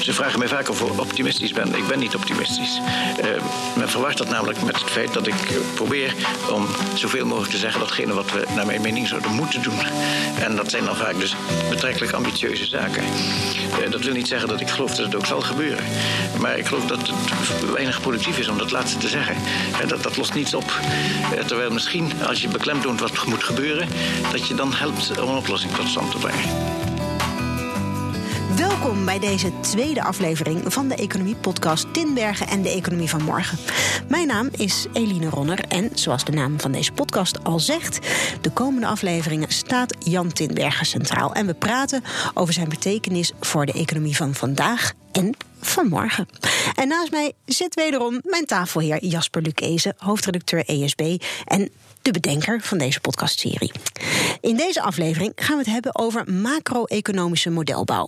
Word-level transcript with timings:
Ze 0.00 0.12
vragen 0.12 0.38
mij 0.38 0.48
vaak 0.48 0.68
of 0.68 0.80
ik 0.80 1.00
optimistisch 1.00 1.52
ben. 1.52 1.74
Ik 1.74 1.86
ben 1.86 1.98
niet 1.98 2.14
optimistisch. 2.14 2.80
Uh, 3.20 3.26
men 3.76 3.88
verwacht 3.88 4.18
dat 4.18 4.28
namelijk 4.28 4.62
met 4.62 4.80
het 4.80 4.90
feit 4.90 5.12
dat 5.12 5.26
ik 5.26 5.34
probeer 5.74 6.14
om 6.50 6.66
zoveel 6.94 7.26
mogelijk 7.26 7.52
te 7.52 7.58
zeggen 7.58 7.80
datgene 7.80 8.12
wat 8.12 8.32
we 8.32 8.46
naar 8.54 8.66
mijn 8.66 8.80
mening 8.80 9.08
zouden 9.08 9.30
moeten 9.30 9.62
doen. 9.62 9.78
En 10.38 10.56
dat 10.56 10.70
zijn 10.70 10.84
dan 10.84 10.96
vaak 10.96 11.18
dus 11.18 11.36
betrekkelijk 11.70 12.12
ambitieuze 12.12 12.64
zaken. 12.64 13.02
Uh, 13.02 13.90
dat 13.90 14.04
wil 14.04 14.12
niet 14.12 14.28
zeggen 14.28 14.48
dat 14.48 14.60
ik 14.60 14.68
geloof 14.68 14.94
dat 14.94 15.06
het 15.06 15.14
ook 15.14 15.26
zal 15.26 15.40
gebeuren. 15.40 15.84
Maar 16.38 16.58
ik 16.58 16.66
geloof 16.66 16.86
dat 16.86 17.08
het 17.08 17.70
weinig 17.72 18.00
productief 18.00 18.38
is 18.38 18.48
om 18.48 18.58
dat 18.58 18.70
laatste 18.70 18.98
te 18.98 19.08
zeggen. 19.08 19.36
En 19.80 19.88
dat, 19.88 20.02
dat 20.02 20.16
lost 20.16 20.34
niets 20.34 20.54
op. 20.54 20.72
Uh, 21.34 21.40
terwijl 21.40 21.70
misschien 21.70 22.12
als 22.26 22.42
je 22.42 22.48
beklemtoont 22.48 23.00
wat 23.00 23.26
moet 23.26 23.44
gebeuren, 23.44 23.88
dat 24.32 24.48
je 24.48 24.54
dan 24.54 24.72
helpt 24.72 25.20
om 25.20 25.28
een 25.28 25.36
oplossing 25.36 25.72
tot 25.72 25.88
stand 25.88 26.10
te 26.10 26.18
brengen. 26.18 26.89
Welkom 28.60 29.04
bij 29.04 29.18
deze 29.18 29.60
tweede 29.60 30.02
aflevering 30.02 30.72
van 30.72 30.88
de 30.88 30.94
Economie-podcast 30.94 31.94
Tinbergen 31.94 32.46
en 32.46 32.62
de 32.62 32.68
Economie 32.68 33.08
van 33.08 33.22
Morgen. 33.22 33.58
Mijn 34.08 34.26
naam 34.26 34.48
is 34.56 34.86
Eline 34.92 35.28
Ronner 35.28 35.64
en 35.68 35.90
zoals 35.94 36.24
de 36.24 36.32
naam 36.32 36.60
van 36.60 36.72
deze 36.72 36.92
podcast 36.92 37.44
al 37.44 37.60
zegt, 37.60 37.98
de 38.40 38.50
komende 38.50 38.86
afleveringen 38.86 39.52
staat 39.52 39.96
Jan 39.98 40.32
Tinbergen 40.32 40.86
centraal. 40.86 41.34
En 41.34 41.46
we 41.46 41.54
praten 41.54 42.02
over 42.34 42.54
zijn 42.54 42.68
betekenis 42.68 43.32
voor 43.40 43.66
de 43.66 43.72
economie 43.72 44.16
van 44.16 44.34
vandaag 44.34 44.92
en 45.12 45.34
van 45.60 45.88
morgen. 45.88 46.28
En 46.74 46.88
naast 46.88 47.10
mij 47.10 47.32
zit 47.44 47.74
wederom 47.74 48.20
mijn 48.22 48.46
tafelheer 48.46 49.04
Jasper 49.04 49.42
Lucese, 49.42 49.94
hoofdredacteur 49.96 50.64
ESB 50.66 51.22
en 51.44 51.70
de 52.02 52.10
bedenker 52.10 52.60
van 52.60 52.78
deze 52.78 53.00
podcastserie. 53.00 53.72
In 54.40 54.56
deze 54.56 54.82
aflevering 54.82 55.32
gaan 55.36 55.56
we 55.56 55.62
het 55.62 55.72
hebben 55.72 55.98
over 55.98 56.32
macro-economische 56.32 57.50
modelbouw. 57.50 58.04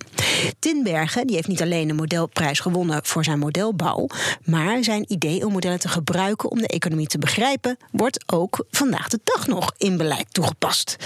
Tinbergen 0.59 1.27
die 1.27 1.37
heeft 1.37 1.49
niet 1.49 1.63
alleen 1.63 1.89
een 1.89 1.97
modelprijs 1.97 2.61
gewonnen 2.61 3.05
voor 3.05 3.25
zijn 3.25 3.39
modelbouw, 3.39 4.07
maar 4.45 4.85
zijn 4.85 5.13
idee 5.13 5.47
om 5.47 5.53
modellen 5.53 5.79
te 5.79 5.89
gebruiken 5.89 6.51
om 6.51 6.59
de 6.59 6.67
economie 6.67 7.07
te 7.07 7.19
begrijpen, 7.19 7.77
wordt 7.91 8.33
ook 8.33 8.65
vandaag 8.71 9.09
de 9.09 9.21
dag 9.25 9.47
nog 9.47 9.73
in 9.79 9.97
beleid 9.97 10.35
toegepast. 10.35 10.97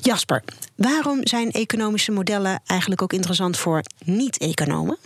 Jasper, 0.00 0.44
waarom 0.76 1.20
zijn 1.22 1.50
economische 1.50 2.12
modellen 2.12 2.62
eigenlijk 2.66 3.02
ook 3.02 3.12
interessant 3.12 3.56
voor 3.56 3.82
niet-economen? 4.04 4.98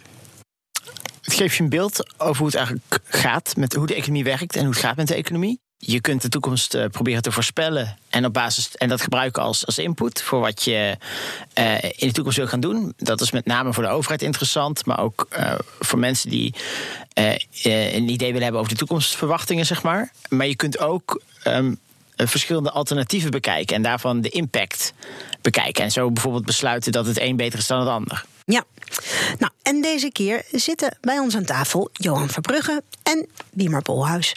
Het 1.23 1.35
geeft 1.35 1.57
je 1.57 1.63
een 1.63 1.69
beeld 1.69 2.21
over 2.21 2.37
hoe 2.37 2.47
het 2.47 2.55
eigenlijk 2.55 2.99
gaat 3.05 3.57
met 3.57 3.75
hoe 3.75 3.87
de 3.87 3.95
economie 3.95 4.25
werkt 4.25 4.57
en 4.57 4.61
hoe 4.61 4.71
het 4.71 4.81
gaat 4.83 4.97
met 4.97 5.09
de 5.09 5.15
economie 5.15 5.61
je 5.79 6.01
kunt 6.01 6.23
de 6.23 6.29
toekomst 6.29 6.75
uh, 6.75 6.85
proberen 6.87 7.23
te 7.23 7.33
voorspellen 7.33 7.99
en, 8.11 8.25
op 8.25 8.33
basis, 8.33 8.77
en 8.77 8.89
dat 8.89 9.01
gebruiken 9.01 9.43
als, 9.43 9.67
als 9.67 9.79
input 9.79 10.23
voor 10.23 10.41
wat 10.41 10.63
je 10.63 10.97
uh, 11.59 11.83
in 11.83 12.07
de 12.09 12.13
toekomst 12.13 12.39
wil 12.39 12.47
gaan 12.47 12.61
doen. 12.61 12.93
Dat 12.97 13.21
is 13.21 13.31
met 13.31 13.47
name 13.47 13.73
voor 13.73 13.83
de 13.83 13.89
overheid 13.89 14.23
interessant, 14.23 14.87
maar 14.87 15.01
ook 15.01 15.27
uh, 15.39 15.55
voor 15.81 15.99
mensen 15.99 16.31
die 16.31 16.55
een 17.63 18.09
idee 18.09 18.27
willen 18.27 18.43
hebben 18.43 18.61
over 18.61 18.73
de 18.73 18.79
toekomstverwachtingen, 18.79 19.67
zeg 19.67 19.83
maar. 19.83 20.13
Maar 20.29 20.47
je 20.47 20.57
kunt 20.57 20.79
ook 20.79 21.23
um, 21.45 21.79
verschillende 22.17 22.71
alternatieven 22.71 23.31
bekijken 23.31 23.77
en 23.77 23.83
daarvan 23.83 24.21
de 24.21 24.29
impact 24.29 24.93
bekijken. 25.43 25.85
En 25.85 25.91
zo 25.91 26.11
bijvoorbeeld 26.11 26.45
besluiten 26.45 26.93
dat 26.93 27.07
het 27.07 27.21
een 27.21 27.37
beter 27.37 27.59
is 27.59 27.67
dan 27.67 27.81
het 27.81 27.89
ander. 27.89 28.25
Ja, 28.45 28.65
nou 29.39 29.53
en 29.63 29.81
deze 29.81 30.13
keer 30.13 30.45
zitten 30.51 30.97
bij 31.01 31.19
ons 31.19 31.37
aan 31.37 31.45
tafel 31.45 31.89
Johan 31.93 32.29
Verbrugge 32.29 32.83
en 33.03 33.27
Wiemer 33.51 33.83
Bolhuis. 33.83 34.37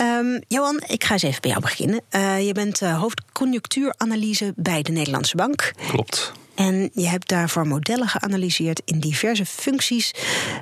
Um, 0.00 0.40
Johan, 0.48 0.82
ik 0.86 1.04
ga 1.04 1.12
eens 1.12 1.22
even 1.22 1.40
bij 1.40 1.50
jou 1.50 1.62
beginnen. 1.62 2.00
Uh, 2.10 2.46
je 2.46 2.52
bent 2.52 2.82
uh, 2.82 3.00
hoofdconjunctuuranalyse 3.00 4.52
bij 4.56 4.82
de 4.82 4.92
Nederlandse 4.92 5.36
Bank. 5.36 5.72
Klopt. 5.88 6.32
En 6.54 6.90
je 6.92 7.06
hebt 7.06 7.28
daarvoor 7.28 7.66
modellen 7.66 8.08
geanalyseerd 8.08 8.82
in 8.84 9.00
diverse 9.00 9.46
functies 9.46 10.14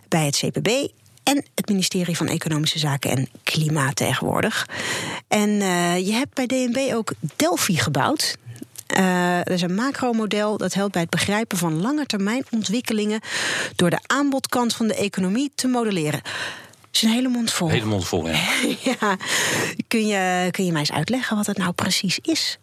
bij 0.08 0.24
het 0.24 0.36
CPB 0.36 0.68
en 1.28 1.44
het 1.54 1.68
ministerie 1.68 2.16
van 2.16 2.26
Economische 2.26 2.78
Zaken 2.78 3.10
en 3.10 3.28
Klimaat 3.42 3.96
tegenwoordig. 3.96 4.68
En 5.28 5.48
uh, 5.48 6.06
je 6.06 6.12
hebt 6.12 6.34
bij 6.34 6.46
DNB 6.46 6.94
ook 6.94 7.12
Delphi 7.36 7.76
gebouwd. 7.76 8.36
Uh, 8.98 9.36
dat 9.36 9.54
is 9.54 9.62
een 9.62 9.74
macromodel 9.74 10.56
dat 10.56 10.74
helpt 10.74 10.92
bij 10.92 11.02
het 11.02 11.10
begrijpen 11.10 11.58
van 11.58 11.80
langetermijnontwikkelingen 11.80 13.20
door 13.76 13.90
de 13.90 13.98
aanbodkant 14.06 14.74
van 14.74 14.86
de 14.86 14.94
economie 14.94 15.52
te 15.54 15.68
modelleren. 15.68 16.20
Dat 16.22 16.92
is 16.92 17.02
een 17.02 17.10
hele 17.10 17.28
mond 17.28 17.52
vol. 17.52 17.68
Hele 17.68 17.84
mond 17.84 18.06
vol, 18.06 18.28
ja. 18.28 18.40
ja. 19.00 19.16
Kun, 19.88 20.06
je, 20.06 20.48
kun 20.50 20.64
je 20.64 20.72
mij 20.72 20.80
eens 20.80 20.92
uitleggen 20.92 21.36
wat 21.36 21.46
het 21.46 21.58
nou 21.58 21.72
precies 21.72 22.18
is? 22.22 22.58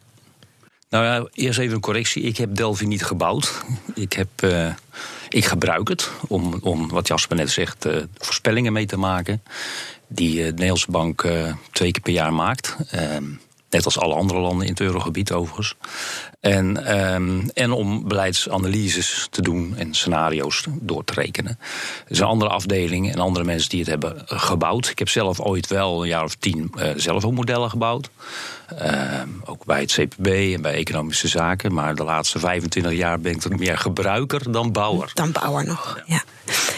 Nou 0.89 1.05
ja, 1.05 1.29
eerst 1.33 1.59
even 1.59 1.75
een 1.75 1.81
correctie. 1.81 2.23
Ik 2.23 2.37
heb 2.37 2.55
Delphi 2.55 2.85
niet 2.85 3.03
gebouwd. 3.03 3.63
Ik, 3.95 4.13
heb, 4.13 4.27
uh, 4.43 4.73
ik 5.35 5.45
gebruik 5.45 5.87
het 5.87 6.11
om, 6.27 6.59
om, 6.61 6.89
wat 6.89 7.07
Jasper 7.07 7.35
net 7.35 7.49
zegt, 7.49 7.85
uh, 7.85 8.03
voorspellingen 8.17 8.73
mee 8.73 8.85
te 8.85 8.97
maken. 8.97 9.43
Die 10.07 10.37
uh, 10.37 10.45
de 10.45 10.51
Nederlandse 10.51 10.91
bank 10.91 11.27
twee 11.71 11.91
keer 11.91 12.01
per 12.01 12.13
jaar 12.13 12.33
maakt. 12.33 12.75
Ehm, 12.91 13.23
Net 13.75 13.85
als 13.85 13.99
alle 13.99 14.13
andere 14.13 14.39
landen 14.39 14.65
in 14.65 14.71
het 14.71 14.81
eurogebied 14.81 15.31
overigens. 15.31 15.75
En, 16.45 16.97
um, 17.13 17.49
en 17.53 17.71
om 17.71 18.07
beleidsanalyses 18.07 19.27
te 19.29 19.41
doen 19.41 19.73
en 19.77 19.93
scenario's 19.93 20.65
door 20.71 21.03
te 21.03 21.13
rekenen. 21.13 21.59
Er 22.07 22.15
zijn 22.15 22.29
andere 22.29 22.51
afdelingen 22.51 23.13
en 23.13 23.19
andere 23.19 23.45
mensen 23.45 23.69
die 23.69 23.79
het 23.79 23.89
hebben 23.89 24.21
gebouwd. 24.25 24.87
Ik 24.87 24.99
heb 24.99 25.09
zelf 25.09 25.39
ooit 25.39 25.67
wel 25.67 26.01
een 26.01 26.07
jaar 26.07 26.23
of 26.23 26.35
tien 26.35 26.71
uh, 26.77 26.89
zelf 26.95 27.25
ook 27.25 27.33
modellen 27.33 27.69
gebouwd. 27.69 28.09
Uh, 28.81 29.21
ook 29.45 29.65
bij 29.65 29.79
het 29.79 29.91
CPB 29.91 30.27
en 30.27 30.61
bij 30.61 30.73
economische 30.73 31.27
zaken. 31.27 31.73
Maar 31.73 31.95
de 31.95 32.03
laatste 32.03 32.39
25 32.39 32.93
jaar 32.93 33.19
ben 33.19 33.31
ik 33.31 33.43
er 33.43 33.57
meer 33.57 33.77
gebruiker 33.77 34.51
dan 34.51 34.71
bouwer. 34.71 35.11
Dan 35.13 35.31
bouwer 35.31 35.65
nog, 35.65 36.01
ja. 36.05 36.23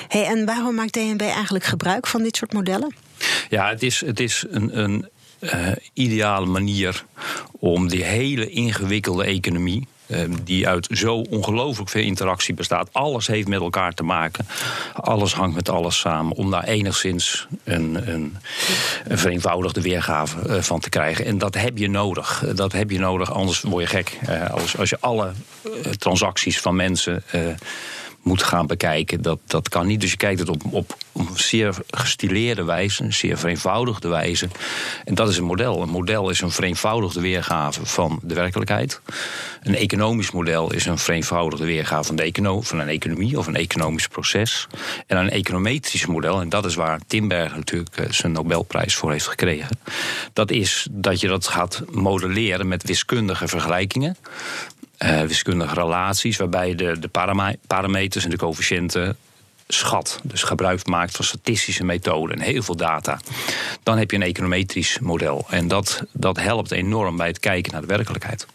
Hey, 0.07 0.25
en 0.25 0.45
waarom 0.45 0.75
maakt 0.75 0.93
DNB 0.93 1.21
eigenlijk 1.21 1.65
gebruik 1.65 2.07
van 2.07 2.23
dit 2.23 2.35
soort 2.35 2.53
modellen? 2.53 2.95
Ja, 3.49 3.69
het 3.69 3.83
is, 3.83 4.05
het 4.05 4.19
is 4.19 4.45
een, 4.49 4.79
een 4.79 5.09
uh, 5.39 5.71
ideale 5.93 6.45
manier 6.45 7.05
om 7.59 7.87
die 7.87 8.03
hele 8.03 8.49
ingewikkelde 8.49 9.23
economie. 9.23 9.87
Uh, 10.07 10.19
die 10.43 10.67
uit 10.67 10.87
zo 10.91 11.15
ongelooflijk 11.15 11.89
veel 11.89 12.03
interactie 12.03 12.53
bestaat. 12.53 12.89
Alles 12.91 13.27
heeft 13.27 13.47
met 13.47 13.61
elkaar 13.61 13.93
te 13.93 14.03
maken. 14.03 14.47
Alles 14.93 15.33
hangt 15.33 15.55
met 15.55 15.69
alles 15.69 15.99
samen. 15.99 16.35
Om 16.35 16.51
daar 16.51 16.63
enigszins 16.63 17.47
een, 17.63 18.09
een, 18.13 18.37
een 19.07 19.17
vereenvoudigde 19.17 19.81
weergave 19.81 20.37
uh, 20.47 20.61
van 20.61 20.79
te 20.79 20.89
krijgen. 20.89 21.25
En 21.25 21.37
dat 21.37 21.53
heb 21.53 21.77
je 21.77 21.89
nodig. 21.89 22.43
Dat 22.55 22.71
heb 22.71 22.89
je 22.89 22.99
nodig, 22.99 23.31
anders 23.31 23.61
word 23.61 23.83
je 23.83 23.89
gek. 23.89 24.17
als, 24.51 24.77
als 24.77 24.89
je 24.89 24.97
alle 24.99 25.31
transacties 25.97 26.59
van 26.59 26.75
mensen 26.75 27.23
moet 28.27 28.43
gaan 28.43 28.67
bekijken. 28.67 29.21
Dat, 29.21 29.39
dat 29.45 29.69
kan 29.69 29.87
niet. 29.87 30.01
Dus 30.01 30.11
je 30.11 30.17
kijkt 30.17 30.39
het 30.39 30.49
op, 30.49 30.61
op, 30.71 30.97
zeer 31.35 31.75
gestileerde 31.89 32.63
wijze, 32.63 33.05
zeer 33.09 33.37
vereenvoudigde 33.37 34.07
wijze. 34.07 34.47
En 35.05 35.15
dat 35.15 35.29
is 35.29 35.37
een 35.37 35.43
model. 35.43 35.81
Een 35.81 35.89
model 35.89 36.29
is 36.29 36.41
een 36.41 36.51
vereenvoudigde 36.51 37.21
weergave 37.21 37.85
van 37.85 38.19
de 38.23 38.33
werkelijkheid. 38.33 39.01
Een 39.63 39.75
economisch 39.75 40.31
model 40.31 40.73
is 40.73 40.85
een 40.85 40.97
vereenvoudigde 40.97 41.65
weergave 41.65 42.03
van, 42.03 42.15
de 42.15 42.23
econo 42.23 42.61
van 42.61 42.79
een 42.79 42.87
economie 42.87 43.37
of 43.37 43.47
een 43.47 43.55
economisch 43.55 44.07
proces. 44.07 44.67
En 45.07 45.17
een 45.17 45.29
econometrisch 45.29 46.05
model, 46.05 46.41
en 46.41 46.49
dat 46.49 46.65
is 46.65 46.75
waar 46.75 46.99
Timberg 47.07 47.55
natuurlijk 47.55 47.97
eh, 47.97 48.11
zijn 48.11 48.31
Nobelprijs 48.31 48.95
voor 48.95 49.11
heeft 49.11 49.27
gekregen. 49.27 49.79
Dat 50.33 50.51
is 50.51 50.87
dat 50.91 51.19
je 51.19 51.27
dat 51.27 51.47
gaat 51.47 51.83
modelleren 51.91 52.67
met 52.67 52.83
wiskundige 52.83 53.47
vergelijkingen 53.47 54.17
uh, 54.99 55.21
wiskundige 55.21 55.73
relaties, 55.73 56.37
waarbij 56.37 56.67
je 56.67 56.75
de, 56.75 56.99
de 56.99 57.09
parameters 57.67 58.23
en 58.23 58.29
de 58.29 58.37
coëfficiënten 58.37 59.17
schat. 59.67 60.19
Dus 60.23 60.43
gebruik 60.43 60.85
maakt 60.85 61.15
van 61.15 61.25
statistische 61.25 61.83
methoden 61.83 62.35
en 62.35 62.41
heel 62.41 62.63
veel 62.63 62.75
data. 62.75 63.19
Dan 63.83 63.97
heb 63.97 64.11
je 64.11 64.17
een 64.17 64.23
econometrisch 64.23 64.99
model. 64.99 65.45
En 65.49 65.67
dat, 65.67 66.03
dat 66.11 66.39
helpt 66.39 66.71
enorm 66.71 67.17
bij 67.17 67.27
het 67.27 67.39
kijken 67.39 67.71
naar 67.71 67.81
de 67.81 67.87
werkelijkheid. 67.87 68.45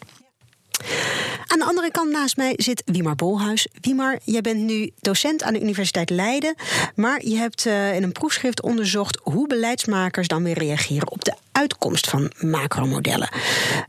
Aan 1.47 1.59
de 1.59 1.65
andere 1.65 1.91
kant 1.91 2.11
naast 2.11 2.37
mij 2.37 2.53
zit 2.57 2.83
Wiemar 2.85 3.15
Bolhuis. 3.15 3.67
Wiemar, 3.81 4.19
jij 4.23 4.41
bent 4.41 4.59
nu 4.59 4.91
docent 4.99 5.43
aan 5.43 5.53
de 5.53 5.61
Universiteit 5.61 6.09
Leiden. 6.09 6.55
Maar 6.95 7.25
je 7.25 7.35
hebt 7.35 7.65
uh, 7.65 7.95
in 7.95 8.03
een 8.03 8.11
proefschrift 8.11 8.61
onderzocht 8.61 9.19
hoe 9.21 9.47
beleidsmakers 9.47 10.27
dan 10.27 10.43
weer 10.43 10.57
reageren 10.57 11.11
op 11.11 11.25
de 11.25 11.33
uitkomst 11.53 12.09
van 12.09 12.31
macromodellen. 12.39 13.29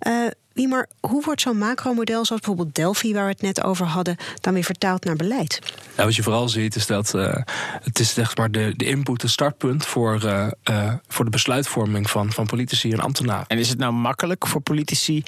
Uh, 0.06 0.26
wie 0.52 0.68
maar 0.68 0.88
hoe 1.00 1.22
wordt 1.24 1.40
zo'n 1.40 1.58
macromodel, 1.58 2.24
zoals 2.24 2.42
bijvoorbeeld 2.42 2.74
Delphi, 2.74 3.12
waar 3.12 3.24
we 3.24 3.30
het 3.30 3.42
net 3.42 3.62
over 3.62 3.86
hadden, 3.86 4.16
dan 4.40 4.54
weer 4.54 4.64
vertaald 4.64 5.04
naar 5.04 5.16
beleid? 5.16 5.58
Nou, 5.96 6.06
wat 6.08 6.16
je 6.16 6.22
vooral 6.22 6.48
ziet 6.48 6.76
is 6.76 6.86
dat 6.86 7.14
uh, 7.14 7.36
het 7.82 7.98
is 7.98 8.14
zeg 8.14 8.36
maar 8.36 8.50
de, 8.50 8.72
de 8.76 8.84
input, 8.84 9.22
het 9.22 9.30
startpunt 9.30 9.86
voor, 9.86 10.24
uh, 10.24 10.46
uh, 10.70 10.92
voor 11.08 11.24
de 11.24 11.30
besluitvorming 11.30 12.10
van, 12.10 12.32
van 12.32 12.46
politici 12.46 12.92
en 12.92 13.00
ambtenaren. 13.00 13.46
En 13.46 13.58
is 13.58 13.68
het 13.68 13.78
nou 13.78 13.92
makkelijk 13.92 14.46
voor 14.46 14.60
politici 14.60 15.22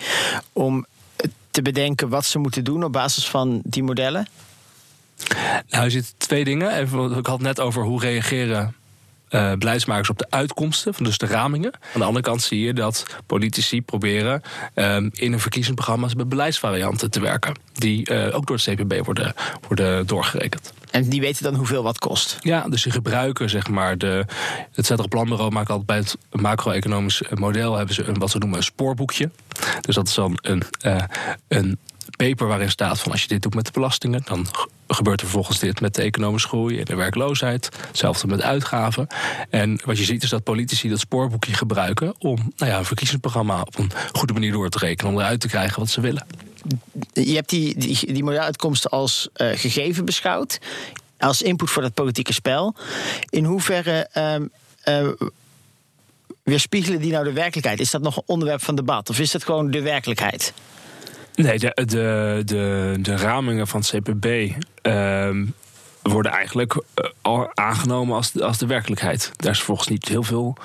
om 0.52 0.86
te 1.50 1.62
bedenken 1.62 2.08
wat 2.08 2.24
ze 2.24 2.38
moeten 2.38 2.64
doen 2.64 2.84
op 2.84 2.92
basis 2.92 3.28
van 3.28 3.60
die 3.64 3.82
modellen? 3.82 4.28
Nou, 5.68 5.84
je 5.84 5.90
ziet 5.90 6.14
twee 6.16 6.44
dingen. 6.44 6.72
Even, 6.72 7.10
ik 7.10 7.26
had 7.26 7.38
het 7.38 7.46
net 7.46 7.60
over 7.60 7.82
hoe 7.82 8.00
reageren 8.00 8.74
uh, 9.30 9.52
beleidsmakers 9.52 10.10
op 10.10 10.18
de 10.18 10.26
uitkomsten, 10.30 10.94
van 10.94 11.04
dus 11.04 11.18
de 11.18 11.26
ramingen. 11.26 11.72
Aan 11.94 12.00
de 12.00 12.04
andere 12.04 12.24
kant 12.24 12.42
zie 12.42 12.60
je 12.60 12.72
dat 12.72 13.06
politici 13.26 13.82
proberen 13.82 14.42
um, 14.74 15.10
in 15.12 15.30
hun 15.30 15.40
verkiezingsprogramma's 15.40 16.14
met 16.14 16.28
beleidsvarianten 16.28 17.10
te 17.10 17.20
werken, 17.20 17.58
die 17.72 18.10
uh, 18.10 18.36
ook 18.36 18.46
door 18.46 18.56
het 18.56 18.64
CPB 18.64 19.04
worden, 19.04 19.34
worden 19.68 20.06
doorgerekend. 20.06 20.72
En 20.90 21.08
die 21.08 21.20
weten 21.20 21.42
dan 21.42 21.54
hoeveel 21.54 21.82
wat 21.82 21.98
kost. 21.98 22.36
Ja, 22.40 22.68
dus 22.68 22.82
die 22.82 22.92
gebruiken 22.92 23.50
zeg 23.50 23.68
maar 23.68 23.98
de. 23.98 24.24
Het 24.72 24.86
Centraal 24.86 25.08
Planbureau 25.08 25.50
maakt 25.50 25.70
altijd 25.70 25.86
bij 25.86 25.96
het 25.96 26.16
macro-economisch 26.30 27.22
model 27.34 27.76
hebben 27.76 27.94
ze 27.94 28.04
een 28.04 28.18
wat 28.18 28.30
ze 28.30 28.38
noemen 28.38 28.58
een 28.58 28.64
spoorboekje. 28.64 29.30
Dus 29.80 29.94
dat 29.94 30.08
is 30.08 30.14
dan 30.14 30.38
een, 30.42 30.62
een 31.48 31.78
paper 32.16 32.46
waarin 32.46 32.70
staat 32.70 33.00
van 33.00 33.12
als 33.12 33.22
je 33.22 33.28
dit 33.28 33.42
doet 33.42 33.54
met 33.54 33.64
de 33.64 33.72
belastingen, 33.72 34.22
dan 34.24 34.46
gebeurt 34.88 35.20
er 35.20 35.26
vervolgens 35.26 35.58
dit 35.58 35.80
met 35.80 35.94
de 35.94 36.02
economische 36.02 36.48
groei 36.48 36.78
en 36.78 36.84
de 36.84 36.94
werkloosheid. 36.94 37.68
Hetzelfde 37.86 38.26
met 38.26 38.42
uitgaven. 38.42 39.06
En 39.50 39.80
wat 39.84 39.98
je 39.98 40.04
ziet 40.04 40.22
is 40.22 40.30
dat 40.30 40.42
politici 40.42 40.88
dat 40.88 40.98
spoorboekje 40.98 41.54
gebruiken 41.54 42.14
om 42.18 42.52
nou 42.56 42.70
ja, 42.70 42.78
een 42.78 42.84
verkiezingsprogramma 42.84 43.60
op 43.60 43.78
een 43.78 43.90
goede 44.12 44.32
manier 44.32 44.52
door 44.52 44.68
te 44.68 44.78
rekenen, 44.78 45.12
om 45.12 45.18
eruit 45.18 45.40
te 45.40 45.48
krijgen 45.48 45.80
wat 45.80 45.90
ze 45.90 46.00
willen. 46.00 46.26
Je 47.12 47.34
hebt 47.34 47.50
die, 47.50 47.78
die, 47.78 48.12
die 48.12 48.40
als 48.88 49.28
uh, 49.36 49.48
gegeven 49.54 50.04
beschouwd, 50.04 50.58
als 51.18 51.42
input 51.42 51.70
voor 51.70 51.82
dat 51.82 51.94
politieke 51.94 52.32
spel. 52.32 52.74
In 53.28 53.44
hoeverre. 53.44 54.08
Uh, 54.14 54.34
uh, 55.02 55.12
weerspiegelen 56.46 57.00
die 57.00 57.12
nou 57.12 57.24
de 57.24 57.32
werkelijkheid? 57.32 57.80
Is 57.80 57.90
dat 57.90 58.02
nog 58.02 58.16
een 58.16 58.22
onderwerp 58.26 58.62
van 58.62 58.74
debat? 58.74 59.10
Of 59.10 59.18
is 59.18 59.30
dat 59.30 59.44
gewoon 59.44 59.70
de 59.70 59.80
werkelijkheid? 59.80 60.52
Nee, 61.36 61.58
de, 61.58 61.72
de, 61.74 62.42
de, 62.44 62.94
de 63.00 63.16
ramingen 63.16 63.66
van 63.66 63.80
het 63.80 63.90
CPB 63.90 64.26
uh, 64.82 65.30
worden 66.02 66.32
eigenlijk 66.32 66.82
al 67.22 67.50
aangenomen 67.54 68.16
als, 68.16 68.40
als 68.40 68.58
de 68.58 68.66
werkelijkheid. 68.66 69.32
Daar 69.36 69.52
is 69.52 69.62
volgens 69.62 69.88
niet 69.88 70.08
heel 70.08 70.22
veel 70.22 70.56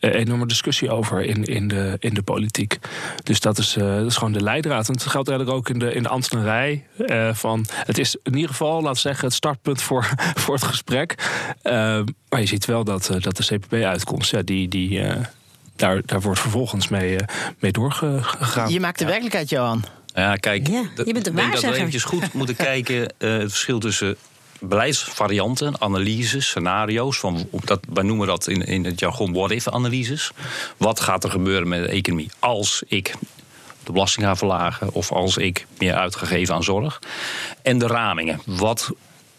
uh, 0.00 0.14
enorme 0.14 0.46
discussie 0.46 0.90
over 0.90 1.22
in, 1.22 1.44
in, 1.44 1.68
de, 1.68 1.96
in 1.98 2.14
de 2.14 2.22
politiek. 2.22 2.78
Dus 3.22 3.40
dat 3.40 3.58
is, 3.58 3.76
uh, 3.76 3.96
dat 3.96 4.06
is 4.06 4.16
gewoon 4.16 4.32
de 4.32 4.42
leidraad. 4.42 4.88
En 4.88 4.94
het 4.94 5.06
geldt 5.06 5.28
eigenlijk 5.28 5.58
ook 5.58 5.68
in 5.68 5.78
de, 5.78 5.92
in 5.92 6.02
de 6.02 6.08
ambtenarij. 6.08 6.86
Uh, 6.98 7.34
van, 7.34 7.66
het 7.70 7.98
is 7.98 8.16
in 8.22 8.34
ieder 8.34 8.50
geval, 8.50 8.82
laat 8.82 8.98
zeggen, 8.98 9.24
het 9.24 9.34
startpunt 9.34 9.82
voor, 9.82 10.08
voor 10.42 10.54
het 10.54 10.64
gesprek. 10.64 11.14
Ehm, 11.62 12.06
maar 12.28 12.40
je 12.40 12.46
ziet 12.46 12.64
wel 12.64 12.84
dat, 12.84 13.10
dat 13.20 13.36
de 13.36 13.44
CPB-uitkomst, 13.44 14.30
ja, 14.30 14.42
die. 14.42 14.68
die 14.68 15.02
daar, 15.76 16.02
daar 16.04 16.20
wordt 16.20 16.40
vervolgens 16.40 16.88
mee, 16.88 17.16
mee 17.58 17.72
doorgegaan. 17.72 18.72
Je 18.72 18.80
maakt 18.80 18.98
de 18.98 19.04
werkelijkheid, 19.04 19.48
Johan. 19.48 19.84
Ja, 20.20 20.36
kijk, 20.36 20.68
ja, 20.68 20.82
je 21.04 21.12
bent 21.12 21.26
een 21.26 21.32
ik 21.32 21.38
denk 21.38 21.52
dat 21.52 21.62
we 21.62 21.74
eventjes 21.74 22.04
goed 22.04 22.32
moeten 22.40 22.56
kijken 22.56 23.12
uh, 23.18 23.38
het 23.38 23.50
verschil 23.50 23.78
tussen 23.78 24.16
beleidsvarianten, 24.60 25.80
analyses, 25.80 26.46
scenario's. 26.46 27.18
Van, 27.18 27.48
dat, 27.64 27.80
wij 27.92 28.02
noemen 28.02 28.26
dat 28.26 28.46
in, 28.46 28.66
in 28.66 28.84
het 28.84 29.00
jargon 29.00 29.32
what-if-analyses. 29.32 30.30
Wat 30.76 31.00
gaat 31.00 31.24
er 31.24 31.30
gebeuren 31.30 31.68
met 31.68 31.82
de 31.82 31.88
economie 31.88 32.30
als 32.38 32.82
ik 32.86 33.14
de 33.84 33.92
belasting 33.92 34.26
ga 34.26 34.36
verlagen 34.36 34.92
of 34.92 35.12
als 35.12 35.36
ik 35.36 35.66
meer 35.78 35.94
uitgegeven 35.94 36.54
aan 36.54 36.64
zorg? 36.64 36.98
En 37.62 37.78
de 37.78 37.86
ramingen. 37.86 38.40
Wat, 38.46 38.90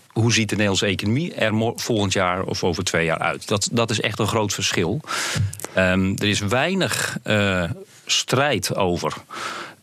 hoe 0.08 0.34
ziet 0.34 0.50
de 0.50 0.56
Nederlandse 0.56 0.86
economie 0.86 1.34
er 1.34 1.74
volgend 1.76 2.14
jaar 2.14 2.44
of 2.44 2.64
over 2.64 2.84
twee 2.84 3.06
jaar 3.06 3.20
uit? 3.20 3.48
Dat, 3.48 3.70
dat 3.72 3.90
is 3.90 4.02
echt 4.02 4.20
een 4.20 4.28
groot 4.28 4.54
verschil. 4.54 5.02
Um, 5.78 6.16
er 6.18 6.28
is 6.28 6.40
weinig 6.40 7.18
uh, 7.24 7.64
strijd 8.06 8.76
over 8.76 9.14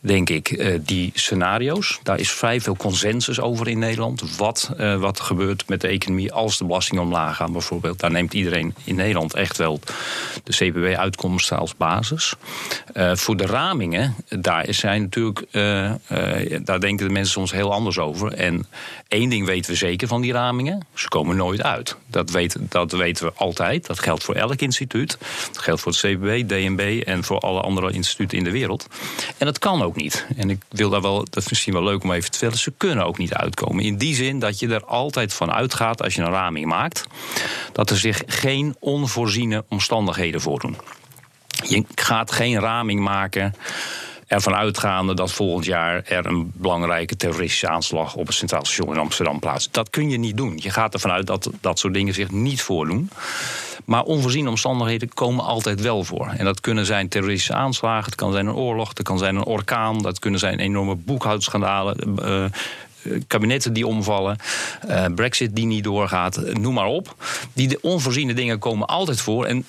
denk 0.00 0.30
ik, 0.30 0.50
uh, 0.50 0.78
die 0.82 1.12
scenario's. 1.14 2.00
Daar 2.02 2.18
is 2.18 2.30
vrij 2.30 2.60
veel 2.60 2.76
consensus 2.76 3.40
over 3.40 3.68
in 3.68 3.78
Nederland. 3.78 4.36
Wat, 4.36 4.70
uh, 4.80 4.96
wat 4.96 5.20
gebeurt 5.20 5.68
met 5.68 5.80
de 5.80 5.88
economie 5.88 6.32
als 6.32 6.58
de 6.58 6.64
belastingen 6.64 7.02
omlaag 7.02 7.36
gaan, 7.36 7.52
bijvoorbeeld. 7.52 8.00
Daar 8.00 8.10
neemt 8.10 8.34
iedereen 8.34 8.74
in 8.84 8.94
Nederland 8.94 9.34
echt 9.34 9.56
wel 9.56 9.80
de 10.44 10.52
CPB-uitkomsten 10.52 11.58
als 11.58 11.76
basis. 11.76 12.34
Uh, 12.94 13.14
voor 13.14 13.36
de 13.36 13.46
ramingen, 13.46 14.14
daar 14.28 14.66
zijn 14.68 15.02
natuurlijk, 15.02 15.46
daar 16.64 16.80
denken 16.80 17.06
de 17.06 17.12
mensen 17.12 17.32
soms 17.32 17.52
heel 17.52 17.72
anders 17.72 17.98
over. 17.98 18.32
En 18.32 18.66
één 19.08 19.28
ding 19.28 19.46
weten 19.46 19.70
we 19.70 19.76
zeker 19.76 20.08
van 20.08 20.20
die 20.20 20.32
ramingen: 20.32 20.86
ze 20.94 21.08
komen 21.08 21.36
nooit 21.36 21.62
uit. 21.62 21.96
Dat, 22.06 22.30
weet, 22.30 22.56
dat 22.60 22.92
weten 22.92 23.26
we 23.26 23.32
altijd. 23.34 23.86
Dat 23.86 23.98
geldt 23.98 24.24
voor 24.24 24.34
elk 24.34 24.60
instituut. 24.60 25.18
Dat 25.52 25.58
geldt 25.58 25.80
voor 25.80 25.92
het 25.92 26.00
CPB, 26.00 26.48
DNB 26.48 27.02
en 27.06 27.24
voor 27.24 27.38
alle 27.38 27.60
andere 27.60 27.92
instituten 27.92 28.38
in 28.38 28.44
de 28.44 28.50
wereld. 28.50 28.86
En 29.38 29.46
dat 29.46 29.58
kan 29.58 29.82
ook 29.82 29.87
ook 29.88 29.96
niet. 29.96 30.26
En 30.36 30.50
ik 30.50 30.62
wil 30.68 30.90
daar 30.90 31.02
wel, 31.02 31.16
dat 31.24 31.36
is 31.36 31.48
misschien 31.48 31.72
wel 31.72 31.82
leuk 31.82 32.02
om 32.02 32.12
even 32.12 32.30
te 32.30 32.30
vertellen, 32.30 32.58
ze 32.58 32.72
kunnen 32.76 33.06
ook 33.06 33.18
niet 33.18 33.34
uitkomen. 33.34 33.84
In 33.84 33.96
die 33.96 34.14
zin 34.14 34.38
dat 34.38 34.58
je 34.58 34.68
er 34.68 34.84
altijd 34.84 35.34
van 35.34 35.52
uitgaat 35.52 36.02
als 36.02 36.14
je 36.14 36.22
een 36.22 36.30
raming 36.30 36.66
maakt, 36.66 37.06
dat 37.72 37.90
er 37.90 37.98
zich 37.98 38.22
geen 38.26 38.76
onvoorziene 38.78 39.64
omstandigheden 39.68 40.40
voordoen. 40.40 40.76
Je 41.66 41.84
gaat 41.94 42.32
geen 42.32 42.60
raming 42.60 43.00
maken 43.00 43.54
ervan 44.28 44.54
uitgaande 44.54 45.14
dat 45.14 45.32
volgend 45.32 45.64
jaar 45.64 46.02
er 46.04 46.26
een 46.26 46.52
belangrijke 46.54 47.16
terroristische 47.16 47.68
aanslag 47.68 48.14
op 48.14 48.26
het 48.26 48.36
Centraal 48.36 48.64
Station 48.64 48.94
in 48.94 49.00
Amsterdam 49.00 49.38
plaatst. 49.38 49.74
Dat 49.74 49.90
kun 49.90 50.10
je 50.10 50.18
niet 50.18 50.36
doen. 50.36 50.58
Je 50.62 50.70
gaat 50.70 50.94
ervan 50.94 51.10
uit 51.10 51.26
dat 51.26 51.50
dat 51.60 51.78
soort 51.78 51.94
dingen 51.94 52.14
zich 52.14 52.30
niet 52.30 52.62
voordoen. 52.62 53.10
Maar 53.84 54.02
onvoorziene 54.02 54.48
omstandigheden 54.48 55.14
komen 55.14 55.44
altijd 55.44 55.80
wel 55.80 56.04
voor. 56.04 56.28
En 56.36 56.44
dat 56.44 56.60
kunnen 56.60 56.86
zijn 56.86 57.08
terroristische 57.08 57.54
aanslagen, 57.54 58.04
het 58.04 58.14
kan 58.14 58.32
zijn 58.32 58.46
een 58.46 58.54
oorlog, 58.54 58.88
het 58.88 59.02
kan 59.02 59.18
zijn 59.18 59.36
een 59.36 59.44
orkaan, 59.44 60.02
dat 60.02 60.18
kunnen 60.18 60.40
zijn 60.40 60.58
enorme 60.58 60.94
boekhoudschandalen. 60.94 62.16
Uh, 62.22 62.44
kabinetten 63.26 63.72
die 63.72 63.86
omvallen, 63.86 64.36
uh, 64.88 65.04
Brexit 65.14 65.56
die 65.56 65.66
niet 65.66 65.84
doorgaat, 65.84 66.40
noem 66.52 66.74
maar 66.74 66.86
op. 66.86 67.14
Die 67.52 67.82
onvoorziene 67.82 68.34
dingen 68.34 68.58
komen 68.58 68.86
altijd 68.86 69.20
voor. 69.20 69.44
En 69.44 69.64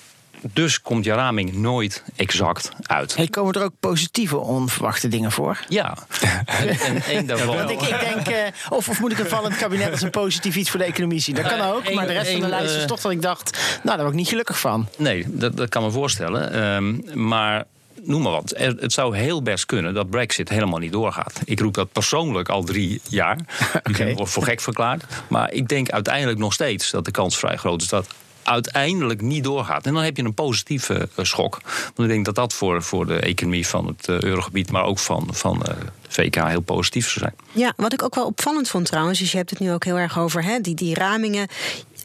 dus 0.52 0.82
komt 0.82 1.04
je 1.04 1.12
raming 1.12 1.52
nooit 1.52 2.04
exact 2.16 2.70
uit. 2.82 3.16
Hey, 3.16 3.28
komen 3.28 3.54
er 3.54 3.62
ook 3.62 3.72
positieve 3.80 4.36
onverwachte 4.36 5.08
dingen 5.08 5.32
voor? 5.32 5.64
Ja. 5.68 5.96
en 6.86 7.02
één 7.02 7.26
daarvan. 7.26 7.56
Want 7.56 7.70
ik, 7.70 7.80
ik 7.80 8.00
denk, 8.00 8.28
uh, 8.28 8.36
of, 8.68 8.88
of, 8.88 9.00
moet 9.00 9.12
ik 9.12 9.18
een 9.18 9.26
vallend 9.26 9.56
kabinet 9.56 9.90
als 9.90 10.02
een 10.02 10.10
positief 10.10 10.56
iets 10.56 10.70
voor 10.70 10.78
de 10.78 10.86
economie 10.86 11.20
zien? 11.20 11.34
Dat 11.34 11.46
kan 11.46 11.60
ook, 11.60 11.94
maar 11.94 12.06
de 12.06 12.12
rest 12.12 12.30
van 12.30 12.40
de 12.40 12.48
lijst 12.48 12.74
is 12.74 12.86
toch 12.86 13.00
dat 13.00 13.12
ik 13.12 13.22
dacht... 13.22 13.58
nou, 13.82 13.82
daar 13.82 13.98
word 13.98 14.10
ik 14.10 14.18
niet 14.18 14.28
gelukkig 14.28 14.60
van. 14.60 14.88
Nee, 14.96 15.24
dat, 15.28 15.56
dat 15.56 15.68
kan 15.68 15.82
me 15.82 15.90
voorstellen. 15.90 16.62
Um, 16.62 17.04
maar 17.14 17.64
noem 18.02 18.22
maar 18.22 18.32
wat. 18.32 18.54
Het 18.56 18.92
zou 18.92 19.16
heel 19.16 19.42
best 19.42 19.66
kunnen 19.66 19.94
dat 19.94 20.10
Brexit 20.10 20.48
helemaal 20.48 20.78
niet 20.78 20.92
doorgaat. 20.92 21.40
Ik 21.44 21.60
roep 21.60 21.74
dat 21.74 21.92
persoonlijk 21.92 22.48
al 22.48 22.64
drie 22.64 23.00
jaar. 23.08 23.38
Okay. 23.90 24.10
Ik 24.10 24.16
word 24.16 24.30
voor 24.30 24.42
gek 24.42 24.60
verklaard. 24.60 25.04
Maar 25.28 25.52
ik 25.52 25.68
denk 25.68 25.90
uiteindelijk 25.90 26.38
nog 26.38 26.52
steeds 26.52 26.90
dat 26.90 27.04
de 27.04 27.10
kans 27.10 27.38
vrij 27.38 27.56
groot 27.56 27.82
is 27.82 27.88
dat 27.88 28.06
uiteindelijk 28.50 29.20
niet 29.20 29.44
doorgaat. 29.44 29.86
En 29.86 29.94
dan 29.94 30.02
heb 30.02 30.16
je 30.16 30.22
een 30.22 30.34
positieve 30.34 31.08
uh, 31.18 31.24
schok. 31.24 31.60
Want 31.62 31.98
ik 31.98 32.08
denk 32.08 32.24
dat 32.24 32.34
dat 32.34 32.52
voor, 32.52 32.82
voor 32.82 33.06
de 33.06 33.20
economie 33.20 33.66
van 33.66 33.86
het 33.86 34.08
uh, 34.08 34.20
eurogebied, 34.20 34.70
maar 34.70 34.84
ook 34.84 34.98
van, 34.98 35.28
van 35.30 35.62
uh, 35.68 35.74
VK 36.08 36.34
heel 36.34 36.60
positief 36.60 37.08
zou 37.08 37.18
zijn. 37.18 37.64
Ja, 37.64 37.72
wat 37.76 37.92
ik 37.92 38.02
ook 38.02 38.14
wel 38.14 38.26
opvallend 38.26 38.68
vond 38.68 38.86
trouwens, 38.86 39.20
is 39.20 39.30
je 39.30 39.36
hebt 39.36 39.50
het 39.50 39.58
nu 39.58 39.72
ook 39.72 39.84
heel 39.84 39.98
erg 39.98 40.18
over 40.18 40.44
hè, 40.44 40.60
die, 40.60 40.74
die 40.74 40.94
ramingen. 40.94 41.48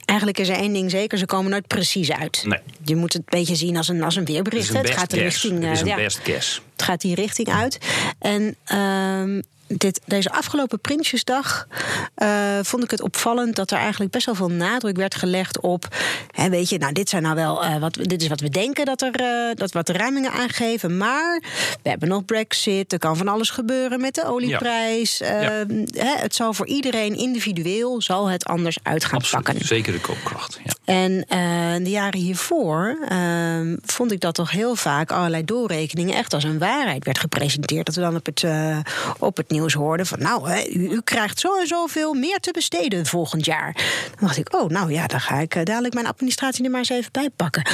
Eigenlijk 0.06 0.40
is 0.40 0.50
er 0.50 0.56
één 0.56 0.74
ding 0.74 0.92
zeker, 0.92 1.18
ze 1.18 1.26
komen 1.26 1.52
nooit 1.52 1.68
precies 1.68 2.12
uit. 2.12 2.44
Nee. 2.46 2.60
Je 2.84 2.96
moet 2.96 3.14
het 3.14 3.22
een 3.22 3.40
beetje 3.40 3.56
zien 3.56 3.78
als 3.78 3.88
een, 3.88 4.04
als 4.04 4.16
een 4.16 4.26
weerbericht. 4.26 4.68
Het, 4.68 4.78
het 4.78 4.98
gaat 4.98 5.10
de 5.10 5.20
richting. 5.20 5.64
Het 5.64 5.72
is 5.72 5.82
een 5.82 5.88
ja, 5.88 5.96
best 5.96 6.20
guess. 6.24 6.62
Het 6.72 6.82
gaat 6.82 7.02
die 7.02 7.16
richting 7.16 7.48
uit. 7.48 7.78
En 8.20 8.56
um, 8.78 9.44
dit, 9.68 10.02
deze 10.06 10.32
afgelopen 10.32 10.80
Prinsjesdag 10.80 11.68
uh, 12.18 12.60
vond 12.62 12.84
ik 12.84 12.92
het 12.92 13.02
opvallend 13.02 13.56
dat 13.56 13.72
er 13.72 13.78
eigenlijk 13.78 14.12
best 14.12 14.26
wel 14.26 14.36
veel 14.36 14.50
nadruk 14.50 14.98
werd 14.98 15.16
gelegd 15.16 15.60
op. 15.60 15.88
Hè, 16.32 16.50
weet 16.50 16.70
je, 16.70 16.78
nou, 16.78 16.94
dit 16.94 17.10
zijn 17.10 17.24
nou 17.24 17.36
wel 17.36 17.64
uh, 17.64 17.78
wat, 17.78 17.94
dit 17.94 18.22
is 18.22 18.28
wat 18.28 18.40
we 18.40 18.50
denken 18.50 18.86
dat 18.86 19.02
er 19.02 19.22
uh, 19.22 19.56
dat 19.56 19.72
wat 19.72 19.88
de 19.88 19.94
ramingen 19.94 20.32
aangeven. 20.32 20.98
Maar 20.98 21.42
we 21.84 21.90
hebben 21.90 22.10
nog 22.10 22.26
Brexit, 22.26 22.94
er 22.94 23.00
kan 23.00 23.18
van 23.18 23.28
alles 23.28 23.50
gebeuren 23.50 24.02
met 24.02 24.16
de 24.16 24.26
olieprijs. 24.26 25.18
Ja. 25.18 25.42
Ja. 25.42 25.66
Hè, 25.94 26.16
het 26.16 26.36
zal 26.36 26.54
voor 26.54 26.68
iedereen 26.68 27.18
individueel 27.18 28.02
zal 28.02 28.30
het 28.30 28.46
anders 28.46 28.78
uit 28.84 29.06
gaan 29.06 29.20
Absoluut, 29.20 29.46
pakken. 29.46 29.66
Zeker 29.66 29.94
de 29.94 30.00
koopkracht. 30.00 30.60
Ja. 30.64 30.74
En 30.86 31.26
de 31.84 31.90
jaren 31.90 32.20
hiervoor 32.20 32.98
ehm, 33.10 33.76
vond 33.86 34.12
ik 34.12 34.20
dat 34.20 34.36
toch 34.36 34.52
heel 34.52 34.76
vaak 34.76 35.12
allerlei 35.12 35.46
doorrekeningen 35.46 36.16
echt 36.16 36.34
als 36.34 36.44
een 36.44 36.60
waarheid 36.60 37.06
werd 37.06 37.20
gepresenteerd. 37.20 37.86
Dat 37.86 37.96
we 37.96 38.02
dan 38.02 38.16
op 38.16 38.26
het, 38.26 38.46
op 39.20 39.38
het 39.38 39.50
nieuws 39.56 39.74
hoorden 39.74 40.06
van 40.06 40.20
nou, 40.20 40.50
hè, 40.50 40.68
u, 40.74 40.90
u, 40.90 41.02
krijgt 41.02 41.40
zo 41.40 41.60
en 41.60 41.68
zoveel 41.68 42.14
meer 42.14 42.40
te 42.40 42.52
besteden 42.52 43.06
volgend 43.06 43.46
jaar. 43.46 43.74
Dan 44.10 44.28
dacht 44.28 44.38
ik, 44.38 44.56
oh, 44.56 44.70
nou 44.70 44.92
ja, 44.92 45.08
dan 45.08 45.22
ga 45.22 45.40
ik 45.40 45.56
uh, 45.56 45.64
dadelijk 45.64 45.94
mijn 45.94 46.08
administratie 46.08 46.64
er 46.66 46.70
maar 46.70 46.80
eens 46.80 46.90
even 46.90 47.12
bij 47.12 47.30
pakken. 47.36 47.68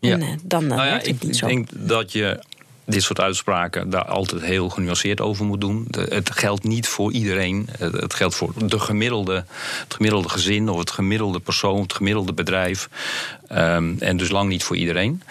Ja. 0.00 0.12
En 0.12 0.20
uh, 0.20 0.28
dan 0.42 0.62
uh, 0.62 0.68
nou 0.68 0.82
ja, 0.82 0.88
werkt 0.88 1.06
het 1.06 1.14
ik, 1.14 1.22
niet 1.22 1.32
ik 1.32 1.38
zo. 1.38 1.46
denk 1.46 1.68
dat 1.72 2.12
je 2.12 2.42
dit 2.84 3.02
soort 3.02 3.20
uitspraken 3.20 3.90
daar 3.90 4.04
altijd 4.04 4.42
heel 4.42 4.68
genuanceerd 4.68 5.20
over 5.20 5.44
moet 5.44 5.60
doen. 5.60 5.84
De, 5.88 6.06
het 6.08 6.30
geldt 6.30 6.64
niet 6.64 6.88
voor 6.88 7.12
iedereen. 7.12 7.68
Het 7.78 8.14
geldt 8.14 8.34
voor 8.34 8.52
de 8.66 8.78
gemiddelde, 8.78 9.44
het 9.82 9.94
gemiddelde 9.94 10.28
gezin 10.28 10.68
of 10.68 10.78
het 10.78 10.90
gemiddelde 10.90 11.40
persoon, 11.40 11.80
het 11.82 11.92
gemiddelde 11.92 12.32
bedrijf. 12.32 12.88
Um, 13.52 13.96
en 13.98 14.16
dus 14.16 14.30
lang 14.30 14.48
niet 14.48 14.62
voor 14.64 14.76
iedereen 14.76 15.22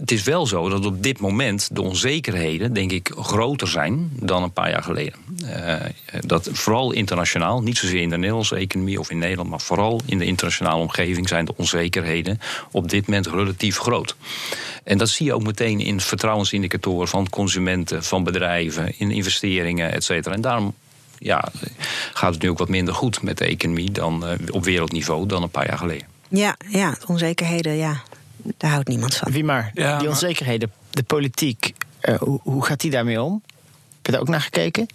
het 0.00 0.10
is 0.10 0.22
wel 0.22 0.46
zo 0.46 0.68
dat 0.68 0.86
op 0.86 1.02
dit 1.02 1.20
moment 1.20 1.68
de 1.72 1.82
onzekerheden, 1.82 2.72
denk 2.72 2.92
ik, 2.92 3.12
groter 3.16 3.68
zijn 3.68 4.10
dan 4.12 4.42
een 4.42 4.52
paar 4.52 4.70
jaar 4.70 4.82
geleden. 4.82 5.14
Uh, 5.42 5.74
dat 6.20 6.48
vooral 6.52 6.92
internationaal, 6.92 7.62
niet 7.62 7.78
zozeer 7.78 8.00
in 8.00 8.08
de 8.08 8.16
Nederlandse 8.16 8.56
economie 8.56 8.98
of 8.98 9.10
in 9.10 9.18
Nederland, 9.18 9.50
maar 9.50 9.60
vooral 9.60 10.00
in 10.06 10.18
de 10.18 10.24
internationale 10.24 10.80
omgeving 10.80 11.28
zijn 11.28 11.44
de 11.44 11.56
onzekerheden 11.56 12.40
op 12.70 12.88
dit 12.88 13.06
moment 13.06 13.26
relatief 13.26 13.78
groot. 13.78 14.16
En 14.84 14.98
dat 14.98 15.08
zie 15.08 15.26
je 15.26 15.34
ook 15.34 15.44
meteen 15.44 15.80
in 15.80 16.00
vertrouwensindicatoren 16.00 17.08
van 17.08 17.30
consumenten, 17.30 18.04
van 18.04 18.24
bedrijven, 18.24 18.98
in 18.98 19.10
investeringen, 19.10 19.92
et 19.92 20.04
cetera. 20.04 20.34
En 20.34 20.40
daarom 20.40 20.74
ja, 21.18 21.48
gaat 22.12 22.32
het 22.32 22.42
nu 22.42 22.50
ook 22.50 22.58
wat 22.58 22.68
minder 22.68 22.94
goed 22.94 23.22
met 23.22 23.38
de 23.38 23.44
economie 23.44 23.90
dan 23.90 24.26
eh, 24.26 24.38
op 24.50 24.64
wereldniveau 24.64 25.26
dan 25.26 25.42
een 25.42 25.50
paar 25.50 25.66
jaar 25.66 25.78
geleden. 25.78 26.06
Ja, 26.30 26.56
ja, 26.68 26.96
onzekerheden, 27.06 27.76
ja, 27.76 28.02
daar 28.56 28.70
houdt 28.70 28.88
niemand 28.88 29.14
van. 29.14 29.32
Wie 29.32 29.44
maar, 29.44 29.70
Ja, 29.74 29.98
die 29.98 30.08
onzekerheden, 30.08 30.72
de 30.90 31.02
politiek, 31.02 31.72
eh, 32.00 32.14
hoe, 32.18 32.40
hoe 32.42 32.64
gaat 32.64 32.80
die 32.80 32.90
daarmee 32.90 33.22
om? 33.22 33.42
Heb 33.96 34.06
je 34.06 34.12
daar 34.12 34.20
ook 34.20 34.28
naar 34.28 34.40
gekeken? 34.40 34.86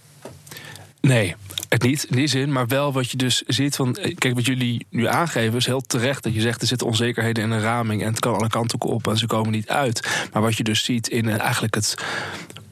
Nee, 1.01 1.36
het 1.69 1.81
niet 1.83 2.03
in 2.03 2.15
die 2.15 2.27
zin, 2.27 2.51
maar 2.51 2.67
wel 2.67 2.93
wat 2.93 3.12
je 3.12 3.17
dus 3.17 3.41
ziet 3.48 3.75
van. 3.75 3.95
eh, 3.95 4.15
Kijk, 4.15 4.33
wat 4.33 4.45
jullie 4.45 4.86
nu 4.89 5.07
aangeven 5.07 5.57
is 5.57 5.65
heel 5.65 5.81
terecht. 5.81 6.24
Dat 6.24 6.33
je 6.33 6.41
zegt 6.41 6.62
er 6.62 6.67
zitten 6.67 6.88
onzekerheden 6.88 7.43
in 7.43 7.51
een 7.51 7.62
raming 7.62 8.01
en 8.01 8.07
het 8.10 8.19
kan 8.19 8.33
alle 8.36 8.48
kanten 8.50 8.81
op 8.81 9.07
en 9.07 9.17
ze 9.17 9.25
komen 9.27 9.51
niet 9.51 9.67
uit. 9.69 10.27
Maar 10.33 10.41
wat 10.41 10.57
je 10.57 10.63
dus 10.63 10.83
ziet 10.83 11.07
in 11.07 11.29
eh, 11.29 11.39
eigenlijk 11.39 11.75
het 11.75 11.95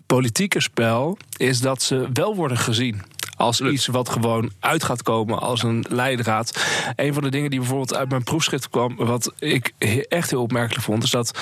politieke 0.05 0.59
spel, 0.61 1.17
is 1.37 1.59
dat 1.59 1.81
ze 1.81 2.09
wel 2.13 2.35
worden 2.35 2.57
gezien. 2.57 3.01
Als 3.41 3.61
iets 3.61 3.87
wat 3.87 4.09
gewoon 4.09 4.51
uit 4.59 4.83
gaat 4.83 5.03
komen 5.03 5.39
als 5.39 5.63
een 5.63 5.85
leidraad. 5.89 6.65
Een 6.95 7.13
van 7.13 7.23
de 7.23 7.29
dingen 7.29 7.49
die 7.49 7.59
bijvoorbeeld 7.59 7.95
uit 7.95 8.09
mijn 8.09 8.23
proefschrift 8.23 8.69
kwam, 8.69 8.95
wat 8.95 9.33
ik 9.39 9.73
echt 10.09 10.29
heel 10.29 10.41
opmerkelijk 10.41 10.83
vond, 10.83 11.03
is 11.03 11.09
dat 11.09 11.39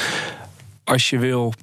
als 0.84 1.10
je 1.10 1.18
wil 1.18 1.54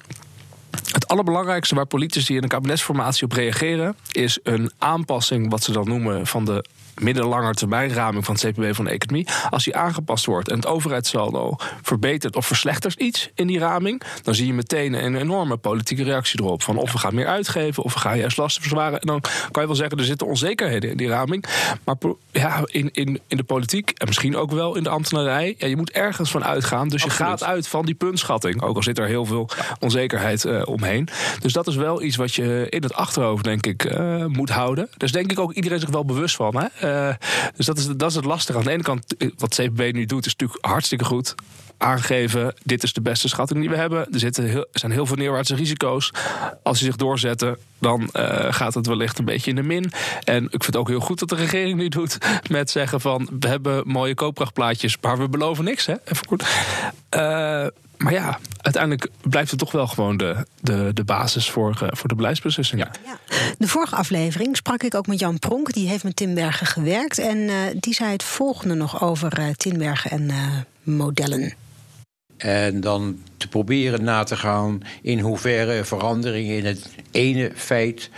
het 0.93 1.09
allerbelangrijkste 1.09 1.75
waar 1.75 1.87
politici 1.87 2.37
in 2.37 2.43
een 2.43 2.49
kabinetsformatie 2.49 3.25
op 3.25 3.33
reageren, 3.33 3.97
is 4.11 4.39
een 4.43 4.71
aanpassing, 4.79 5.51
wat 5.51 5.63
ze 5.63 5.73
dan 5.73 5.89
noemen, 5.89 6.27
van 6.27 6.45
de 6.45 6.65
middellange 7.01 7.55
termijn 7.55 7.93
raming 7.93 8.25
van 8.25 8.35
het 8.35 8.45
CPB 8.45 8.75
van 8.75 8.85
de 8.85 8.91
economie. 8.91 9.27
Als 9.51 9.65
die 9.65 9.77
aangepast 9.77 10.27
wordt 10.27 10.49
en 10.49 10.57
het 10.57 10.67
overheidssaldo 10.67 11.57
verbetert 11.83 12.37
of 12.37 12.47
verslechtert 12.47 12.95
iets 12.95 13.31
in 13.35 13.47
die 13.47 13.59
raming, 13.59 14.03
dan 14.23 14.35
zie 14.35 14.47
je 14.47 14.53
meteen 14.53 15.05
een 15.05 15.17
enorme 15.17 15.57
politieke 15.57 16.03
reactie 16.03 16.41
erop. 16.41 16.63
Van 16.63 16.77
of 16.77 16.93
we 16.93 16.99
gaan 16.99 17.15
meer 17.15 17.27
uitgeven, 17.27 17.83
of 17.83 17.95
we 17.95 18.01
gaan 18.01 18.19
juist 18.19 18.37
lasten 18.37 18.63
verzwaren. 18.63 19.01
En 19.01 19.07
dan 19.07 19.21
kan 19.51 19.63
je 19.63 19.69
wel 19.69 19.77
zeggen, 19.77 19.99
er 19.99 20.05
zitten 20.05 20.27
onzekerheden 20.27 20.91
in 20.91 20.97
die 20.97 21.09
raming. 21.09 21.45
Maar 21.85 21.97
ja, 22.31 22.61
in, 22.65 22.91
in, 22.93 23.21
in 23.27 23.37
de 23.37 23.45
politiek 23.45 23.91
en 23.91 24.07
misschien 24.07 24.37
ook 24.37 24.51
wel 24.51 24.77
in 24.77 24.83
de 24.83 24.89
ambtenarij, 24.89 25.55
ja, 25.59 25.67
je 25.67 25.77
moet 25.77 25.91
ergens 25.91 26.31
van 26.31 26.45
uitgaan. 26.45 26.89
Dus 26.89 27.03
je 27.03 27.11
gaat 27.11 27.45
uit 27.45 27.69
van 27.69 27.87
die 27.87 27.95
puntschatting. 27.95 28.63
Ook 28.63 28.77
al 28.77 28.83
zit 28.83 28.99
er 28.99 29.07
heel 29.07 29.25
veel 29.25 29.49
onzekerheid 29.81 30.45
eh, 30.45 30.63
omheen. 30.65 31.09
Dus 31.41 31.53
dat 31.53 31.67
is 31.67 31.77
wel 31.77 32.03
iets 32.03 32.17
wat 32.17 32.35
je 32.35 32.67
in 32.69 32.83
het 32.83 32.95
achterhoofd, 32.95 33.45
denk 33.45 33.67
ik, 33.67 33.85
eh, 33.85 34.25
moet 34.25 34.51
houden. 34.51 34.89
Dus 34.97 35.13
denk 35.13 35.31
ik 35.31 35.39
ook 35.39 35.53
iedereen 35.53 35.81
zich 35.81 35.91
wel 35.91 36.05
bewust 36.05 36.37
van. 36.37 36.57
Hè? 36.57 36.86
Eh, 36.87 37.15
dus 37.57 37.67
dat 37.67 37.79
is, 37.79 37.87
dat 37.87 38.11
is 38.11 38.17
het 38.17 38.25
lastige. 38.25 38.59
Aan 38.59 38.65
de 38.65 38.71
ene 38.71 38.83
kant, 38.83 39.17
eh, 39.17 39.31
wat 39.37 39.55
CPB 39.55 39.93
nu 39.93 40.05
doet, 40.05 40.27
is 40.27 40.33
natuurlijk 40.37 40.67
hartstikke 40.67 41.05
goed. 41.05 41.35
Aangeven, 41.79 42.55
dit 42.63 42.83
is 42.83 42.93
de 42.93 43.01
beste 43.01 43.29
schatting 43.29 43.61
die 43.61 43.69
we 43.69 43.77
hebben. 43.77 44.13
Er, 44.13 44.19
zitten 44.19 44.45
heel, 44.45 44.67
zijn 44.73 44.93
heel 44.93 45.07
veel 45.07 45.17
neerwaartse 45.17 45.55
risico's. 45.55 46.11
Als 46.63 46.79
die 46.79 46.87
zich 46.87 46.97
doorzetten, 46.97 47.59
dan 47.79 48.09
eh, 48.13 48.53
gaat 48.53 48.75
het 48.75 48.87
wellicht 48.87 49.19
een 49.19 49.25
beetje 49.25 49.51
in 49.51 49.57
de 49.57 49.63
min. 49.63 49.93
En 50.25 50.45
ik 50.45 50.51
vind 50.51 50.67
het 50.67 50.77
ook 50.77 50.89
heel 50.89 51.01
goed 51.01 51.19
dat 51.19 51.29
de 51.29 51.35
regering 51.35 51.79
nu 51.79 51.89
doet 51.89 52.19
met 52.51 52.71
zeggen 52.71 53.01
van... 53.01 53.29
we 53.41 53.49
hebben 53.49 53.83
mooie 53.89 54.15
koopkrachtplaatjes, 54.15 54.97
maar 55.01 55.19
we 55.19 55.29
beloven 55.29 55.65
niks. 55.65 55.87
Hè? 55.87 55.95
Even 56.05 56.27
kort. 56.27 56.45
Eh, 57.09 57.67
maar 57.97 58.13
ja, 58.13 58.39
uiteindelijk 58.61 59.09
blijft 59.23 59.51
het 59.51 59.59
toch 59.59 59.73
wel 59.73 59.87
gewoon 59.87 60.17
de, 60.17 60.47
de, 60.61 60.91
de 60.95 61.05
basis 61.05 61.51
voor, 61.51 61.79
eh, 61.83 61.89
voor 61.91 62.09
de 62.09 62.15
beleidsbeslissingen. 62.15 62.91
Ja. 63.07 63.19
De 63.59 63.69
vorige 63.69 63.97
aflevering 63.97 64.57
sprak 64.57 64.83
ik 64.83 64.95
ook 64.95 65.07
met 65.07 65.19
Jan 65.19 65.39
Pronk. 65.39 65.73
Die 65.73 65.89
heeft 65.89 66.05
met 66.05 66.17
Timbergen 66.17 66.67
gewerkt. 66.67 67.19
En 67.19 67.49
eh, 67.49 67.57
die 67.81 67.95
zei 67.95 68.13
het 68.13 68.23
volgende 68.23 68.75
nog 68.75 69.03
over 69.03 69.39
eh 69.39 69.49
Timbergen 69.57 70.11
en 70.11 70.31
eh, 70.31 70.37
modellen. 70.83 71.55
En 72.37 72.81
dan 72.81 73.19
te 73.37 73.49
proberen 73.49 74.05
na 74.05 74.25
te 74.25 74.37
gaan 74.37 74.83
in 75.03 75.21
hoeverre 75.21 75.85
veranderingen 75.85 76.57
in 76.57 76.65
het 76.65 76.89
ene 77.11 77.53
feit 77.55 78.11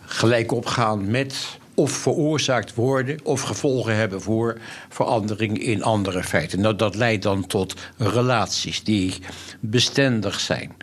gelijk 0.00 0.52
opgaan 0.52 1.10
met 1.10 1.58
of 1.74 1.92
veroorzaakt 1.92 2.74
worden 2.74 3.18
of 3.22 3.40
gevolgen 3.40 3.96
hebben 3.96 4.22
voor 4.22 4.58
verandering 4.88 5.58
in 5.58 5.82
andere 5.82 6.22
feiten. 6.22 6.60
Nou, 6.60 6.76
dat 6.76 6.94
leidt 6.94 7.22
dan 7.22 7.46
tot 7.46 7.74
relaties 7.96 8.84
die 8.84 9.14
bestendig 9.60 10.40
zijn. 10.40 10.76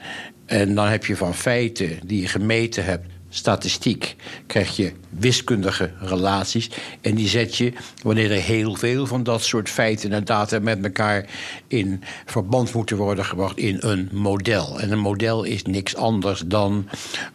En 0.46 0.76
dan 0.76 0.88
heb 0.88 1.06
je 1.06 1.16
van 1.16 1.34
feiten 1.34 2.00
die 2.06 2.22
je 2.22 2.28
gemeten 2.28 2.86
hebt, 2.86 3.06
statistiek, 3.34 4.16
krijg 4.48 4.76
je 4.76 4.92
wiskundige 5.10 5.92
relaties. 6.00 6.70
En 7.02 7.16
die 7.16 7.28
zet 7.28 7.56
je, 7.56 7.74
wanneer 8.04 8.32
er 8.32 8.42
heel 8.42 8.76
veel 8.76 9.06
van 9.06 9.24
dat 9.24 9.44
soort 9.44 9.70
feiten 9.70 10.14
en 10.14 10.24
data 10.24 10.60
met 10.60 10.84
elkaar 10.84 11.26
in 11.68 12.04
verband 12.26 12.74
moeten 12.74 12.98
worden 12.98 13.26
gebracht, 13.26 13.58
in 13.58 13.78
een 13.80 14.10
model. 14.12 14.80
En 14.80 14.92
een 14.92 15.00
model 15.00 15.44
is 15.44 15.64
niks 15.64 15.96
anders 15.96 16.44
dan 16.46 16.88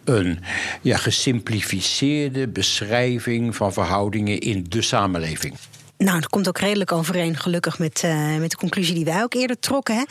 een 0.05 0.38
ja, 0.83 0.97
gesimplificeerde 0.97 2.49
beschrijving 2.49 3.57
van 3.57 3.73
verhoudingen 3.73 4.38
in 4.38 4.67
de 4.69 4.83
samenleving. 4.83 5.55
Nou, 5.99 6.21
dat 6.21 6.31
komt 6.31 6.49
ook 6.49 6.59
redelijk 6.59 6.93
overeen, 6.93 7.37
gelukkig, 7.37 7.79
met, 7.79 8.03
eh, 8.03 8.37
met 8.37 8.50
de 8.50 8.57
conclusie 8.57 8.95
die 8.95 9.05
wij 9.05 9.23
ook 9.23 9.35
eerder 9.35 9.59
trokken. 9.59 9.95
Hè? 9.95 10.03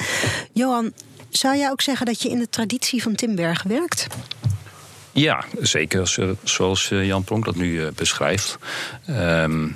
Johan, 0.54 0.94
zou 1.30 1.58
jij 1.58 1.72
ook 1.72 1.82
zeggen 1.82 2.06
dat 2.06 2.22
je 2.22 2.30
in 2.30 2.40
de 2.40 2.50
traditie 2.50 3.02
van 3.02 3.16
Timbergen 3.16 3.70
werkt? 3.70 4.08
Ja, 5.16 5.44
zeker 5.60 6.16
eh, 6.20 6.30
zoals 6.44 6.92
eh, 6.92 7.06
Jan 7.06 7.24
Pronk 7.24 7.46
dat 7.46 7.56
nu 7.56 7.86
eh, 7.86 7.92
beschrijft. 7.96 8.58
Ehm, 9.06 9.68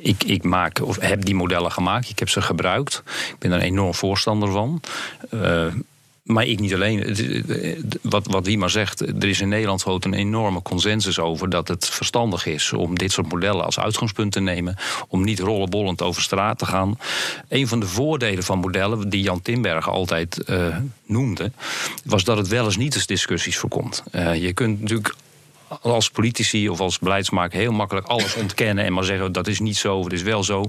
ik, 0.00 0.24
ik 0.24 0.42
maak, 0.42 0.80
of 0.80 1.00
heb 1.00 1.24
die 1.24 1.34
modellen 1.34 1.72
gemaakt, 1.72 2.08
ik 2.08 2.18
heb 2.18 2.28
ze 2.28 2.42
gebruikt. 2.42 3.02
Ik 3.06 3.38
ben 3.38 3.50
er 3.50 3.56
een 3.56 3.64
enorm 3.64 3.94
voorstander 3.94 4.50
van. 4.52 4.80
Maar 6.26 6.46
ik 6.46 6.60
niet 6.60 6.74
alleen. 6.74 7.16
Wat, 8.02 8.26
wat 8.26 8.46
wie 8.46 8.58
maar 8.58 8.70
zegt, 8.70 9.00
er 9.00 9.28
is 9.28 9.40
in 9.40 9.48
Nederland 9.48 9.82
gewoon 9.82 10.00
een 10.04 10.14
enorme 10.14 10.62
consensus 10.62 11.18
over 11.18 11.50
dat 11.50 11.68
het 11.68 11.88
verstandig 11.88 12.46
is 12.46 12.72
om 12.72 12.98
dit 12.98 13.12
soort 13.12 13.32
modellen 13.32 13.64
als 13.64 13.78
uitgangspunt 13.78 14.32
te 14.32 14.40
nemen. 14.40 14.76
Om 15.08 15.24
niet 15.24 15.38
rollenbollend 15.38 16.02
over 16.02 16.22
straat 16.22 16.58
te 16.58 16.66
gaan. 16.66 16.98
Een 17.48 17.68
van 17.68 17.80
de 17.80 17.86
voordelen 17.86 18.44
van 18.44 18.58
modellen, 18.58 19.08
die 19.08 19.22
Jan 19.22 19.42
Timbergen 19.42 19.92
altijd 19.92 20.38
eh, 20.38 20.76
noemde, 21.06 21.52
was 22.04 22.24
dat 22.24 22.36
het 22.36 22.48
wel 22.48 22.64
eens 22.64 22.76
niet 22.76 22.94
eens 22.94 23.06
discussies 23.06 23.58
voorkomt. 23.58 24.02
Eh, 24.10 24.42
je 24.42 24.52
kunt 24.52 24.80
natuurlijk 24.80 25.14
als 25.82 26.10
politici 26.10 26.68
of 26.68 26.80
als 26.80 26.98
beleidsmaker 26.98 27.58
heel 27.58 27.72
makkelijk 27.72 28.06
alles 28.06 28.34
ontkennen 28.34 28.84
en 28.84 28.92
maar 28.92 29.04
zeggen 29.04 29.32
dat 29.32 29.46
is 29.46 29.60
niet 29.60 29.76
zo, 29.76 30.04
het 30.04 30.12
is 30.12 30.22
wel 30.22 30.44
zo. 30.44 30.64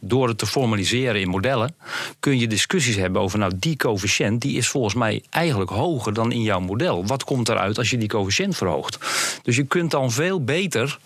Door 0.00 0.28
het 0.28 0.38
te 0.38 0.46
formaliseren 0.46 1.20
in 1.20 1.28
modellen 1.28 1.74
kun 2.20 2.38
je 2.38 2.46
discussies 2.46 2.96
hebben 2.96 3.22
over 3.22 3.38
nou 3.38 3.52
die 3.56 3.76
coëfficiënt 3.76 4.40
die 4.40 4.56
is 4.56 4.68
volgens 4.68 4.94
mij 4.94 5.22
eigenlijk 5.30 5.70
hoger 5.70 6.12
dan 6.14 6.32
in 6.32 6.42
jouw 6.42 6.60
model. 6.60 7.06
Wat 7.06 7.24
komt 7.24 7.48
eruit 7.48 7.78
als 7.78 7.90
je 7.90 7.98
die 7.98 8.08
coëfficiënt 8.08 8.56
verhoogt? 8.56 8.98
Dus 9.42 9.56
je 9.56 9.64
kunt 9.64 9.90
dan 9.90 10.10
veel 10.10 10.44
beter 10.44 10.98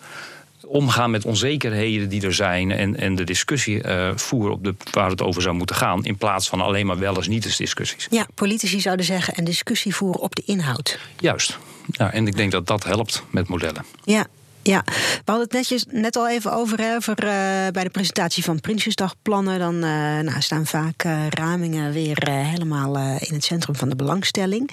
omgaan 0.67 1.11
met 1.11 1.25
onzekerheden 1.25 2.09
die 2.09 2.23
er 2.23 2.35
zijn 2.35 2.71
en, 2.71 2.97
en 2.97 3.15
de 3.15 3.25
discussie 3.25 3.83
eh, 3.83 4.11
voeren 4.15 4.53
op 4.53 4.65
de, 4.65 4.75
waar 4.91 5.11
het 5.11 5.23
over 5.23 5.43
zou 5.43 5.55
moeten 5.55 5.77
gaan 5.77 6.05
in 6.05 6.17
plaats 6.17 6.49
van 6.49 6.61
alleen 6.61 6.87
maar 6.87 6.99
wel 6.99 7.17
eens 7.17 7.29
niet 7.29 7.45
eens 7.45 7.57
discussies. 7.57 8.07
Ja, 8.11 8.27
politici 8.35 8.81
zouden 8.81 9.07
zeggen 9.07 9.39
een 9.39 9.45
discussie 9.45 9.95
voeren 9.95 10.21
op 10.21 10.35
de 10.35 10.43
inhoud. 10.47 10.99
Juist. 11.19 11.59
Ja, 11.87 12.13
en 12.13 12.27
ik 12.27 12.37
denk 12.37 12.53
dat 12.53 12.67
dat 12.67 12.85
helpt 12.85 13.23
met 13.31 13.49
modellen. 13.49 13.85
Ja. 14.05 14.27
Ja, 14.65 14.83
we 14.87 15.23
hadden 15.25 15.45
het 15.45 15.53
netjes, 15.53 15.85
net 15.91 16.17
al 16.17 16.29
even 16.29 16.53
over, 16.53 16.81
hè, 16.81 16.97
eh, 16.97 17.73
bij 17.73 17.85
de 17.85 17.91
presentatie 17.91 18.45
van 18.45 18.61
Prinsjesdagplannen. 18.61 19.59
Dan 19.59 19.75
eh, 19.75 19.91
nou, 20.19 20.41
staan 20.41 20.67
vaak 20.67 21.03
eh, 21.03 21.27
ramingen 21.29 21.93
weer 21.93 22.29
helemaal 22.29 22.97
in 22.97 23.35
het 23.35 23.45
centrum 23.45 23.77
van 23.77 23.89
de 23.89 23.97
belangstelling. 23.97 24.71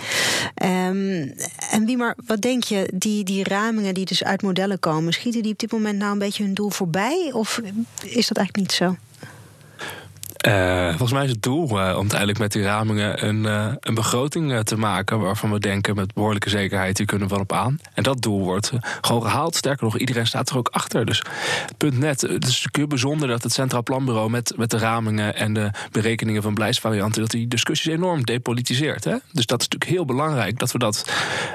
Ehm, 0.56 1.28
en 1.72 1.86
wie 1.86 1.98
maar, 1.98 2.16
wat 2.26 2.42
denk 2.42 2.64
je, 2.64 2.90
die, 2.94 3.24
die 3.24 3.44
ramingen 3.44 3.94
die 3.94 4.06
dus 4.06 4.24
uit 4.24 4.42
modellen 4.42 4.80
komen, 4.80 5.14
schieten 5.14 5.42
die 5.42 5.52
op 5.52 5.60
dit 5.60 5.72
moment 5.72 5.98
nou 5.98 6.12
een 6.12 6.20
beetje 6.20 6.44
hun 6.44 6.54
doel 6.54 6.70
voorbij? 6.70 7.30
Of 7.34 7.62
is 8.04 8.28
dat 8.28 8.38
eigenlijk 8.38 8.58
niet 8.58 8.72
zo? 8.72 8.96
Eh, 10.42 10.88
volgens 10.88 11.12
mij 11.12 11.24
is 11.24 11.30
het 11.30 11.44
doel 11.44 11.68
eh, 11.68 11.74
om 11.74 12.00
uiteindelijk 12.00 12.40
met 12.40 12.52
die 12.52 12.64
ramingen 12.64 13.28
een, 13.28 13.46
eh, 13.46 13.74
een 13.80 13.94
begroting 13.94 14.64
te 14.64 14.78
maken. 14.78 15.20
waarvan 15.20 15.52
we 15.52 15.60
denken 15.60 15.96
met 15.96 16.14
behoorlijke 16.14 16.50
zekerheid, 16.50 16.96
die 16.98 17.06
kunnen 17.06 17.28
we 17.28 17.34
wel 17.34 17.44
op 17.44 17.54
aan. 17.54 17.80
En 17.94 18.04
dat 18.04 18.22
doel 18.22 18.40
wordt 18.40 18.72
gewoon 19.02 19.22
gehaald. 19.22 19.56
Sterker 19.56 19.84
nog, 19.84 19.98
iedereen 19.98 20.28
staat 20.28 20.50
er 20.50 20.58
ook 20.58 20.70
achter. 20.72 21.06
Dus 21.06 21.22
punt 21.78 21.98
net. 21.98 22.22
Het 22.22 22.48
is 22.48 22.64
natuurlijk 22.64 22.90
bijzonder 22.90 23.28
dat 23.28 23.44
het 23.44 23.54
Centraal 23.54 23.84
Planbureau 23.84 24.30
met, 24.30 24.54
met 24.58 24.70
de 24.70 24.78
ramingen 24.78 25.36
en 25.36 25.54
de 25.54 25.72
berekeningen 25.92 26.42
van 26.42 26.54
beleidsvarianten. 26.54 27.22
dat 27.22 27.32
die 27.32 27.48
discussies 27.48 27.94
enorm 27.94 28.26
depolitiseert. 28.26 29.04
Hè? 29.04 29.16
Dus 29.32 29.46
dat 29.46 29.62
is 29.62 29.68
natuurlijk 29.68 29.92
heel 29.92 30.06
belangrijk 30.06 30.60
dat 30.60 30.72
we 30.72 30.78
dat. 30.78 31.12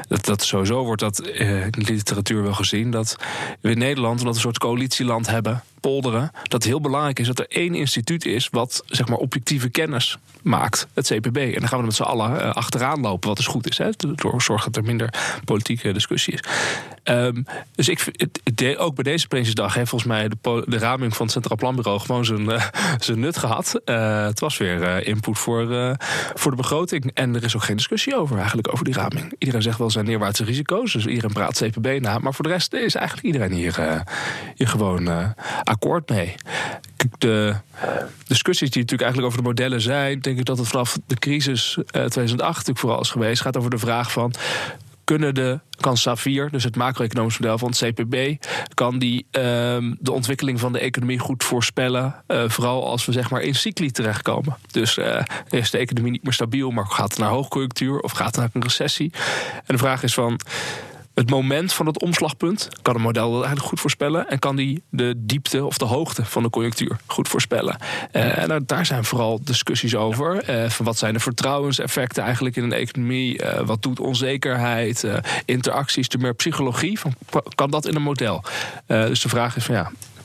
Dat, 0.09 0.25
dat 0.25 0.43
sowieso 0.43 0.85
wordt 0.85 1.01
dat 1.01 1.21
in 1.21 1.71
de 1.71 1.93
literatuur 1.93 2.43
wel 2.43 2.55
gezien. 2.55 2.91
Dat 2.91 3.17
we 3.61 3.71
in 3.71 3.79
Nederland, 3.79 4.19
omdat 4.19 4.35
we 4.35 4.35
een 4.35 4.53
soort 4.53 4.59
coalitieland 4.59 5.27
hebben 5.27 5.63
polderen. 5.87 6.31
Dat 6.43 6.65
heel 6.65 6.81
belangrijk 6.81 7.19
is 7.19 7.27
dat 7.27 7.39
er 7.39 7.47
één 7.49 7.75
instituut 7.75 8.25
is 8.25 8.49
wat 8.51 8.83
zeg 8.87 9.09
maar 9.09 9.19
objectieve 9.19 9.69
kennis 9.69 10.19
maakt, 10.43 10.87
het 10.95 11.07
CPB. 11.07 11.37
En 11.37 11.59
dan 11.59 11.69
gaan 11.69 11.79
we 11.79 11.85
met 11.85 11.95
z'n 11.95 12.03
allen 12.03 12.41
eh, 12.41 12.55
achteraan 12.55 13.01
lopen, 13.01 13.29
wat 13.29 13.37
dus 13.37 13.47
goed 13.47 13.69
is. 13.69 13.79
Hè, 13.79 13.91
door 13.97 14.43
zorgen 14.43 14.73
dat 14.73 14.83
er 14.83 14.89
minder 14.89 15.41
politieke 15.45 15.93
discussie 15.93 16.33
is. 16.33 16.41
Ehm, 17.03 17.43
dus 17.75 17.89
ik, 17.89 18.13
het, 18.13 18.77
ook 18.77 18.95
bij 18.95 19.05
deze 19.05 19.29
Prinsjesdag 19.29 19.75
heeft 19.75 19.89
volgens 19.89 20.11
mij 20.11 20.29
de, 20.67 20.79
raming 20.79 21.17
van 21.17 21.25
het 21.25 21.35
Centraal 21.35 21.57
Planbureau 21.57 22.01
gewoon 22.01 22.25
zijn, 22.25 22.41
uh, 22.41 22.65
zijn 22.99 23.21
nut 23.21 23.39
gehad. 23.39 23.81
Uh, 23.85 24.25
het 24.25 24.41
was 24.41 24.57
weer 24.57 25.07
input 25.07 25.39
voor, 25.39 25.97
voor 26.35 26.51
de 26.51 26.57
begroting. 26.57 27.11
En 27.15 27.35
er 27.35 27.45
is 27.45 27.57
ook 27.57 27.63
geen 27.63 27.77
discussie 27.77 28.17
over 28.17 28.37
eigenlijk 28.37 28.73
over 28.73 28.85
die 28.85 28.95
raming. 28.95 29.35
Iedereen 29.39 29.63
zegt 29.63 29.79
wel 29.79 29.91
zijn 29.91 30.05
neerwaartse 30.05 30.45
risico's, 30.45 30.93
dus 30.93 31.07
iedereen 31.07 31.33
praat 31.33 31.63
CPB 31.63 32.01
na. 32.01 32.19
Maar 32.19 32.35
voor 32.35 32.45
de 32.45 32.51
rest 32.51 32.73
is 32.73 32.95
eigenlijk 32.95 33.27
iedereen 33.27 33.53
hier, 33.53 34.03
hier 34.55 34.69
gewoon 34.69 35.35
akkoord 35.63 35.76
mee. 36.07 36.35
De 37.19 37.57
discussies 38.27 38.71
die 38.71 38.83
natuurlijk 38.83 39.03
eigenlijk 39.03 39.33
over 39.33 39.43
de 39.43 39.49
modellen 39.49 39.81
zijn, 39.81 40.21
denk 40.21 40.39
ik 40.39 40.45
dat 40.45 40.59
het 40.59 40.69
vanaf 40.69 40.99
de 41.07 41.15
crisis 41.15 41.79
2008 41.91 42.41
natuurlijk 42.41 42.79
vooral 42.79 43.01
is 43.01 43.11
geweest, 43.11 43.43
gaat 43.43 43.57
over 43.57 43.71
de 43.71 43.79
vraag 43.79 44.13
van 44.13 44.35
kunnen 45.07 45.35
de, 45.35 45.61
kan 45.81 45.97
SAFIR, 45.97 46.51
dus 46.51 46.65
het 46.65 46.77
macro-economisch 46.77 47.39
model 47.39 47.59
van 47.59 47.69
het 47.69 47.79
CPB, 47.79 48.45
kan 48.75 48.99
die 48.99 49.27
ehm, 49.31 49.95
de 49.99 50.13
ontwikkeling 50.13 50.61
van 50.61 50.73
de 50.73 50.79
economie 50.79 51.19
goed 51.19 51.45
voorspellen. 51.45 52.15
Uh, 52.29 52.49
vooral 52.49 52.87
als 52.87 53.07
we 53.07 53.13
zeg 53.13 53.31
maar 53.31 53.43
in 53.43 53.55
cycli 53.55 53.91
terechtkomen. 53.91 54.57
Dus 54.71 54.99
uh, 54.99 55.21
is 55.49 55.71
de 55.71 55.79
economie 55.79 56.13
niet 56.13 56.23
meer 56.23 56.33
stabiel, 56.33 56.71
maar 56.71 56.87
gaat 56.87 57.11
het 57.11 57.19
naar 57.19 57.31
hoogconjunctuur 57.31 58.01
of 58.01 58.13
gaat 58.13 58.27
het 58.27 58.37
naar 58.37 58.51
een 58.53 58.63
recessie? 58.63 59.13
En 59.55 59.75
de 59.75 59.79
vraag 59.79 60.03
is 60.03 60.15
van 60.15 60.41
het 61.17 61.31
moment 61.31 61.73
van 61.73 61.87
het 61.87 62.01
omslagpunt 62.01 62.69
kan 62.83 62.95
een 62.95 63.01
model 63.01 63.31
dat 63.31 63.39
eigenlijk 63.39 63.69
goed 63.69 63.81
voorspellen. 63.81 64.29
En 64.29 64.39
kan 64.39 64.57
die 64.57 64.83
de 64.91 65.15
diepte 65.17 65.65
of 65.65 65.79
de 65.79 65.85
hoogte 65.85 66.25
van 66.25 66.43
de 66.43 66.51
conjunctuur 66.51 66.97
goed 67.07 67.29
voorspellen. 67.29 67.77
Uh, 68.13 68.39
en 68.39 68.63
daar 68.67 68.87
zijn 68.87 69.05
vooral 69.05 69.41
discussies 69.43 69.95
over. 69.95 70.51
Uh, 70.51 70.71
van 70.71 70.85
wat 70.85 70.99
zijn 70.99 71.15
de 71.15 71.21
vertrouwenseffecten 71.21 72.23
eigenlijk 72.23 72.57
in 72.57 72.63
een 72.63 72.73
economie? 72.73 73.43
Uh, 73.43 73.61
wat 73.61 73.83
doet 73.83 74.01
onzekerheid? 74.01 75.05
interacties, 75.45 76.09
de 76.09 76.19
meer 76.19 76.35
psychologie. 76.35 76.99
Van, 76.99 77.15
kan 77.55 77.71
dat 77.71 77.87
in 77.87 77.97
een 77.97 78.03
model? 78.03 78.45
dus 78.87 79.21
de 79.21 79.29
vraag 79.29 79.57
is 79.57 79.65
van 79.65 79.75
ja, 79.75 79.83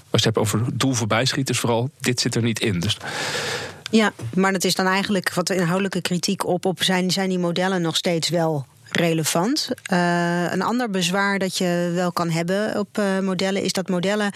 als 0.10 0.21
je 0.21 0.27
het 0.27 0.36
hebt 0.36 0.38
over 0.38 0.62
doel 0.74 0.93
voorbijschieten, 0.93 1.53
is 1.53 1.60
vooral 1.60 1.89
dit 2.00 2.19
zit 2.19 2.36
er 2.36 2.41
niet 2.41 2.60
in. 2.60 2.79
Dus. 2.79 2.98
Ja, 3.91 4.13
maar 4.33 4.51
dat 4.51 4.63
is 4.63 4.75
dan 4.75 4.86
eigenlijk 4.86 5.33
wat 5.33 5.50
inhoudelijke 5.50 6.01
kritiek 6.01 6.45
op. 6.45 6.65
op 6.65 6.83
zijn, 6.83 7.12
zijn 7.12 7.29
die 7.29 7.39
modellen 7.39 7.81
nog 7.81 7.95
steeds 7.95 8.29
wel 8.29 8.65
relevant. 8.91 9.69
Uh, 9.93 10.51
een 10.51 10.62
ander 10.62 10.89
bezwaar 10.89 11.39
dat 11.39 11.57
je 11.57 11.91
wel 11.95 12.12
kan 12.12 12.29
hebben 12.29 12.79
op 12.79 12.98
uh, 12.98 13.19
modellen 13.19 13.63
is 13.63 13.74
dat 13.74 13.89
modellen. 13.89 14.31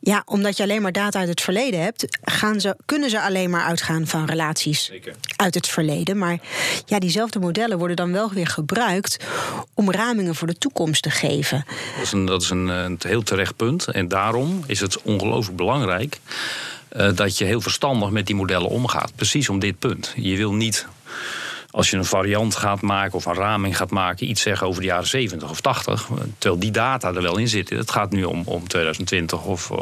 Ja, 0.00 0.22
omdat 0.24 0.56
je 0.56 0.62
alleen 0.62 0.82
maar 0.82 0.92
data 0.92 1.18
uit 1.18 1.28
het 1.28 1.40
verleden 1.40 1.80
hebt, 1.80 2.18
gaan 2.22 2.60
ze, 2.60 2.76
kunnen 2.84 3.10
ze 3.10 3.20
alleen 3.20 3.50
maar 3.50 3.64
uitgaan 3.64 4.06
van 4.06 4.24
relaties 4.24 4.84
Zeker. 4.84 5.14
uit 5.36 5.54
het 5.54 5.68
verleden. 5.68 6.18
Maar 6.18 6.38
ja, 6.86 6.98
diezelfde 6.98 7.38
modellen 7.38 7.78
worden 7.78 7.96
dan 7.96 8.12
wel 8.12 8.32
weer 8.32 8.46
gebruikt 8.46 9.24
om 9.74 9.90
ramingen 9.90 10.34
voor 10.34 10.46
de 10.46 10.58
toekomst 10.58 11.02
te 11.02 11.10
geven. 11.10 11.64
Dat 11.96 12.04
is 12.04 12.12
een, 12.12 12.24
dat 12.26 12.42
is 12.42 12.50
een, 12.50 12.68
een 12.68 12.98
heel 12.98 13.22
terecht 13.22 13.56
punt. 13.56 13.86
En 13.86 14.08
daarom 14.08 14.64
is 14.66 14.80
het 14.80 15.02
ongelooflijk 15.02 15.56
belangrijk 15.56 16.18
uh, 16.96 17.10
dat 17.14 17.38
je 17.38 17.44
heel 17.44 17.60
verstandig 17.60 18.10
met 18.10 18.26
die 18.26 18.36
modellen 18.36 18.68
omgaat. 18.68 19.12
Precies 19.16 19.48
om 19.48 19.58
dit 19.58 19.78
punt. 19.78 20.12
Je 20.16 20.36
wil 20.36 20.52
niet 20.52 20.86
als 21.76 21.90
je 21.90 21.96
een 21.96 22.04
variant 22.04 22.54
gaat 22.54 22.80
maken 22.80 23.14
of 23.14 23.26
een 23.26 23.34
raming 23.34 23.76
gaat 23.76 23.90
maken, 23.90 24.28
iets 24.28 24.42
zeggen 24.42 24.66
over 24.66 24.80
de 24.80 24.86
jaren 24.86 25.06
70 25.06 25.50
of 25.50 25.60
80, 25.60 26.08
terwijl 26.38 26.60
die 26.60 26.70
data 26.70 27.08
er 27.08 27.22
wel 27.22 27.36
in 27.36 27.48
zitten. 27.48 27.76
Het 27.76 27.90
gaat 27.90 28.10
nu 28.10 28.24
om, 28.24 28.42
om 28.44 28.68
2020 28.68 29.44
of 29.44 29.70
uh, 29.70 29.78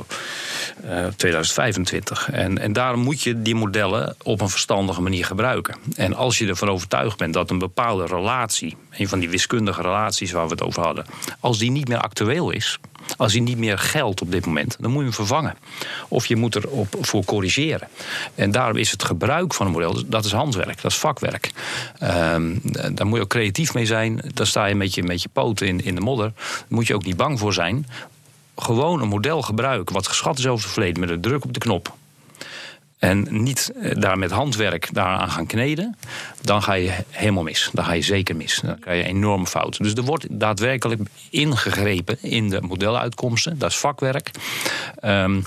eh, 1.07 1.13
2025. 1.17 2.31
En, 2.31 2.59
en 2.59 2.73
daarom 2.73 3.01
moet 3.01 3.23
je 3.23 3.43
die 3.43 3.55
modellen 3.55 4.17
op 4.23 4.41
een 4.41 4.49
verstandige 4.49 5.03
manier 5.03 5.25
gebruiken. 5.25 5.77
En 5.97 6.15
als 6.15 6.39
je 6.39 6.47
ervan 6.47 6.71
overtuigd 6.71 7.19
bent 7.19 7.35
dat 7.35 7.51
een 7.51 7.59
bepaalde 7.59 8.07
relatie, 8.07 8.77
een 8.91 9.09
van 9.09 9.19
die 9.19 9.31
wiskundige 9.31 9.83
relaties 9.83 10.33
waar 10.33 10.45
we 10.45 10.51
het 10.51 10.63
over 10.63 10.83
hadden, 10.83 11.07
als 11.41 11.59
die 11.59 11.71
niet 11.71 11.89
meer 11.89 12.01
actueel 12.01 12.51
is, 12.51 12.79
als 13.17 13.33
hij 13.33 13.41
niet 13.41 13.59
meer 13.59 13.79
geldt 13.79 14.21
op 14.21 14.31
dit 14.31 14.47
moment, 14.47 14.77
dan 14.81 14.91
moet 14.91 14.99
je 14.99 15.05
hem 15.05 15.15
vervangen. 15.15 15.55
Of 16.09 16.27
je 16.27 16.37
moet 16.37 16.55
er 16.55 16.69
op 16.69 16.97
voor 17.01 17.25
corrigeren. 17.25 17.89
En 18.35 18.51
daarom 18.51 18.77
is 18.77 18.91
het 18.91 19.05
gebruik 19.05 19.55
van 19.55 19.67
een 19.67 19.73
model, 19.73 20.03
dat 20.07 20.25
is 20.25 20.33
handwerk, 20.33 20.83
dat 20.83 20.91
is 20.91 20.99
vakwerk. 20.99 21.51
Um, 22.03 22.61
daar 22.95 23.07
moet 23.07 23.17
je 23.17 23.23
ook 23.23 23.29
creatief 23.29 23.75
mee 23.75 23.87
zijn. 23.87 24.31
Dan 24.35 24.47
sta 24.47 24.65
je 24.67 24.75
met 24.75 24.95
je, 24.95 25.03
met 25.03 25.23
je 25.23 25.29
poten 25.33 25.67
in, 25.67 25.85
in 25.85 25.95
de 25.95 26.01
modder. 26.01 26.33
Daar 26.35 26.65
moet 26.69 26.87
je 26.87 26.95
ook 26.95 27.05
niet 27.05 27.17
bang 27.17 27.39
voor 27.39 27.53
zijn. 27.53 27.87
Gewoon 28.57 29.01
een 29.01 29.09
model 29.09 29.43
gebruiken 29.43 29.95
wat 29.95 30.09
geschat 30.09 30.39
is 30.39 30.47
over 30.47 30.65
het 30.65 30.73
verleden 30.73 31.01
met 31.01 31.11
een 31.11 31.21
druk 31.21 31.45
op 31.45 31.53
de 31.53 31.61
knop. 31.61 31.95
En 32.99 33.27
niet 33.31 33.73
eh, 33.81 33.91
daar 33.95 34.19
met 34.19 34.31
handwerk 34.31 34.89
daaraan 34.93 35.31
gaan 35.31 35.47
kneden, 35.47 35.97
dan 36.43 36.63
ga 36.63 36.73
je 36.73 36.93
helemaal 37.11 37.43
mis. 37.43 37.71
Dan 37.73 37.85
ga 37.85 37.93
je 37.93 38.03
zeker 38.03 38.37
mis. 38.37 38.61
Dan 38.65 38.79
krijg 38.79 39.03
je 39.03 39.09
enorme 39.09 39.47
fouten. 39.47 39.83
Dus 39.83 39.95
er 39.95 40.03
wordt 40.03 40.27
daadwerkelijk 40.31 41.01
ingegrepen 41.31 42.19
in 42.21 42.49
de 42.49 42.61
modeluitkomsten. 42.61 43.59
Dat 43.59 43.71
is 43.71 43.77
vakwerk. 43.77 44.31
Um, 45.05 45.45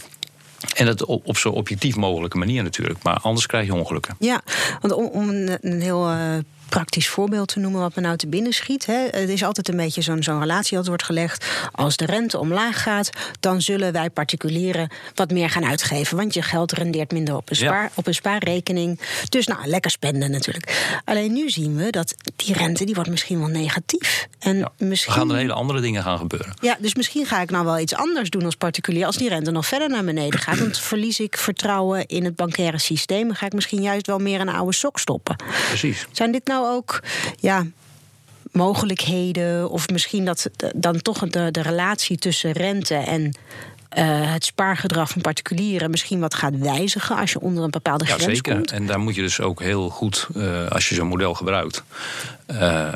en 0.76 0.86
dat 0.86 1.06
op, 1.06 1.38
zo 1.38 1.50
objectief 1.50 1.96
mogelijke 1.96 2.38
manier 2.38 2.64
natuurlijk. 2.64 3.04
Maar 3.04 3.20
anders 3.20 3.46
krijg 3.46 3.66
je 3.66 3.74
ongelukken. 3.74 4.16
Ja, 4.20 4.42
want 4.82 4.94
om, 4.94 5.30
een, 5.30 5.58
een 5.62 5.82
heel 5.82 6.12
uh, 6.12 6.38
praktisch 6.70 7.08
voorbeeld 7.08 7.48
te 7.48 7.60
noemen 7.60 7.82
wat 7.82 7.96
me 7.96 8.02
nou 8.02 8.18
te 8.18 8.28
binnen 8.28 8.54
schiet. 8.54 8.86
Hè. 8.86 9.08
Het 9.12 9.30
is 9.30 9.44
altijd 9.44 9.70
een 9.70 9.78
beetje 9.78 10.02
zo'n 10.02 10.24
zo'n 10.24 10.40
relatie 10.40 10.78
dat 10.78 10.88
wordt 10.88 11.04
gelegd. 11.04 11.46
Als 11.72 11.98
de 11.98 12.06
rente 12.06 12.40
omlaag 12.40 12.84
gaat, 12.84 13.10
dan 13.40 13.62
zullen 13.62 13.94
wij 13.94 14.10
particulieren 14.10 14.90
wat 15.16 15.32
meer 15.32 15.50
gaan 15.50 15.66
uitgeven. 15.66 16.18
Want 16.18 16.34
je 16.34 16.42
geld 16.42 16.72
rendeert 16.72 17.12
minder 17.12 17.36
op 17.36 17.50
een, 17.50 17.56
spaar, 17.56 17.92
op 17.94 18.08
een 18.08 18.14
spaarrekening. 18.14 19.00
Dus 19.30 19.48
nou, 19.48 19.68
lekker 19.68 19.92
spenden 19.92 20.32
natuurlijk. 20.32 21.00
Alleen 21.06 21.34
nu 21.34 21.50
zien 21.50 21.76
we 21.76 21.92
dat 21.92 22.16
die 22.36 22.54
rente 22.54 22.86
die 22.86 22.96
wordt 22.96 23.10
misschien 23.10 23.40
wel 23.40 23.48
negatief. 23.48 24.28
En 24.40 24.72
misschien... 24.78 25.14
Er 25.14 25.20
gaan 25.20 25.30
er 25.30 25.38
hele 25.38 25.54
andere 25.54 25.82
dingen 25.82 26.04
gaan 26.04 26.18
gebeuren. 26.18 26.54
Ja, 26.62 26.78
dus 26.80 26.96
misschien 26.96 27.26
ga 27.26 27.42
ik 27.42 27.52
nou 27.52 27.66
wel 27.66 27.80
iets 27.80 27.96
anders 27.96 28.30
doen 28.30 28.46
als 28.46 28.56
particulier. 28.56 29.06
Als 29.06 29.18
die 29.18 29.30
rente 29.30 29.52
nog 29.52 29.68
verder 29.68 29.90
naar 29.90 30.04
beneden 30.04 30.40
gaat, 30.40 30.58
dan 30.58 30.74
verlies 30.74 31.20
ik 31.20 31.38
vertrouwen 31.38 32.06
in 32.06 32.26
het 32.26 32.36
bankaire 32.36 32.80
systeem. 32.80 33.28
Dan 33.28 33.36
ga 33.36 33.46
ik 33.46 33.54
misschien 33.54 33.82
juist 33.82 34.08
wel 34.08 34.20
meer 34.20 34.40
een 34.40 34.50
oude 34.50 34.74
sok 34.74 35.00
stoppen. 35.00 35.36
Precies. 35.68 36.06
Zijn 36.12 36.32
dit 36.32 36.46
nou 36.46 36.57
nou 36.62 36.76
ook 36.76 37.00
ja, 37.40 37.66
mogelijkheden, 38.52 39.70
of 39.70 39.90
misschien 39.90 40.26
dat 40.26 40.50
dan 40.76 41.02
toch 41.02 41.20
de, 41.20 41.52
de 41.52 41.62
relatie 41.62 42.18
tussen 42.18 42.52
rente 42.52 42.96
en 42.96 43.36
uh, 43.98 44.34
het 44.34 44.46
spaargedrag 44.46 45.10
van 45.10 45.22
particulieren 45.22 45.90
misschien 45.90 46.20
wat 46.20 46.34
gaat 46.34 46.58
wijzigen 46.58 47.18
als 47.18 47.32
je 47.32 47.40
onder 47.40 47.64
een 47.64 47.70
bepaalde 47.70 48.06
ja, 48.06 48.14
grens 48.14 48.34
zeker. 48.34 48.62
En 48.66 48.86
daar 48.86 49.00
moet 49.00 49.16
je 49.16 49.22
dus 49.22 49.42
ook 49.42 49.62
heel 49.62 49.90
goed, 49.90 50.28
uh, 50.36 50.68
als 50.68 50.90
je 50.90 50.96
zo'n 50.96 51.08
model 51.08 51.34
gebruikt, 51.34 51.84
uh, 52.48 52.88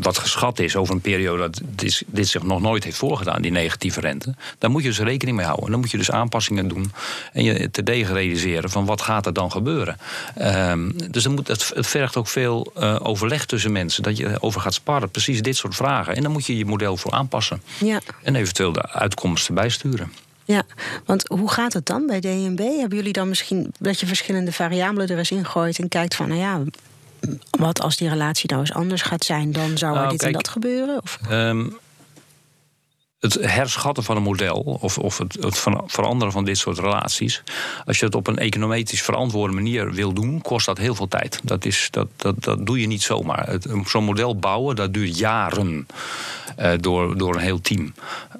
wat 0.00 0.18
geschat 0.18 0.58
is 0.58 0.76
over 0.76 0.94
een 0.94 1.00
periode 1.00 1.38
dat 1.38 1.60
dit, 1.64 2.02
dit, 2.06 2.28
zich 2.28 2.42
nog 2.42 2.60
nooit 2.60 2.84
heeft 2.84 2.96
voorgedaan, 2.96 3.42
die 3.42 3.50
negatieve 3.50 4.00
rente, 4.00 4.34
daar 4.58 4.70
moet 4.70 4.82
je 4.82 4.88
dus 4.88 4.98
rekening 4.98 5.36
mee 5.36 5.46
houden. 5.46 5.66
En 5.66 5.72
dan 5.72 5.80
moet 5.80 5.90
je 5.90 5.96
dus 5.96 6.10
aanpassingen 6.10 6.68
doen 6.68 6.92
en 7.32 7.44
je 7.44 7.70
te 7.70 7.82
degen 7.82 8.14
realiseren 8.14 8.70
van 8.70 8.84
wat 8.84 9.00
gaat 9.00 9.26
er 9.26 9.32
dan 9.32 9.50
gebeuren. 9.50 9.96
Uh, 10.38 10.72
dus 11.10 11.22
dan 11.22 11.34
moet, 11.34 11.48
het, 11.48 11.70
het 11.74 11.86
vergt 11.86 12.16
ook 12.16 12.28
veel 12.28 12.72
overleg 13.02 13.46
tussen 13.46 13.72
mensen, 13.72 14.02
dat 14.02 14.16
je 14.16 14.36
over 14.40 14.60
gaat 14.60 14.74
sparren, 14.74 15.10
precies 15.10 15.42
dit 15.42 15.56
soort 15.56 15.74
vragen. 15.74 16.16
En 16.16 16.22
dan 16.22 16.32
moet 16.32 16.46
je 16.46 16.56
je 16.56 16.64
model 16.64 16.96
voor 16.96 17.12
aanpassen. 17.12 17.62
Ja. 17.78 18.00
En 18.22 18.34
eventueel 18.34 18.72
de 18.72 18.88
uitkomsten 18.88 19.54
bijsturen. 19.54 20.12
Ja, 20.44 20.62
want 21.04 21.28
hoe 21.28 21.50
gaat 21.50 21.72
het 21.72 21.86
dan 21.86 22.06
bij 22.06 22.20
DNB? 22.20 22.58
Hebben 22.58 22.98
jullie 22.98 23.12
dan 23.12 23.28
misschien 23.28 23.72
dat 23.78 24.00
je 24.00 24.06
verschillende 24.06 24.52
variabelen 24.52 25.08
er 25.08 25.18
eens 25.18 25.30
ingooit 25.30 25.78
en 25.78 25.88
kijkt 25.88 26.14
van, 26.14 26.28
nou 26.28 26.40
ja, 26.40 26.62
wat 27.50 27.80
als 27.80 27.96
die 27.96 28.08
relatie 28.08 28.48
nou 28.48 28.60
eens 28.60 28.72
anders 28.72 29.02
gaat 29.02 29.24
zijn, 29.24 29.52
dan 29.52 29.78
zou 29.78 29.94
er 29.94 30.00
nou, 30.00 30.10
dit 30.10 30.22
en 30.22 30.32
dat 30.32 30.48
gebeuren? 30.48 31.02
Of? 31.02 31.18
Um, 31.30 31.78
het 33.22 33.34
herschatten 33.40 34.04
van 34.04 34.16
een 34.16 34.22
model 34.22 34.78
of, 34.80 34.98
of 34.98 35.18
het, 35.18 35.36
het, 35.40 35.58
veranderen 35.86 36.32
van 36.32 36.44
dit 36.44 36.58
soort 36.58 36.78
relaties. 36.78 37.42
Als 37.84 37.98
je 37.98 38.04
het 38.04 38.14
op 38.14 38.26
een 38.26 38.38
econometrisch 38.38 39.02
verantwoorde 39.02 39.54
manier 39.54 39.92
wil 39.92 40.12
doen, 40.12 40.40
kost 40.40 40.66
dat 40.66 40.78
heel 40.78 40.94
veel 40.94 41.08
tijd. 41.08 41.40
Dat, 41.42 41.64
is, 41.64 41.88
dat, 41.90 42.08
dat, 42.16 42.42
dat 42.44 42.66
doe 42.66 42.80
je 42.80 42.86
niet 42.86 43.02
zomaar. 43.02 43.56
Zo'n 43.84 44.04
model 44.04 44.36
bouwen, 44.36 44.76
dat 44.76 44.94
duurt 44.94 45.18
jaren 45.18 45.86
uh, 46.58 46.70
door, 46.80 47.18
door 47.18 47.34
een 47.34 47.40
heel 47.40 47.60
team. 47.60 47.94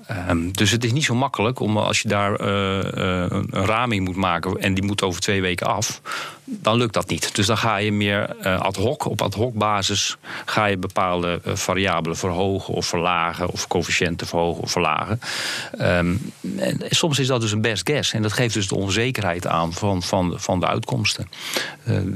Ehm, 0.06 0.50
dus 0.50 0.70
het 0.70 0.84
is 0.84 0.92
niet 0.92 1.04
zo 1.04 1.14
makkelijk 1.14 1.60
om 1.60 1.76
als 1.76 2.00
je 2.00 2.08
daar 2.08 2.40
uh, 2.40 2.48
uh, 2.78 3.26
een 3.28 3.66
raming 3.66 4.04
moet 4.04 4.16
maken 4.16 4.56
en 4.56 4.74
die 4.74 4.84
moet 4.84 5.02
over 5.02 5.20
twee 5.20 5.40
weken 5.40 5.66
af, 5.66 6.00
dan 6.44 6.76
lukt 6.76 6.94
dat 6.94 7.08
niet. 7.08 7.34
Dus 7.34 7.46
dan 7.46 7.58
ga 7.58 7.76
je 7.76 7.92
meer 7.92 8.34
ad 8.44 8.76
hoc, 8.76 9.04
op 9.04 9.22
ad 9.22 9.34
hoc 9.34 9.54
basis, 9.54 10.16
ga 10.44 10.64
je 10.64 10.76
bepaalde 10.76 11.40
variabelen 11.44 12.16
verhogen 12.16 12.74
of 12.74 12.86
verlagen 12.86 13.48
of 13.48 13.66
coëfficiënten 13.66 14.26
verhogen 14.26 14.62
of 14.62 14.70
verlagen. 14.70 15.20
Um, 15.80 16.32
en 16.58 16.80
soms 16.90 17.18
is 17.18 17.26
dat 17.26 17.40
dus 17.40 17.52
een 17.52 17.60
best 17.60 17.88
guess 17.88 18.12
en 18.12 18.22
dat 18.22 18.32
geeft 18.32 18.54
dus 18.54 18.68
de 18.68 18.76
onzekerheid 18.76 19.46
aan 19.46 19.72
van, 19.72 20.02
van, 20.02 20.34
van 20.36 20.60
de 20.60 20.66
uitkomsten. 20.66 21.28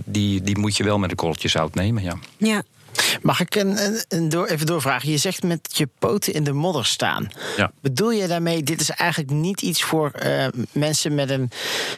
die, 0.05 0.43
die 0.43 0.59
moet 0.59 0.77
je 0.77 0.85
wel 0.85 0.99
met 0.99 1.11
een 1.11 1.17
korreltje 1.17 1.49
zout 1.49 1.75
nemen, 1.75 2.03
ja. 2.03 2.19
Ja, 2.37 2.63
Mag 3.23 3.41
ik 3.41 3.55
een, 3.55 3.79
een, 4.09 4.29
door, 4.29 4.47
even 4.47 4.67
doorvragen? 4.67 5.11
Je 5.11 5.17
zegt 5.17 5.43
met 5.43 5.69
je 5.73 5.89
poten 5.99 6.35
in 6.35 6.45
de 6.45 6.53
modder 6.53 6.87
staan. 6.87 7.31
Ja. 7.57 7.73
Bedoel 7.81 8.11
je 8.11 8.27
daarmee, 8.27 8.63
dit 8.63 8.81
is 8.81 8.91
eigenlijk 8.91 9.31
niet 9.31 9.63
iets 9.63 9.83
voor 9.83 10.13
uh, 10.25 10.47
mensen 10.73 11.15
met 11.15 11.31
een 11.31 11.51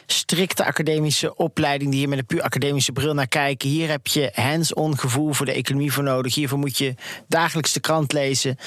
strikte 0.05 0.65
academische 0.65 1.35
opleiding, 1.35 1.89
die 1.89 1.99
hier 1.99 2.09
met 2.09 2.19
een 2.19 2.25
puur 2.25 2.41
academische 2.41 2.91
bril 2.91 3.13
naar 3.13 3.27
kijken? 3.27 3.69
Hier 3.69 3.89
heb 3.89 4.07
je 4.07 4.31
hands-on 4.33 4.99
gevoel 4.99 5.33
voor 5.33 5.45
de 5.45 5.51
economie 5.51 5.93
voor 5.93 6.03
nodig. 6.03 6.35
Hiervoor 6.35 6.59
moet 6.59 6.77
je 6.77 6.95
dagelijks 7.27 7.73
de 7.73 7.79
krant 7.79 8.13
lezen. 8.13 8.57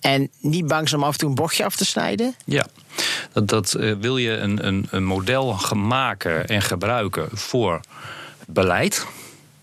En 0.00 0.30
niet 0.40 0.66
bang 0.66 0.88
zijn 0.88 1.00
om 1.00 1.06
af 1.06 1.12
en 1.12 1.18
toe 1.18 1.28
een 1.28 1.34
bochtje 1.34 1.64
af 1.64 1.76
te 1.76 1.84
snijden? 1.84 2.34
Ja, 2.44 2.66
dat, 3.32 3.48
dat 3.48 3.74
uh, 3.78 3.94
wil 4.00 4.16
je 4.16 4.30
een, 4.30 4.66
een, 4.66 4.86
een 4.90 5.04
model 5.04 5.58
maken 5.74 6.46
en 6.46 6.62
gebruiken 6.62 7.28
voor 7.32 7.80
beleid 8.46 9.06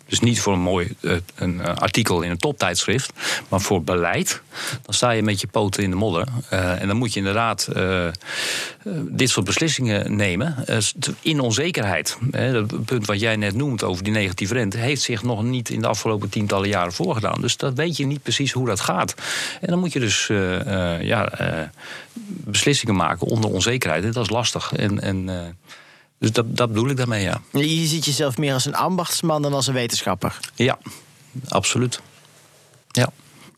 dus 0.06 0.20
niet 0.20 0.40
voor 0.40 0.54
een 0.54 0.60
mooi 0.60 0.96
uh, 1.02 1.16
een 1.36 1.54
uh, 1.54 1.66
artikel 1.76 2.22
in 2.22 2.32
een 2.32 2.38
toptijdschrift, 2.38 3.14
maar 3.50 3.62
voor 3.62 3.84
beleid. 3.84 4.42
Dan 4.82 4.94
sta 4.94 5.12
je 5.12 5.24
met 5.24 5.42
je 5.42 5.48
poten 5.48 5.84
in 5.84 5.90
de 5.90 5.96
modder. 5.96 6.28
Uh, 6.54 6.82
en 6.82 6.88
dan 6.88 6.98
moet 6.98 7.14
je 7.14 7.20
inderdaad 7.20 7.70
dit 9.02 9.30
soort 9.30 9.46
beslissingen 9.46 10.16
nemen 10.16 10.66
in 11.22 11.40
onzekerheid. 11.40 12.18
Het 12.32 12.86
punt 12.86 13.06
wat 13.06 13.20
jij 13.20 13.36
net 13.36 13.56
noemt 13.56 13.84
over 13.84 14.04
die 14.04 14.14
negatieve 14.14 14.54
rente 14.54 14.78
heeft 14.78 15.02
zich 15.02 15.24
nog 15.24 15.44
niet 15.44 15.70
in 15.70 15.82
de 15.82 15.88
afgelopen 15.88 16.30
tientallen 16.30 16.70
jaren 16.70 16.94
voorgedaan. 16.94 17.42
Dus 17.42 17.58
dat 17.58 17.74
weet 17.74 17.98
je 17.98 18.06
niet 18.06 18.24
precies 18.24 18.52
hoe 18.52 18.68
dat 18.68 18.80
gaat. 18.80 19.16
En 19.62 19.68
dan 19.68 19.80
moet 19.80 19.94
je 19.94 20.00
dus 20.00 20.28
ja, 21.02 21.32
beslissingen 22.26 22.96
maken 22.96 23.28
onder 23.28 23.50
onzekerheid. 23.50 24.04
En 24.04 24.12
dat 24.12 24.24
is 24.24 24.30
lastig. 24.30 24.74
En, 24.74 25.02
en 25.02 25.30
dus 26.24 26.32
dat, 26.32 26.58
dat 26.58 26.68
bedoel 26.68 26.90
ik 26.90 26.98
daarmee, 26.98 27.24
ja. 27.24 27.42
Je 27.52 27.86
ziet 27.86 28.06
jezelf 28.06 28.38
meer 28.38 28.54
als 28.54 28.66
een 28.66 28.76
ambachtsman 28.76 29.42
dan 29.42 29.54
als 29.54 29.68
een 29.68 29.74
wetenschapper? 29.74 30.40
Ja, 30.56 30.78
absoluut. 31.48 32.02
Ja. 32.92 33.10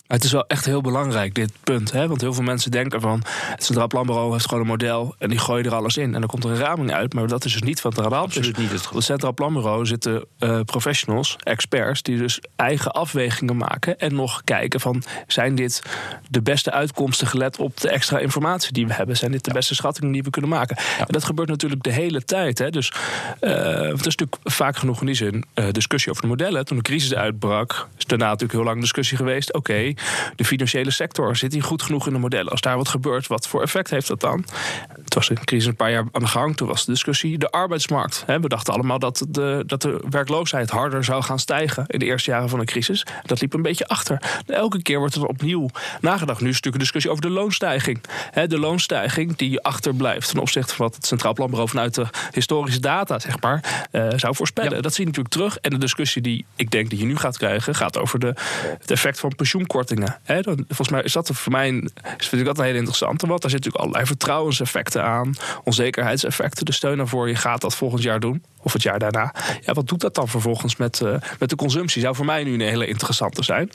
Het 0.07 0.23
is 0.23 0.31
wel 0.31 0.47
echt 0.47 0.65
heel 0.65 0.81
belangrijk, 0.81 1.33
dit 1.33 1.51
punt. 1.63 1.91
Hè? 1.91 2.07
Want 2.07 2.21
heel 2.21 2.33
veel 2.33 2.43
mensen 2.43 2.71
denken 2.71 3.01
van... 3.01 3.23
het 3.27 3.63
Centraal 3.63 3.87
Planbureau 3.87 4.31
heeft 4.31 4.47
gewoon 4.47 4.63
een 4.63 4.69
model... 4.69 5.15
en 5.19 5.29
die 5.29 5.39
gooien 5.39 5.65
er 5.65 5.75
alles 5.75 5.97
in. 5.97 6.13
En 6.13 6.19
dan 6.19 6.29
komt 6.29 6.43
er 6.43 6.49
een 6.49 6.57
raming 6.57 6.93
uit. 6.93 7.13
Maar 7.13 7.27
dat 7.27 7.45
is 7.45 7.51
dus 7.53 7.61
niet 7.61 7.81
wat 7.81 7.97
er 7.97 8.03
aan 8.03 8.09
de 8.09 8.15
hand 8.15 8.37
is. 8.37 8.51
Niet 8.51 8.71
het 8.71 8.89
Centraal 8.97 9.33
Planbureau 9.33 9.85
zitten 9.85 10.25
uh, 10.39 10.59
professionals, 10.59 11.35
experts... 11.43 12.01
die 12.01 12.17
dus 12.17 12.39
eigen 12.55 12.91
afwegingen 12.91 13.57
maken... 13.57 13.99
en 13.99 14.15
nog 14.15 14.43
kijken 14.43 14.79
van... 14.79 15.03
zijn 15.27 15.55
dit 15.55 15.81
de 16.29 16.41
beste 16.41 16.71
uitkomsten 16.71 17.27
gelet 17.27 17.57
op 17.57 17.81
de 17.81 17.89
extra 17.89 18.17
informatie 18.19 18.73
die 18.73 18.87
we 18.87 18.93
hebben? 18.93 19.17
Zijn 19.17 19.31
dit 19.31 19.45
de 19.45 19.53
beste 19.53 19.75
schattingen 19.75 20.11
die 20.11 20.23
we 20.23 20.29
kunnen 20.29 20.49
maken? 20.49 20.77
Ja. 20.79 20.99
En 20.99 21.13
dat 21.13 21.23
gebeurt 21.23 21.49
natuurlijk 21.49 21.83
de 21.83 21.91
hele 21.91 22.23
tijd. 22.23 22.57
Hè? 22.57 22.69
Dus 22.69 22.91
uh, 23.41 23.51
het 23.79 24.05
is 24.05 24.15
natuurlijk 24.15 24.37
vaak 24.43 24.77
genoeg 24.77 24.99
in 24.99 25.05
die 25.05 25.15
zin... 25.15 25.45
Uh, 25.55 25.69
discussie 25.71 26.11
over 26.11 26.23
de 26.23 26.29
modellen. 26.29 26.65
Toen 26.65 26.77
de 26.77 26.83
crisis 26.83 27.13
uitbrak... 27.13 27.87
is 27.97 28.05
daarna 28.05 28.25
natuurlijk 28.25 28.53
heel 28.53 28.63
lang 28.63 28.79
discussie 28.81 29.17
geweest. 29.17 29.53
Oké, 29.53 29.71
okay, 29.71 29.94
de 30.35 30.45
financiële 30.45 30.91
sector. 30.91 31.35
Zit 31.35 31.51
hij 31.51 31.61
goed 31.61 31.81
genoeg 31.81 32.07
in 32.07 32.13
de 32.13 32.19
modellen? 32.19 32.51
Als 32.51 32.61
daar 32.61 32.77
wat 32.77 32.87
gebeurt, 32.87 33.27
wat 33.27 33.47
voor 33.47 33.61
effect 33.61 33.89
heeft 33.89 34.07
dat 34.07 34.19
dan? 34.19 34.45
Het 35.03 35.13
was 35.13 35.29
een 35.29 35.43
crisis 35.43 35.67
een 35.67 35.75
paar 35.75 35.91
jaar 35.91 36.05
aan 36.11 36.21
de 36.21 36.27
gang. 36.27 36.57
Toen 36.57 36.67
was 36.67 36.85
de 36.85 36.91
discussie 36.91 37.37
de 37.37 37.49
arbeidsmarkt. 37.49 38.23
We 38.25 38.47
dachten 38.47 38.73
allemaal 38.73 38.99
dat 38.99 39.25
de, 39.29 39.63
dat 39.65 39.81
de 39.81 40.03
werkloosheid 40.09 40.69
harder 40.69 41.03
zou 41.03 41.23
gaan 41.23 41.39
stijgen 41.39 41.83
in 41.87 41.99
de 41.99 42.05
eerste 42.05 42.31
jaren 42.31 42.49
van 42.49 42.59
de 42.59 42.65
crisis. 42.65 43.05
Dat 43.23 43.41
liep 43.41 43.53
een 43.53 43.61
beetje 43.61 43.87
achter. 43.87 44.21
Elke 44.47 44.81
keer 44.81 44.99
wordt 44.99 45.15
er 45.15 45.25
opnieuw 45.25 45.69
nagedacht. 46.01 46.41
Nu 46.41 46.49
is 46.49 46.53
natuurlijk 46.53 46.75
een 46.75 46.79
discussie 46.79 47.11
over 47.11 47.21
de 47.21 47.29
loonstijging. 47.29 48.01
De 48.47 48.59
loonstijging 48.59 49.35
die 49.35 49.61
achterblijft 49.61 50.29
ten 50.29 50.39
opzichte 50.39 50.75
van 50.75 50.85
wat 50.85 50.95
het 50.95 51.05
Centraal 51.05 51.33
Planbureau 51.33 51.69
vanuit 51.69 51.95
de 51.95 52.05
historische 52.31 52.79
data 52.79 53.19
zeg 53.19 53.41
maar, 53.41 53.87
zou 54.15 54.35
voorspellen. 54.35 54.75
Ja. 54.75 54.81
Dat 54.81 54.93
zie 54.93 55.03
je 55.03 55.09
natuurlijk 55.09 55.35
terug. 55.35 55.57
En 55.57 55.69
de 55.69 55.77
discussie 55.77 56.21
die 56.21 56.45
ik 56.55 56.71
denk 56.71 56.89
dat 56.89 56.99
je 56.99 57.05
nu 57.05 57.15
gaat 57.15 57.37
krijgen, 57.37 57.75
gaat 57.75 57.97
over 57.97 58.19
de, 58.19 58.33
het 58.79 58.91
effect 58.91 59.19
van 59.19 59.35
pensioenkortingen. 59.35 59.84
Dan, 60.25 60.65
volgens 60.67 60.89
mij 60.89 61.01
is 61.01 61.13
dat 61.13 61.29
voor 61.33 61.51
mij 61.51 61.69
vind 62.17 62.31
ik 62.31 62.45
dat 62.45 62.57
een 62.57 62.63
hele 62.63 62.77
interessante. 62.77 63.27
Want 63.27 63.41
daar 63.41 63.51
zitten 63.51 63.71
natuurlijk 63.71 63.83
allerlei 63.83 64.05
vertrouwenseffecten 64.05 65.03
aan, 65.03 65.35
onzekerheidseffecten. 65.63 66.65
Dus 66.65 66.75
steun 66.75 66.97
daarvoor, 66.97 67.27
je 67.27 67.35
gaat 67.35 67.61
dat 67.61 67.75
volgend 67.75 68.01
jaar 68.01 68.19
doen. 68.19 68.43
Of 68.65 68.73
het 68.73 68.81
jaar 68.81 68.99
daarna. 68.99 69.33
Ja, 69.61 69.73
wat 69.73 69.87
doet 69.87 69.99
dat 69.99 70.15
dan 70.15 70.27
vervolgens 70.27 70.75
met, 70.75 70.99
uh, 70.99 71.15
met 71.39 71.49
de 71.49 71.55
consumptie? 71.55 72.01
Zou 72.01 72.15
voor 72.15 72.25
mij 72.25 72.43
nu 72.43 72.53
een 72.53 72.61
hele 72.61 72.87
interessante 72.87 73.43
zijn. 73.43 73.69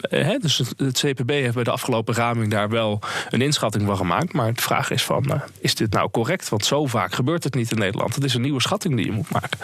Hè, 0.00 0.38
dus 0.38 0.58
het, 0.58 0.98
CPB 0.98 1.30
heeft 1.30 1.54
bij 1.54 1.64
de 1.64 1.70
afgelopen 1.70 2.14
raming 2.14 2.50
daar 2.50 2.68
wel 2.68 2.98
een 3.30 3.40
inschatting 3.40 3.86
van 3.86 3.96
gemaakt. 3.96 4.32
Maar 4.32 4.54
de 4.54 4.62
vraag 4.62 4.90
is 4.90 5.02
van, 5.02 5.24
uh, 5.28 5.40
is 5.60 5.74
dit 5.74 5.92
nou 5.92 6.10
correct? 6.10 6.48
Want 6.48 6.64
zo 6.64 6.86
vaak 6.86 7.14
gebeurt 7.14 7.44
het 7.44 7.54
niet 7.54 7.70
in 7.70 7.78
Nederland. 7.78 8.14
Het 8.14 8.24
is 8.24 8.34
een 8.34 8.40
nieuwe 8.40 8.60
schatting 8.60 8.96
die 8.96 9.06
je 9.06 9.12
moet 9.12 9.30
maken. 9.30 9.58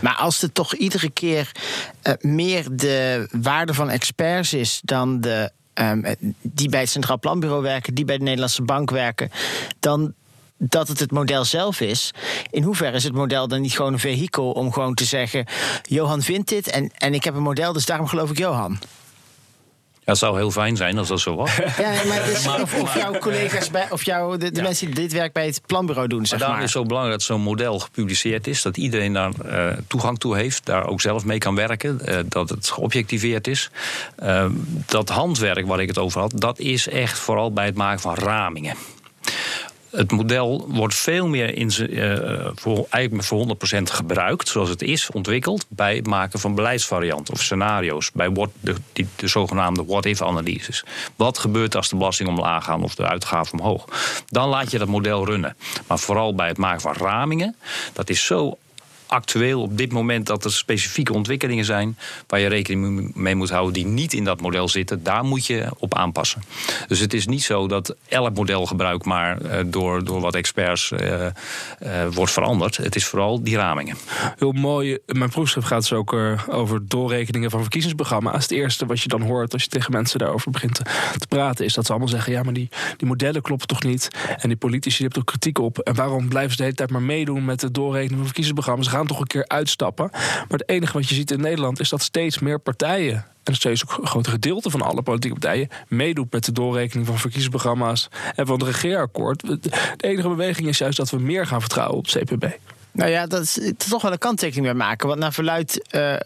Maar 0.00 0.14
als 0.14 0.40
het 0.40 0.54
toch 0.54 0.74
iedere 0.74 1.10
keer 1.10 1.52
uh, 2.02 2.14
meer 2.20 2.66
de 2.72 3.28
waarde 3.30 3.74
van 3.74 3.90
experts 3.90 4.54
is 4.54 4.80
dan 4.84 5.20
de 5.20 5.50
Um, 5.74 6.04
die 6.42 6.68
bij 6.68 6.80
het 6.80 6.88
Centraal 6.88 7.18
Planbureau 7.18 7.62
werken, 7.62 7.94
die 7.94 8.04
bij 8.04 8.16
de 8.16 8.22
Nederlandse 8.22 8.62
Bank 8.62 8.90
werken, 8.90 9.30
dan 9.78 10.14
dat 10.62 10.88
het 10.88 11.00
het 11.00 11.10
model 11.10 11.44
zelf 11.44 11.80
is. 11.80 12.10
In 12.50 12.62
hoeverre 12.62 12.96
is 12.96 13.04
het 13.04 13.14
model 13.14 13.48
dan 13.48 13.60
niet 13.60 13.76
gewoon 13.76 13.92
een 13.92 13.98
vehikel 13.98 14.50
om 14.50 14.72
gewoon 14.72 14.94
te 14.94 15.04
zeggen: 15.04 15.46
Johan 15.82 16.22
vindt 16.22 16.48
dit 16.48 16.68
en, 16.68 16.90
en 16.98 17.14
ik 17.14 17.24
heb 17.24 17.34
een 17.34 17.42
model, 17.42 17.72
dus 17.72 17.86
daarom 17.86 18.06
geloof 18.06 18.30
ik 18.30 18.38
Johan? 18.38 18.78
Het 20.04 20.18
zou 20.18 20.36
heel 20.36 20.50
fijn 20.50 20.76
zijn 20.76 20.98
als 20.98 21.08
dat 21.08 21.20
zo 21.20 21.36
was. 21.36 21.56
Ja, 21.78 21.90
maar, 22.06 22.24
dus, 22.24 22.46
of, 22.46 22.80
of, 22.80 22.94
jouw 22.94 23.18
collega's, 23.18 23.70
bij, 23.70 23.86
of 23.90 24.04
jouw, 24.04 24.36
de, 24.36 24.50
de 24.50 24.56
ja. 24.56 24.62
mensen 24.62 24.86
die 24.86 24.94
dit 24.94 25.12
werk 25.12 25.32
bij 25.32 25.46
het 25.46 25.60
planbureau 25.66 26.08
doen, 26.08 26.26
zeg 26.26 26.38
maar. 26.38 26.48
Daarom 26.48 26.64
is 26.64 26.72
het 26.72 26.82
zo 26.82 26.86
belangrijk 26.86 27.18
dat 27.18 27.26
zo'n 27.26 27.40
model 27.40 27.78
gepubliceerd 27.78 28.46
is. 28.46 28.62
Dat 28.62 28.76
iedereen 28.76 29.12
daar 29.12 29.30
uh, 29.46 29.72
toegang 29.86 30.18
toe 30.18 30.36
heeft. 30.36 30.66
Daar 30.66 30.86
ook 30.86 31.00
zelf 31.00 31.24
mee 31.24 31.38
kan 31.38 31.54
werken. 31.54 32.00
Uh, 32.04 32.18
dat 32.28 32.48
het 32.48 32.70
geobjectiveerd 32.70 33.46
is. 33.46 33.70
Uh, 34.22 34.46
dat 34.86 35.08
handwerk 35.08 35.66
waar 35.66 35.80
ik 35.80 35.88
het 35.88 35.98
over 35.98 36.20
had, 36.20 36.32
dat 36.34 36.58
is 36.58 36.88
echt 36.88 37.18
vooral 37.18 37.52
bij 37.52 37.66
het 37.66 37.76
maken 37.76 38.00
van 38.00 38.14
ramingen 38.14 38.76
het 39.90 40.10
model 40.10 40.66
wordt 40.68 40.94
veel 40.94 41.28
meer 41.28 41.54
in 41.54 41.70
uh, 41.78 42.48
voor, 42.54 42.86
eigenlijk 42.88 43.24
voor 43.24 43.56
100% 43.78 43.82
gebruikt, 43.82 44.48
zoals 44.48 44.68
het 44.68 44.82
is 44.82 45.10
ontwikkeld, 45.10 45.66
bij 45.68 45.96
het 45.96 46.06
maken 46.06 46.38
van 46.38 46.54
beleidsvarianten 46.54 47.34
of 47.34 47.42
scenario's, 47.42 48.12
bij 48.12 48.32
de, 48.60 48.74
de 48.92 49.28
zogenaamde 49.28 49.84
what-if-analyses. 49.84 50.84
Wat 51.16 51.38
gebeurt 51.38 51.76
als 51.76 51.88
de 51.88 51.96
belastingen 51.96 52.32
omlaag 52.32 52.64
gaan 52.64 52.82
of 52.82 52.94
de 52.94 53.06
uitgaven 53.06 53.58
omhoog? 53.58 53.84
Dan 54.26 54.48
laat 54.48 54.70
je 54.70 54.78
dat 54.78 54.88
model 54.88 55.24
runnen. 55.24 55.56
Maar 55.86 55.98
vooral 55.98 56.34
bij 56.34 56.48
het 56.48 56.58
maken 56.58 56.80
van 56.80 56.92
ramingen, 56.92 57.56
dat 57.92 58.10
is 58.10 58.24
zo 58.24 58.58
actueel 59.10 59.62
op 59.62 59.78
dit 59.78 59.92
moment 59.92 60.26
dat 60.26 60.44
er 60.44 60.52
specifieke 60.52 61.12
ontwikkelingen 61.12 61.64
zijn 61.64 61.98
waar 62.26 62.40
je 62.40 62.46
rekening 62.46 63.14
mee 63.14 63.34
moet 63.34 63.50
houden 63.50 63.72
die 63.72 63.86
niet 63.86 64.12
in 64.12 64.24
dat 64.24 64.40
model 64.40 64.68
zitten, 64.68 65.02
daar 65.02 65.24
moet 65.24 65.46
je 65.46 65.68
op 65.78 65.94
aanpassen. 65.94 66.42
Dus 66.86 66.98
het 67.00 67.14
is 67.14 67.26
niet 67.26 67.42
zo 67.42 67.68
dat 67.68 67.96
elk 68.08 68.34
modelgebruik 68.34 69.04
maar 69.04 69.42
uh, 69.42 69.58
door, 69.66 70.04
door 70.04 70.20
wat 70.20 70.34
experts 70.34 70.90
uh, 70.90 71.26
wordt 72.12 72.32
veranderd. 72.32 72.76
Het 72.76 72.96
is 72.96 73.04
vooral 73.04 73.42
die 73.42 73.56
ramingen. 73.56 73.96
Heel 74.38 74.52
mooi. 74.52 74.98
Mijn 75.06 75.30
proefschrift 75.30 75.66
gaat 75.66 75.80
dus 75.80 75.92
ook 75.92 76.12
over 76.48 76.88
doorrekeningen 76.88 77.50
van 77.50 77.60
verkiezingsprogramma's. 77.60 78.42
Het 78.42 78.50
eerste 78.50 78.86
wat 78.86 79.00
je 79.00 79.08
dan 79.08 79.22
hoort 79.22 79.52
als 79.52 79.62
je 79.62 79.68
tegen 79.68 79.92
mensen 79.92 80.18
daarover 80.18 80.50
begint 80.50 80.74
te, 80.74 80.82
te 81.18 81.26
praten, 81.28 81.64
is 81.64 81.74
dat 81.74 81.84
ze 81.86 81.90
allemaal 81.90 82.08
zeggen: 82.10 82.32
ja, 82.32 82.42
maar 82.42 82.52
die, 82.52 82.68
die 82.96 83.08
modellen 83.08 83.42
kloppen 83.42 83.66
toch 83.66 83.82
niet? 83.82 84.08
En 84.36 84.48
die 84.48 84.56
politici 84.56 85.02
hebben 85.02 85.20
er 85.20 85.26
kritiek 85.26 85.58
op. 85.58 85.78
En 85.78 85.94
waarom 85.94 86.28
blijven 86.28 86.50
ze 86.50 86.56
de 86.56 86.62
hele 86.62 86.74
tijd 86.74 86.90
maar 86.90 87.02
meedoen 87.02 87.44
met 87.44 87.60
de 87.60 87.70
doorrekening 87.70 88.16
van 88.16 88.24
verkiezingsprogramma's? 88.24 88.88
Toch 89.06 89.20
een 89.20 89.26
keer 89.26 89.48
uitstappen. 89.48 90.08
Maar 90.12 90.46
het 90.48 90.68
enige 90.68 90.92
wat 90.92 91.08
je 91.08 91.14
ziet 91.14 91.30
in 91.30 91.40
Nederland 91.40 91.80
is 91.80 91.88
dat 91.88 92.02
steeds 92.02 92.38
meer 92.38 92.58
partijen 92.58 93.26
en 93.44 93.54
steeds 93.54 93.82
ook 93.84 93.98
een 93.98 94.06
groot 94.06 94.28
gedeelte 94.28 94.70
van 94.70 94.82
alle 94.82 95.02
politieke 95.02 95.38
partijen 95.38 95.68
meedoet 95.88 96.32
met 96.32 96.44
de 96.44 96.52
doorrekening 96.52 97.06
van 97.06 97.18
verkiezingsprogramma's 97.18 98.08
en 98.34 98.46
van 98.46 98.58
het 98.58 98.68
regeerakkoord. 98.68 99.46
De 99.62 99.70
enige 99.96 100.28
beweging 100.28 100.68
is 100.68 100.78
juist 100.78 100.96
dat 100.96 101.10
we 101.10 101.18
meer 101.18 101.46
gaan 101.46 101.60
vertrouwen 101.60 101.98
op 101.98 102.06
CPB. 102.06 102.44
Nou 102.92 103.10
ja, 103.10 103.26
dat 103.26 103.42
is 103.42 103.72
toch 103.88 104.02
wel 104.02 104.12
een 104.12 104.18
kanttekening 104.18 104.66
bij 104.66 104.74
maken. 104.74 105.08
Want 105.08 105.20
naar 105.20 105.32
verluid, 105.32 105.88
uh, 105.94 106.12
uh, 106.12 106.18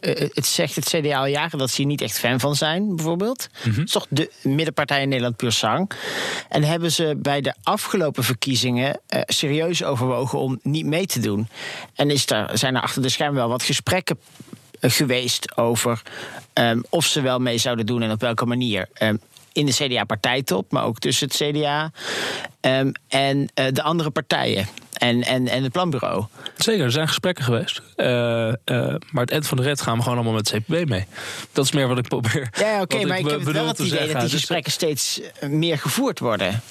het 0.00 0.46
zegt 0.46 0.74
het 0.74 0.84
CDA 0.84 1.18
al 1.18 1.26
jaren 1.26 1.58
dat 1.58 1.70
ze 1.70 1.76
hier 1.76 1.86
niet 1.86 2.00
echt 2.00 2.18
fan 2.18 2.40
van 2.40 2.56
zijn, 2.56 2.96
bijvoorbeeld. 2.96 3.48
Mm 3.64 3.72
-hmm. 3.72 3.82
Is 3.84 3.90
toch 3.90 4.06
de 4.08 4.30
middenpartij 4.42 5.02
in 5.02 5.08
Nederland 5.08 5.36
puur 5.36 5.52
zang. 5.52 5.90
En 6.48 6.62
hebben 6.62 6.92
ze 6.92 7.18
bij 7.18 7.40
de 7.40 7.54
afgelopen 7.62 8.24
verkiezingen 8.24 9.00
uh, 9.14 9.20
serieus 9.24 9.84
overwogen 9.84 10.38
om 10.38 10.58
niet 10.62 10.86
mee 10.86 11.06
te 11.06 11.20
doen. 11.20 11.48
En 11.94 12.10
is 12.10 12.26
daar, 12.26 12.58
zijn 12.58 12.74
er 12.74 12.82
achter 12.82 13.02
de 13.02 13.08
schermen 13.08 13.36
wel 13.36 13.48
wat 13.48 13.62
gesprekken 13.62 14.18
geweest 14.80 15.56
over 15.56 16.02
um, 16.54 16.84
of 16.88 17.04
ze 17.04 17.20
wel 17.20 17.38
mee 17.38 17.58
zouden 17.58 17.86
doen 17.86 18.02
en 18.02 18.10
op 18.10 18.20
welke 18.20 18.46
manier. 18.46 18.88
Um, 19.02 19.20
in 19.56 19.66
de 19.66 19.72
CDA-partijtop, 19.72 20.72
maar 20.72 20.84
ook 20.84 20.98
tussen 20.98 21.28
het 21.28 21.36
CDA 21.36 21.92
um, 22.60 22.92
en 23.08 23.38
uh, 23.38 23.66
de 23.72 23.82
andere 23.82 24.10
partijen. 24.10 24.68
En, 24.92 25.22
en, 25.22 25.48
en 25.48 25.62
het 25.62 25.72
planbureau. 25.72 26.24
Zeker, 26.56 26.84
er 26.84 26.90
zijn 26.90 27.08
gesprekken 27.08 27.44
geweest. 27.44 27.82
Uh, 27.96 28.06
uh, 28.06 28.54
maar 29.10 29.22
het 29.22 29.30
eind 29.30 29.46
van 29.46 29.56
de 29.56 29.62
red 29.62 29.80
gaan 29.80 29.96
we 29.96 30.02
gewoon 30.02 30.18
allemaal 30.18 30.34
met 30.34 30.50
CPB 30.50 30.88
mee. 30.88 31.06
Dat 31.52 31.64
is 31.64 31.72
meer 31.72 31.88
wat 31.88 31.98
ik 31.98 32.08
probeer. 32.08 32.48
Ja, 32.58 32.80
oké, 32.80 32.94
okay, 32.94 33.08
maar 33.08 33.18
ik 33.18 33.30
heb 33.30 33.42
wel 33.42 33.66
het 33.66 33.78
idee 33.78 34.12
dat 34.12 34.20
die 34.20 34.30
gesprekken 34.30 34.72
steeds 34.72 35.20
meer 35.40 35.78
gevoerd 35.78 36.18
worden. 36.18 36.62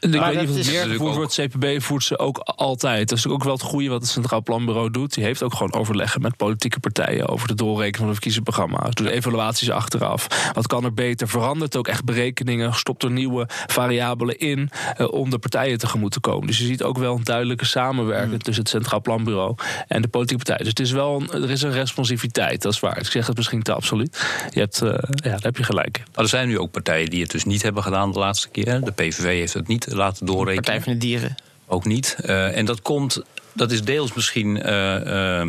En 0.00 0.14
ik 0.14 0.20
Maar 0.20 0.30
weet 0.30 0.38
niet 0.38 0.48
dat 0.48 0.56
of 0.56 0.64
het 0.64 0.66
is 0.66 0.72
meer 0.72 0.92
gevoerd 0.92 1.14
wordt. 1.14 1.34
CPB 1.34 1.82
voert 1.82 2.04
ze 2.04 2.18
ook 2.18 2.38
altijd. 2.38 3.08
Dat 3.08 3.18
is 3.18 3.26
ook 3.26 3.44
wel 3.44 3.52
het 3.52 3.62
goede 3.62 3.88
wat 3.88 4.00
het 4.00 4.10
Centraal 4.10 4.42
Planbureau 4.42 4.90
doet. 4.90 5.14
Die 5.14 5.24
heeft 5.24 5.42
ook 5.42 5.52
gewoon 5.54 5.74
overleggen 5.74 6.20
met 6.20 6.36
politieke 6.36 6.80
partijen 6.80 7.28
over 7.28 7.48
de 7.48 7.54
doorrekening 7.54 7.96
van 7.96 8.06
de 8.06 8.12
verkiezingsprogramma's. 8.12 8.94
Doet 8.94 9.06
evaluaties 9.06 9.70
achteraf. 9.70 10.52
Wat 10.52 10.66
kan 10.66 10.84
er 10.84 10.94
beter? 10.94 11.28
Verandert 11.28 11.76
ook 11.76 11.88
echt 11.88 12.04
berekeningen? 12.04 12.74
Stopt 12.74 13.02
er 13.02 13.10
nieuwe 13.10 13.46
variabelen 13.48 14.38
in 14.38 14.70
eh, 14.96 15.12
om 15.12 15.30
de 15.30 15.38
partijen 15.38 15.78
tegemoet 15.78 16.12
te 16.12 16.20
komen? 16.20 16.46
Dus 16.46 16.58
je 16.58 16.64
ziet 16.64 16.82
ook 16.82 16.98
wel 16.98 17.16
een 17.16 17.24
duidelijke 17.24 17.64
samenwerking 17.64 18.42
tussen 18.42 18.62
het 18.62 18.72
Centraal 18.72 19.00
Planbureau 19.00 19.54
en 19.88 20.02
de 20.02 20.08
politieke 20.08 20.44
partijen. 20.44 20.64
Dus 20.64 20.78
het 20.78 20.80
is 20.80 20.92
wel 20.92 21.22
een, 21.30 21.42
er 21.42 21.50
is 21.50 21.62
een 21.62 21.72
responsiviteit, 21.72 22.62
dat 22.62 22.72
is 22.72 22.80
waar. 22.80 22.98
Ik 22.98 23.06
zeg 23.06 23.26
het 23.26 23.36
misschien 23.36 23.62
te 23.62 23.72
absoluut. 23.72 24.26
Je 24.50 24.60
hebt, 24.60 24.82
eh, 24.82 24.88
ja, 25.08 25.30
daar 25.30 25.38
heb 25.40 25.56
je 25.56 25.62
gelijk 25.62 25.98
in. 25.98 26.04
Maar 26.14 26.24
er 26.24 26.30
zijn 26.30 26.48
nu 26.48 26.58
ook 26.58 26.70
partijen 26.70 27.10
die 27.10 27.22
het 27.22 27.30
dus 27.30 27.44
niet 27.44 27.62
hebben 27.62 27.82
gedaan 27.82 28.12
de 28.12 28.18
laatste 28.18 28.48
keer. 28.48 28.80
De 28.84 28.92
PVV 28.92 29.38
heeft 29.38 29.52
het 29.52 29.68
niet 29.68 29.77
laten 29.86 30.26
doorrekenen. 30.26 30.62
Partij 30.62 30.82
van 30.82 30.92
de 30.92 30.98
Dieren. 30.98 31.36
Ook 31.68 31.84
niet. 31.84 32.16
Eh, 32.22 32.56
en 32.56 32.64
dat 32.64 32.82
komt, 32.82 33.22
dat 33.52 33.70
is 33.70 33.82
deels 33.82 34.12
misschien 34.12 34.62
eh, 34.62 35.40
eh, 35.40 35.48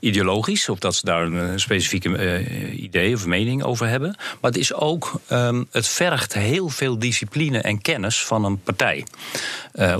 ideologisch, 0.00 0.68
of 0.68 0.78
dat 0.78 0.94
ze 0.94 1.04
daar 1.04 1.22
een 1.22 1.60
specifieke 1.60 2.44
idee 2.72 3.14
of 3.14 3.26
mening 3.26 3.62
over 3.62 3.88
hebben. 3.88 4.14
Maar 4.16 4.50
het 4.50 4.56
is 4.56 4.74
ook, 4.74 5.20
ehm, 5.26 5.62
het 5.70 5.88
vergt 5.88 6.34
heel 6.34 6.68
veel 6.68 6.98
discipline 6.98 7.60
en 7.60 7.80
kennis 7.80 8.24
van 8.24 8.44
een 8.44 8.62
partij. 8.62 9.04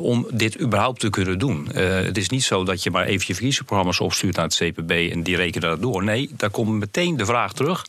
om 0.01 0.27
dit 0.31 0.61
überhaupt 0.61 1.01
te 1.01 1.11
kunnen 1.11 1.39
doen. 1.39 1.69
Het 1.73 2.17
is 2.17 2.29
niet 2.29 2.45
zo 2.45 2.65
dat 2.65 2.83
je 2.83 2.91
maar 2.91 3.05
even 3.05 3.27
je 3.27 3.35
verkiezingsprogramma's 3.35 4.01
opstuurt 4.01 4.37
naar 4.37 4.45
het 4.45 4.57
CPB 4.57 4.91
en 4.91 5.23
die 5.23 5.37
rekenen 5.37 5.69
dat 5.69 5.83
door. 5.83 6.05
Nee, 6.05 6.31
daar 6.37 6.51
komt 6.51 6.71
meteen 6.71 7.17
de 7.17 7.27
vraag 7.27 7.53
terug. 7.53 7.87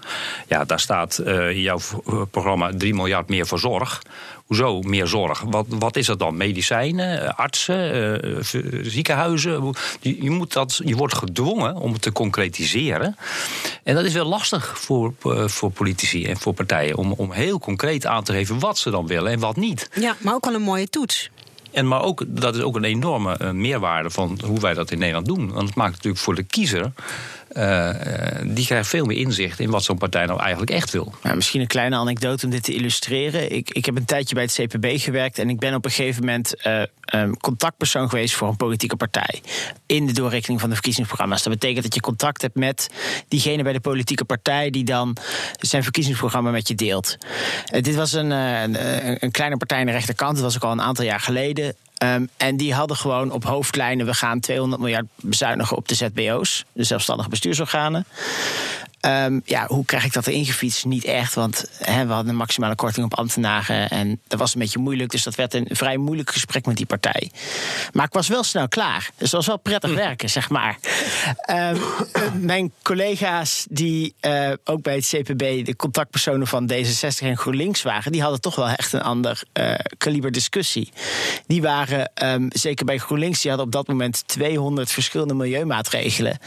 Ja, 0.48 0.66
daar 0.66 0.80
staat 0.80 1.20
in 1.26 1.62
jouw 1.62 1.80
programma 2.32 2.72
3 2.78 2.94
miljard 2.94 3.30
meer 3.30 3.48
voor 3.48 3.60
zorg. 3.60 4.02
Hoezo 4.48 4.82
meer 4.82 5.08
zorg? 5.08 5.42
Wat, 5.42 5.66
wat 5.70 5.96
is 5.96 6.06
dat 6.06 6.20
dan? 6.20 6.38
Medicijnen, 6.38 7.22
eh, 7.22 7.34
artsen, 7.36 8.22
eh, 8.22 8.44
ziekenhuizen? 8.82 9.76
Je, 10.00 10.24
je, 10.24 10.30
moet 10.30 10.54
dat, 10.54 10.82
je 10.86 10.96
wordt 10.96 11.14
gedwongen 11.14 11.76
om 11.76 11.94
het 11.94 12.02
te 12.02 12.12
concretiseren. 12.12 13.18
En 13.84 13.96
dat 13.96 14.06
is 14.06 14.14
wel 14.14 14.26
lastig 14.26 14.80
voor, 14.80 15.14
eh, 15.24 15.48
voor 15.48 15.72
politici 15.72 16.26
en 16.26 16.38
voor 16.38 16.54
partijen. 16.54 16.98
Om, 16.98 17.12
om 17.12 17.32
heel 17.32 17.60
concreet 17.60 18.06
aan 18.06 18.24
te 18.24 18.32
geven 18.32 18.60
wat 18.60 18.78
ze 18.78 18.90
dan 18.90 19.08
willen 19.08 19.32
en 19.32 19.40
wat 19.40 19.56
niet. 19.56 19.90
Ja, 20.00 20.16
maar 20.20 20.34
ook 20.34 20.46
al 20.46 20.54
een 20.54 20.62
mooie 20.62 20.88
toets. 20.88 21.30
En 21.72 21.88
maar 21.88 22.02
ook, 22.02 22.24
dat 22.28 22.56
is 22.56 22.62
ook 22.62 22.76
een 22.76 22.84
enorme 22.84 23.54
meerwaarde 23.54 24.10
van 24.10 24.40
hoe 24.46 24.60
wij 24.60 24.74
dat 24.74 24.92
in 24.92 25.00
Nederland 25.00 25.26
doen. 25.26 25.52
Want 25.52 25.68
het 25.68 25.78
maakt 25.78 25.92
natuurlijk 25.92 26.24
voor 26.24 26.36
de 26.36 26.44
kiezer. 26.44 26.92
Eh, 27.58 27.90
eh, 27.90 28.46
die 28.56 28.66
krijgt 28.66 28.90
veel 28.90 29.06
meer 29.06 29.18
inzicht 29.18 29.60
in 29.60 29.70
wat 29.70 29.84
zo'n 29.84 29.98
partij 29.98 30.26
nou 30.26 30.40
eigenlijk 30.40 30.72
echt 30.72 30.92
wil. 30.92 31.14
Misschien 31.36 31.62
een 31.62 31.68
kleine 31.68 31.96
anekdote 31.96 32.46
om 32.46 32.52
dit 32.52 32.64
te 32.64 32.74
illustreren. 32.74 33.52
Ik, 33.52 33.70
ik 33.70 33.86
heb 33.86 33.96
een 33.96 34.06
tijdje 34.06 34.36
bij 34.36 34.44
het 34.44 34.54
CPB 34.54 35.00
gewerkt 35.00 35.40
en 35.40 35.50
ik 35.50 35.60
ben 35.60 35.76
op 35.76 35.86
een 35.86 35.92
gegeven 35.92 36.26
moment 36.26 36.56
eh, 36.56 36.84
contactpersoon 37.42 38.10
geweest 38.10 38.36
voor 38.36 38.48
een 38.48 38.56
politieke 38.56 38.96
partij. 38.96 39.42
In 39.86 40.06
de 40.06 40.14
doorrekening 40.14 40.60
van 40.60 40.70
de 40.70 40.76
verkiezingsprogramma's. 40.76 41.44
Dat 41.44 41.54
betekent 41.54 41.84
dat 41.84 41.94
je 41.94 42.02
contact 42.02 42.42
hebt 42.42 42.56
met 42.56 42.90
diegene 43.28 43.64
bij 43.64 43.74
de 43.74 43.80
politieke 43.80 44.26
partij 44.26 44.70
die 44.70 44.84
dan 44.84 45.18
zijn 45.60 45.84
verkiezingsprogramma 45.84 46.52
met 46.52 46.68
je 46.68 46.76
deelt. 46.76 47.18
Dit 47.70 47.96
was 47.96 48.14
een, 48.14 48.32
een, 48.32 49.24
een 49.24 49.32
kleine 49.32 49.58
partij 49.58 49.80
aan 49.80 49.86
de 49.86 49.92
rechterkant. 49.92 50.34
Dat 50.34 50.44
was 50.44 50.56
ook 50.56 50.64
al 50.64 50.72
een 50.72 50.82
aantal 50.82 51.06
jaar 51.06 51.20
geleden. 51.20 51.76
Ehm, 51.98 52.26
en 52.38 52.58
die 52.58 52.74
hadden 52.74 52.98
gewoon 52.98 53.32
op 53.32 53.44
hoofdlijnen: 53.44 54.06
we 54.06 54.14
gaan 54.14 54.40
200 54.40 54.82
miljard 54.82 55.06
bezuinigen 55.16 55.78
op 55.78 55.88
de 55.88 55.96
ZBO's, 55.96 56.66
de 56.74 56.84
zelfstandige 56.84 57.30
bestuursorganen. 57.30 58.06
Ehm, 59.08 59.40
ja, 59.46 59.68
hoe 59.68 59.86
krijg 59.86 60.06
ik 60.06 60.14
dat 60.14 60.28
erin 60.28 60.46
gefietst? 60.46 60.86
Niet 60.86 61.04
echt, 61.04 61.34
want 61.34 61.70
we 61.80 61.92
hadden 61.92 62.28
een 62.28 62.36
maximale 62.36 62.76
korting 62.76 63.06
op 63.06 63.18
ambtenaren. 63.18 63.90
En 63.90 64.22
dat 64.28 64.40
was 64.40 64.54
een 64.54 64.60
beetje 64.60 64.80
moeilijk, 64.80 65.10
dus 65.10 65.24
dat 65.24 65.36
werd 65.36 65.54
een 65.54 65.68
vrij 65.70 65.98
moeilijk 65.98 66.32
gesprek 66.32 66.66
met 66.66 66.78
die 66.78 66.86
partij. 66.86 67.32
Maar 67.94 68.06
ik 68.06 68.14
was 68.14 68.28
wel 68.28 68.44
snel 68.44 68.68
klaar. 68.68 69.10
Dus 69.18 69.30
dat 69.30 69.32
was 69.32 69.46
wel 69.46 69.58
prettig 69.58 69.94
werken, 69.94 70.30
zeg 70.30 70.50
maar. 70.50 70.78
Ehm, 71.42 71.76
eh, 72.12 72.22
mijn 72.34 72.72
collega's 72.82 73.66
die 73.70 74.16
eh, 74.20 74.52
ook 74.64 74.82
bij 74.82 74.96
het 74.96 75.06
CPB 75.06 75.66
de 75.66 75.76
contactpersonen 75.76 76.48
van 76.48 76.72
D66 76.72 77.20
en 77.20 77.38
GroenLinks 77.38 77.82
waren, 77.82 78.12
die 78.12 78.22
hadden 78.22 78.42
toch 78.42 78.56
wel 78.56 78.68
echt 78.68 78.94
een 78.94 79.02
ander 79.02 79.42
eh 79.54 79.74
kaliber 79.98 80.32
discussie. 80.32 80.92
Die 81.48 81.62
waren, 81.62 82.12
ehm, 82.14 82.46
zeker 82.50 82.86
bij 82.86 82.98
GroenLinks, 82.98 83.42
die 83.42 83.50
hadden 83.50 83.68
op 83.68 83.74
dat 83.74 83.88
moment 83.88 84.28
200 84.28 84.92
verschillende 84.92 85.34
milieumaatregelen. 85.34 86.38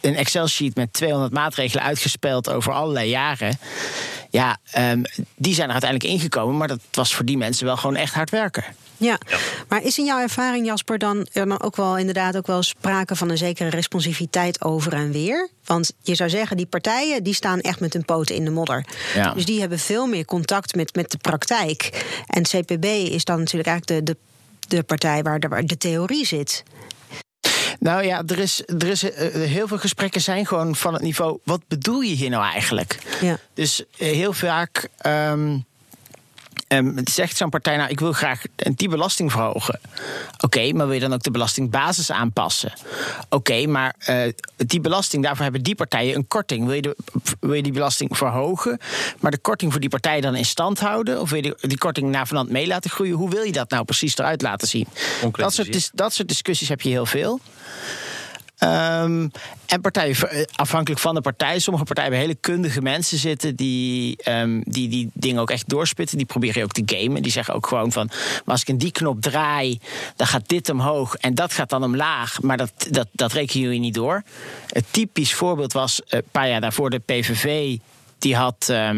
Een 0.00 0.16
Excel-sheet 0.16 0.74
met 0.74 0.92
200 0.92 1.32
maatregelen 1.32 1.84
uitgespeld 1.86 2.50
over 2.50 2.72
allerlei 2.72 3.08
jaren. 3.08 3.58
Ja, 4.30 4.56
ehm, 4.70 5.02
die 5.36 5.54
zijn 5.54 5.66
er 5.66 5.72
uiteindelijk 5.72 6.12
ingekomen, 6.12 6.56
maar 6.56 6.68
dat 6.68 6.80
was 6.90 7.14
voor 7.14 7.24
die 7.24 7.36
mensen 7.36 7.66
wel 7.66 7.76
gewoon 7.76 7.96
echt 7.96 8.14
hard 8.14 8.30
werken. 8.30 8.64
Ja. 8.96 9.18
maar 9.68 9.82
is 9.82 9.98
in 9.98 10.04
jouw 10.04 10.20
ervaring, 10.20 10.66
Jasper, 10.66 10.98
dan, 10.98 11.26
er 11.32 11.48
dan 11.48 11.62
ook 11.62 11.76
wel 11.76 11.98
inderdaad 11.98 12.36
ook 12.36 12.46
wel 12.46 12.62
sprake 12.62 13.16
van 13.16 13.30
een 13.30 13.38
zekere 13.38 13.68
responsiviteit 13.68 14.64
over 14.64 14.92
en 14.92 15.12
weer? 15.12 15.48
Want 15.64 15.92
je 16.02 16.14
zou 16.14 16.30
zeggen, 16.30 16.56
die 16.56 16.66
partijen 16.66 17.22
die 17.22 17.34
staan 17.34 17.60
echt 17.60 17.80
met 17.80 17.92
hun 17.92 18.04
poten 18.04 18.34
in 18.34 18.44
de 18.44 18.50
modder. 18.50 18.84
Ja. 19.14 19.32
Dus 19.34 19.44
die 19.44 19.60
hebben 19.60 19.78
veel 19.78 20.06
meer 20.06 20.24
contact 20.24 20.74
met, 20.74 20.94
met 20.94 21.10
de 21.10 21.18
praktijk. 21.18 22.04
En 22.26 22.42
CPB 22.42 22.84
is 22.84 23.24
dan 23.24 23.38
natuurlijk 23.38 23.68
eigenlijk 23.68 24.06
de, 24.06 24.12
de, 24.12 24.76
de 24.76 24.82
partij 24.82 25.22
waar 25.22 25.40
de, 25.40 25.48
waar 25.48 25.64
de 25.64 25.78
theorie 25.78 26.26
zit. 26.26 26.62
Nou 27.86 28.04
ja, 28.04 28.22
er 28.26 28.38
is, 28.38 28.62
er 28.66 28.86
is 28.86 29.10
eh, 29.10 29.32
heel 29.32 29.68
veel 29.68 29.78
gesprekken 29.78 30.20
zijn 30.20 30.46
gewoon 30.46 30.76
van 30.76 30.92
het 30.92 31.02
niveau. 31.02 31.38
Wat 31.44 31.60
bedoel 31.68 32.00
je 32.00 32.14
hier 32.14 32.30
nou 32.30 32.44
eigenlijk? 32.44 32.98
Ja. 33.20 33.38
Dus 33.54 33.84
eh, 33.98 34.12
heel 34.12 34.32
vaak 34.32 34.88
um, 35.06 35.64
um, 36.68 36.94
zegt 37.04 37.36
zo'n 37.36 37.50
partij, 37.50 37.76
nou, 37.76 37.90
ik 37.90 38.00
wil 38.00 38.12
graag 38.12 38.42
die 38.56 38.88
belasting 38.88 39.32
verhogen. 39.32 39.80
Oké, 40.40 40.72
maar 40.72 40.86
wil 40.86 40.94
je 40.94 41.00
dan 41.00 41.12
ook 41.12 41.22
de 41.22 41.30
belastingbasis 41.30 42.10
aanpassen? 42.10 42.72
Oké, 43.28 43.66
maar 43.66 43.94
uh, 44.08 44.32
die 44.56 44.80
belasting, 44.80 45.22
daarvoor 45.22 45.42
hebben 45.42 45.62
die 45.62 45.74
partijen 45.74 46.16
een 46.16 46.26
korting. 46.28 46.64
Wil 46.66 46.74
je, 46.74 46.82
de, 46.82 46.96
wil 47.40 47.54
je 47.54 47.62
die 47.62 47.72
belasting 47.72 48.16
verhogen, 48.16 48.78
maar 49.20 49.30
de 49.30 49.38
korting 49.38 49.72
voor 49.72 49.80
die 49.80 49.90
partij 49.90 50.20
dan 50.20 50.34
in 50.34 50.44
stand 50.44 50.80
houden? 50.80 51.20
Of 51.20 51.30
wil 51.30 51.42
je 51.42 51.54
die, 51.58 51.68
die 51.68 51.78
korting 51.78 52.10
naar 52.10 52.26
vanand 52.26 52.50
mee 52.50 52.66
laten 52.66 52.90
groeien? 52.90 53.14
Hoe 53.14 53.30
wil 53.30 53.42
je 53.42 53.52
dat 53.52 53.70
nou 53.70 53.84
precies 53.84 54.18
eruit 54.18 54.42
laten 54.42 54.68
zien? 54.68 54.86
Dat 55.32 55.54
soort, 55.54 55.90
dat 55.94 56.14
soort 56.14 56.28
discussies 56.28 56.68
heb 56.68 56.80
je 56.80 56.88
heel 56.88 57.06
veel. 57.06 57.40
Um, 58.62 59.30
en 59.66 59.80
partijen, 59.80 60.46
afhankelijk 60.54 61.00
van 61.00 61.14
de 61.14 61.20
partij. 61.20 61.58
Sommige 61.58 61.84
partijen 61.84 62.10
hebben 62.10 62.28
hele 62.28 62.40
kundige 62.40 62.82
mensen 62.82 63.18
zitten 63.18 63.56
die, 63.56 64.18
um, 64.28 64.62
die 64.64 64.88
die 64.88 65.10
dingen 65.12 65.40
ook 65.40 65.50
echt 65.50 65.68
doorspitten. 65.68 66.16
Die 66.16 66.26
proberen 66.26 66.62
ook 66.62 66.72
te 66.72 66.82
gamen. 66.86 67.22
Die 67.22 67.32
zeggen 67.32 67.54
ook 67.54 67.66
gewoon 67.66 67.92
van, 67.92 68.06
maar 68.06 68.42
als 68.44 68.60
ik 68.60 68.68
in 68.68 68.76
die 68.78 68.90
knop 68.90 69.20
draai, 69.20 69.80
dan 70.16 70.26
gaat 70.26 70.48
dit 70.48 70.68
omhoog 70.68 71.14
en 71.14 71.34
dat 71.34 71.52
gaat 71.52 71.70
dan 71.70 71.84
omlaag. 71.84 72.42
Maar 72.42 72.56
dat, 72.56 72.72
dat, 72.90 73.08
dat 73.12 73.32
rekenen 73.32 73.62
jullie 73.62 73.80
niet 73.80 73.94
door. 73.94 74.22
Het 74.66 74.84
typisch 74.90 75.34
voorbeeld 75.34 75.72
was 75.72 76.00
een 76.08 76.22
paar 76.30 76.48
jaar 76.48 76.60
daarvoor 76.60 76.90
de 76.90 76.98
PVV. 76.98 77.76
Die 78.18 78.36
had 78.36 78.68
uh, 78.70 78.90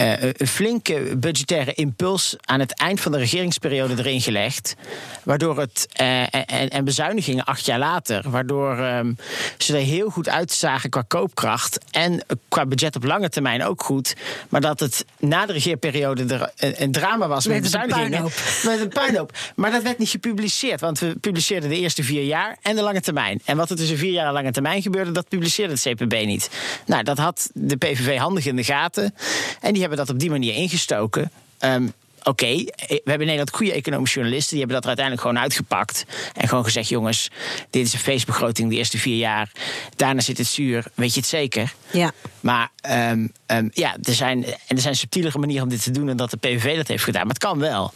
een 0.00 0.46
flinke 0.46 1.16
budgettaire 1.16 1.74
impuls 1.74 2.36
aan 2.40 2.60
het 2.60 2.74
eind 2.74 3.00
van 3.00 3.12
de 3.12 3.18
regeringsperiode 3.18 3.94
erin 3.96 4.20
gelegd. 4.20 4.74
Waardoor 5.22 5.58
het. 5.58 5.88
Uh, 6.00 6.34
en, 6.34 6.68
en, 6.68 6.84
bezuinigingen 6.84 7.44
acht 7.44 7.66
jaar 7.66 7.78
later. 7.78 8.30
Waardoor 8.30 8.78
um, 8.78 9.16
ze 9.58 9.76
er 9.76 9.82
heel 9.82 10.10
goed 10.10 10.28
uitzagen 10.28 10.90
qua 10.90 11.04
koopkracht. 11.08 11.78
En 11.90 12.24
qua 12.48 12.66
budget 12.66 12.96
op 12.96 13.04
lange 13.04 13.28
termijn 13.28 13.64
ook 13.64 13.82
goed. 13.82 14.16
Maar 14.48 14.60
dat 14.60 14.80
het 14.80 15.04
na 15.18 15.46
de 15.46 15.52
regeerperiode 15.52 16.34
er 16.34 16.50
een, 16.56 16.82
een 16.82 16.92
drama 16.92 17.28
was 17.28 17.46
met, 17.46 17.54
met 17.54 17.62
bezuinigingen. 17.62 18.24
Een 18.24 18.30
met 18.64 18.80
een 18.80 18.88
puinhoop. 18.88 19.32
Maar 19.54 19.70
dat 19.70 19.82
werd 19.82 19.98
niet 19.98 20.08
gepubliceerd. 20.08 20.80
Want 20.80 20.98
we 20.98 21.16
publiceerden 21.20 21.68
de 21.68 21.78
eerste 21.78 22.02
vier 22.02 22.22
jaar 22.22 22.56
en 22.62 22.76
de 22.76 22.82
lange 22.82 23.00
termijn. 23.00 23.40
En 23.44 23.56
wat 23.56 23.70
er 23.70 23.76
tussen 23.76 23.98
vier 23.98 24.12
jaar 24.12 24.26
en 24.26 24.32
lange 24.32 24.52
termijn 24.52 24.82
gebeurde, 24.82 25.10
dat 25.10 25.28
publiceerde 25.28 25.72
het 25.72 25.82
CPB 25.82 26.24
niet. 26.24 26.50
Nou, 26.86 27.02
dat 27.02 27.18
had 27.18 27.50
de 27.54 27.76
PVV 27.76 28.18
handig 28.18 28.46
in 28.46 28.56
de 28.56 28.64
gaten. 28.64 29.14
En 29.60 29.72
die 29.72 29.82
hebben 29.86 30.06
dat 30.06 30.14
op 30.14 30.20
die 30.20 30.30
manier 30.30 30.54
ingestoken. 30.54 31.30
Um, 31.60 31.92
Oké, 32.26 32.44
okay, 32.44 32.72
we 32.86 32.94
hebben 32.94 33.12
in 33.12 33.18
Nederland 33.18 33.50
goede 33.50 33.72
economische 33.72 34.14
journalisten. 34.14 34.56
Die 34.56 34.58
hebben 34.58 34.74
dat 34.76 34.82
er 34.90 34.98
uiteindelijk 34.98 35.26
gewoon 35.26 35.42
uitgepakt. 35.42 36.04
En 36.34 36.48
gewoon 36.48 36.64
gezegd: 36.64 36.88
jongens, 36.88 37.30
dit 37.70 37.86
is 37.86 37.92
een 37.92 37.98
feestbegroting 37.98 38.70
de 38.70 38.76
eerste 38.76 38.98
vier 38.98 39.16
jaar. 39.16 39.50
Daarna 39.96 40.20
zit 40.20 40.38
het 40.38 40.46
zuur. 40.46 40.84
Weet 40.94 41.14
je 41.14 41.20
het 41.20 41.28
zeker? 41.28 41.74
Ja. 41.90 42.12
Maar 42.40 42.70
um, 42.90 43.32
um, 43.46 43.70
ja, 43.72 43.96
er 44.02 44.14
zijn, 44.14 44.44
en 44.44 44.76
er 44.76 44.80
zijn 44.80 44.96
subtielere 44.96 45.38
manieren 45.38 45.62
om 45.62 45.68
dit 45.68 45.82
te 45.82 45.90
doen 45.90 46.06
dan 46.06 46.16
dat 46.16 46.30
de 46.30 46.36
PVV 46.36 46.76
dat 46.76 46.88
heeft 46.88 47.04
gedaan. 47.04 47.26
Maar 47.26 47.34
het 47.34 47.44
kan 47.44 47.58
wel. 47.58 47.92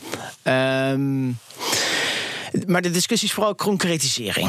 Maar 2.67 2.83
de 2.83 2.91
discussie 2.91 3.29
is 3.29 3.35
vooral 3.35 3.55
concretisering. 3.55 4.49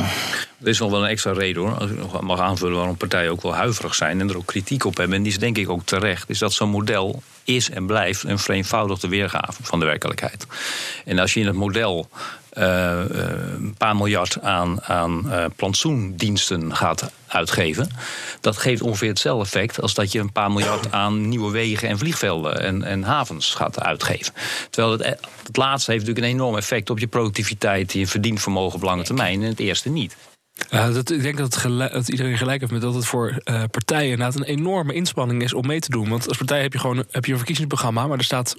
Er 0.61 0.67
is 0.67 0.79
nog 0.79 0.91
wel 0.91 1.03
een 1.03 1.09
extra 1.09 1.31
reden 1.31 1.61
hoor, 1.61 1.73
als 1.73 1.89
ik 1.89 1.97
nog 1.97 2.21
mag 2.21 2.39
aanvullen 2.39 2.77
waarom 2.77 2.97
partijen 2.97 3.31
ook 3.31 3.41
wel 3.41 3.55
huiverig 3.55 3.95
zijn 3.95 4.19
en 4.19 4.29
er 4.29 4.37
ook 4.37 4.45
kritiek 4.45 4.85
op 4.85 4.97
hebben. 4.97 5.15
En 5.15 5.23
die 5.23 5.31
is 5.31 5.39
denk 5.39 5.57
ik 5.57 5.69
ook 5.69 5.85
terecht. 5.85 6.29
Is 6.29 6.39
dat 6.39 6.53
zo'n 6.53 6.69
model 6.69 7.23
is 7.43 7.69
en 7.69 7.85
blijft 7.85 8.23
een 8.23 8.39
vereenvoudigde 8.39 9.07
weergave 9.07 9.63
van 9.63 9.79
de 9.79 9.85
werkelijkheid. 9.85 10.45
En 11.05 11.19
als 11.19 11.33
je 11.33 11.39
in 11.39 11.45
het 11.45 11.55
model 11.55 12.09
een 12.51 13.75
paar 13.77 13.95
miljard 13.95 14.41
aan, 14.41 14.83
aan 14.83 15.31
eh, 15.31 15.45
plantsoendiensten 15.55 16.75
gaat 16.75 17.11
uitgeven. 17.27 17.89
Dat 18.41 18.57
geeft 18.57 18.81
ongeveer 18.81 19.09
hetzelfde 19.09 19.43
effect 19.43 19.81
als 19.81 19.93
dat 19.93 20.11
je 20.11 20.19
een 20.19 20.31
paar 20.31 20.51
miljard 20.51 20.91
aan 20.91 21.29
nieuwe 21.29 21.51
wegen 21.51 21.89
en 21.89 21.97
vliegvelden 21.97 22.61
en, 22.61 22.83
en 22.83 23.03
havens 23.03 23.53
gaat 23.53 23.81
uitgeven. 23.81 24.33
Terwijl 24.69 24.97
het, 24.97 25.19
het 25.47 25.57
laatste 25.57 25.91
heeft 25.91 26.05
natuurlijk 26.05 26.33
een 26.33 26.39
enorm 26.39 26.57
effect 26.57 26.89
op 26.89 26.99
je 26.99 27.07
productiviteit, 27.07 27.93
je 27.93 28.07
verdienvermogen 28.07 28.75
op 28.75 28.83
lange 28.83 29.03
termijn 29.03 29.41
en 29.41 29.49
het 29.49 29.59
eerste 29.59 29.89
niet. 29.89 30.15
Dat, 30.69 31.11
ik 31.11 31.21
denk 31.21 31.37
dat, 31.37 32.07
iedereen 32.07 32.37
gelijk 32.37 32.59
heeft 32.59 32.71
met 32.71 32.81
dat 32.81 32.93
het 32.93 33.05
voor 33.05 33.41
partijen 33.71 34.11
inderdaad 34.11 34.35
een 34.35 34.43
enorme 34.43 34.93
inspanning 34.93 35.43
is 35.43 35.53
om 35.53 35.67
mee 35.67 35.79
te 35.79 35.89
doen. 35.89 36.09
Want 36.09 36.27
als 36.27 36.37
partij 36.37 36.61
heb 36.61 36.73
je 36.73 36.79
gewoon 36.79 37.05
heb 37.11 37.25
je 37.25 37.31
een 37.31 37.37
verkiezingsprogramma, 37.37 38.07
maar 38.07 38.17
er 38.17 38.23
staat 38.23 38.55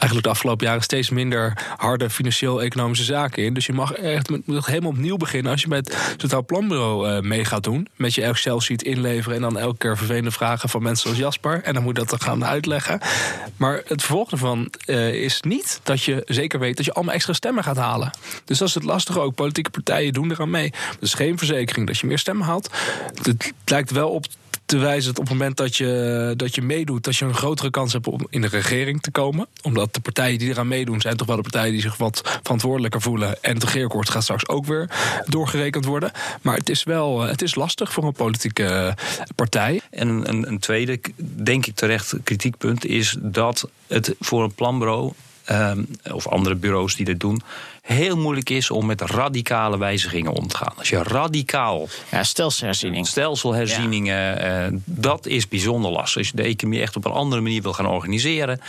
eigenlijk 0.00 0.22
de 0.22 0.28
afgelopen 0.28 0.66
jaren 0.66 0.82
steeds 0.82 1.10
minder 1.10 1.52
harde 1.76 2.10
financieel-economische 2.10 3.04
zaken 3.04 3.44
in. 3.44 3.54
Dus 3.54 3.66
je 3.66 3.72
mag 3.72 3.92
echt 3.92 4.30
met, 4.30 4.66
helemaal 4.66 4.90
opnieuw 4.90 5.16
beginnen 5.16 5.52
als 5.52 5.60
je 5.60 5.68
bij 5.68 5.78
het 5.78 6.14
Totaal 6.16 6.44
Planbureau 6.44 7.10
uh, 7.10 7.20
mee 7.20 7.44
gaat 7.44 7.62
doen. 7.62 7.88
Met 7.96 8.14
je 8.14 8.22
Excel-sheet 8.22 8.82
inleveren 8.82 9.36
en 9.36 9.42
dan 9.42 9.58
elke 9.58 9.78
keer 9.78 9.96
vervelende 9.96 10.30
vragen 10.30 10.68
van 10.68 10.82
mensen 10.82 11.02
zoals 11.02 11.18
Jasper. 11.18 11.62
En 11.62 11.74
dan 11.74 11.82
moet 11.82 11.94
dat 11.94 12.10
dan 12.10 12.20
gaan 12.20 12.44
uitleggen. 12.44 13.00
Maar 13.56 13.82
het 13.86 14.02
vervolg 14.02 14.30
ervan 14.30 14.72
uh, 14.86 15.14
is 15.14 15.40
niet 15.40 15.80
dat 15.82 16.02
je 16.02 16.22
zeker 16.26 16.58
weet 16.58 16.76
dat 16.76 16.84
je 16.84 16.92
allemaal 16.92 17.14
extra 17.14 17.32
stemmen 17.32 17.64
gaat 17.64 17.76
halen. 17.76 18.10
Dus 18.44 18.58
dat 18.58 18.68
is 18.68 18.74
het 18.74 18.84
lastige 18.84 19.20
ook. 19.20 19.34
Politieke 19.34 19.70
partijen 19.70 20.12
doen 20.12 20.30
eraan 20.30 20.50
mee. 20.50 20.72
Dus 21.00 21.14
geen 21.14 21.38
verzekering 21.38 21.86
dat 21.86 21.98
je 21.98 22.06
meer 22.06 22.18
stemmen 22.18 22.46
haalt. 22.46 22.70
Het 23.22 23.52
lijkt 23.64 23.90
wel 23.90 24.08
op 24.08 24.26
te 24.70 24.78
wijzen 24.78 25.10
dat 25.10 25.18
op 25.18 25.28
het 25.28 25.38
moment 25.38 25.56
dat 25.56 25.76
je, 25.76 26.32
dat 26.36 26.54
je 26.54 26.62
meedoet, 26.62 27.04
dat 27.04 27.16
je 27.16 27.24
een 27.24 27.34
grotere 27.34 27.70
kans 27.70 27.92
hebt 27.92 28.06
om 28.06 28.26
in 28.28 28.40
de 28.40 28.46
regering 28.46 29.02
te 29.02 29.10
komen. 29.10 29.46
Omdat 29.62 29.94
de 29.94 30.00
partijen 30.00 30.38
die 30.38 30.48
eraan 30.48 30.68
meedoen, 30.68 31.00
zijn 31.00 31.16
toch 31.16 31.26
wel 31.26 31.36
de 31.36 31.42
partijen 31.42 31.72
die 31.72 31.80
zich 31.80 31.96
wat 31.96 32.38
verantwoordelijker 32.42 33.00
voelen. 33.00 33.42
En 33.42 33.54
het 33.54 33.64
regeerakkoord 33.64 34.10
gaat 34.10 34.22
straks 34.22 34.48
ook 34.48 34.66
weer 34.66 34.90
doorgerekend 35.26 35.84
worden. 35.84 36.12
Maar 36.42 36.56
het 36.56 36.68
is 36.68 36.82
wel 36.82 37.20
het 37.20 37.42
is 37.42 37.54
lastig 37.54 37.92
voor 37.92 38.04
een 38.04 38.12
politieke 38.12 38.94
partij. 39.34 39.80
En 39.90 40.08
een, 40.08 40.48
een 40.48 40.58
tweede, 40.58 41.00
denk 41.16 41.66
ik 41.66 41.74
terecht, 41.74 42.14
kritiekpunt 42.24 42.84
is 42.84 43.16
dat 43.20 43.68
het 43.86 44.14
voor 44.18 44.42
een 44.42 44.54
planbureau 44.54 45.12
Um, 45.52 45.88
of 46.12 46.28
andere 46.28 46.54
bureaus 46.54 46.96
die 46.96 47.04
dit 47.04 47.20
doen, 47.20 47.42
heel 47.82 48.16
moeilijk 48.16 48.50
is 48.50 48.70
om 48.70 48.86
met 48.86 49.00
radicale 49.00 49.78
wijzigingen 49.78 50.32
om 50.32 50.48
te 50.48 50.56
gaan. 50.56 50.72
Als 50.76 50.88
je 50.88 51.02
radicaal. 51.02 51.88
Ja, 52.10 52.22
stelselherziening. 52.22 53.06
Stelselherzieningen, 53.06 54.14
ja. 54.14 54.68
uh, 54.68 54.76
dat 54.84 55.26
is 55.26 55.48
bijzonder 55.48 55.90
lastig. 55.90 56.16
Als 56.16 56.28
je 56.28 56.36
de 56.36 56.42
economie 56.42 56.80
echt 56.80 56.96
op 56.96 57.04
een 57.04 57.12
andere 57.12 57.42
manier 57.42 57.62
wil 57.62 57.72
gaan 57.72 57.86
organiseren, 57.86 58.60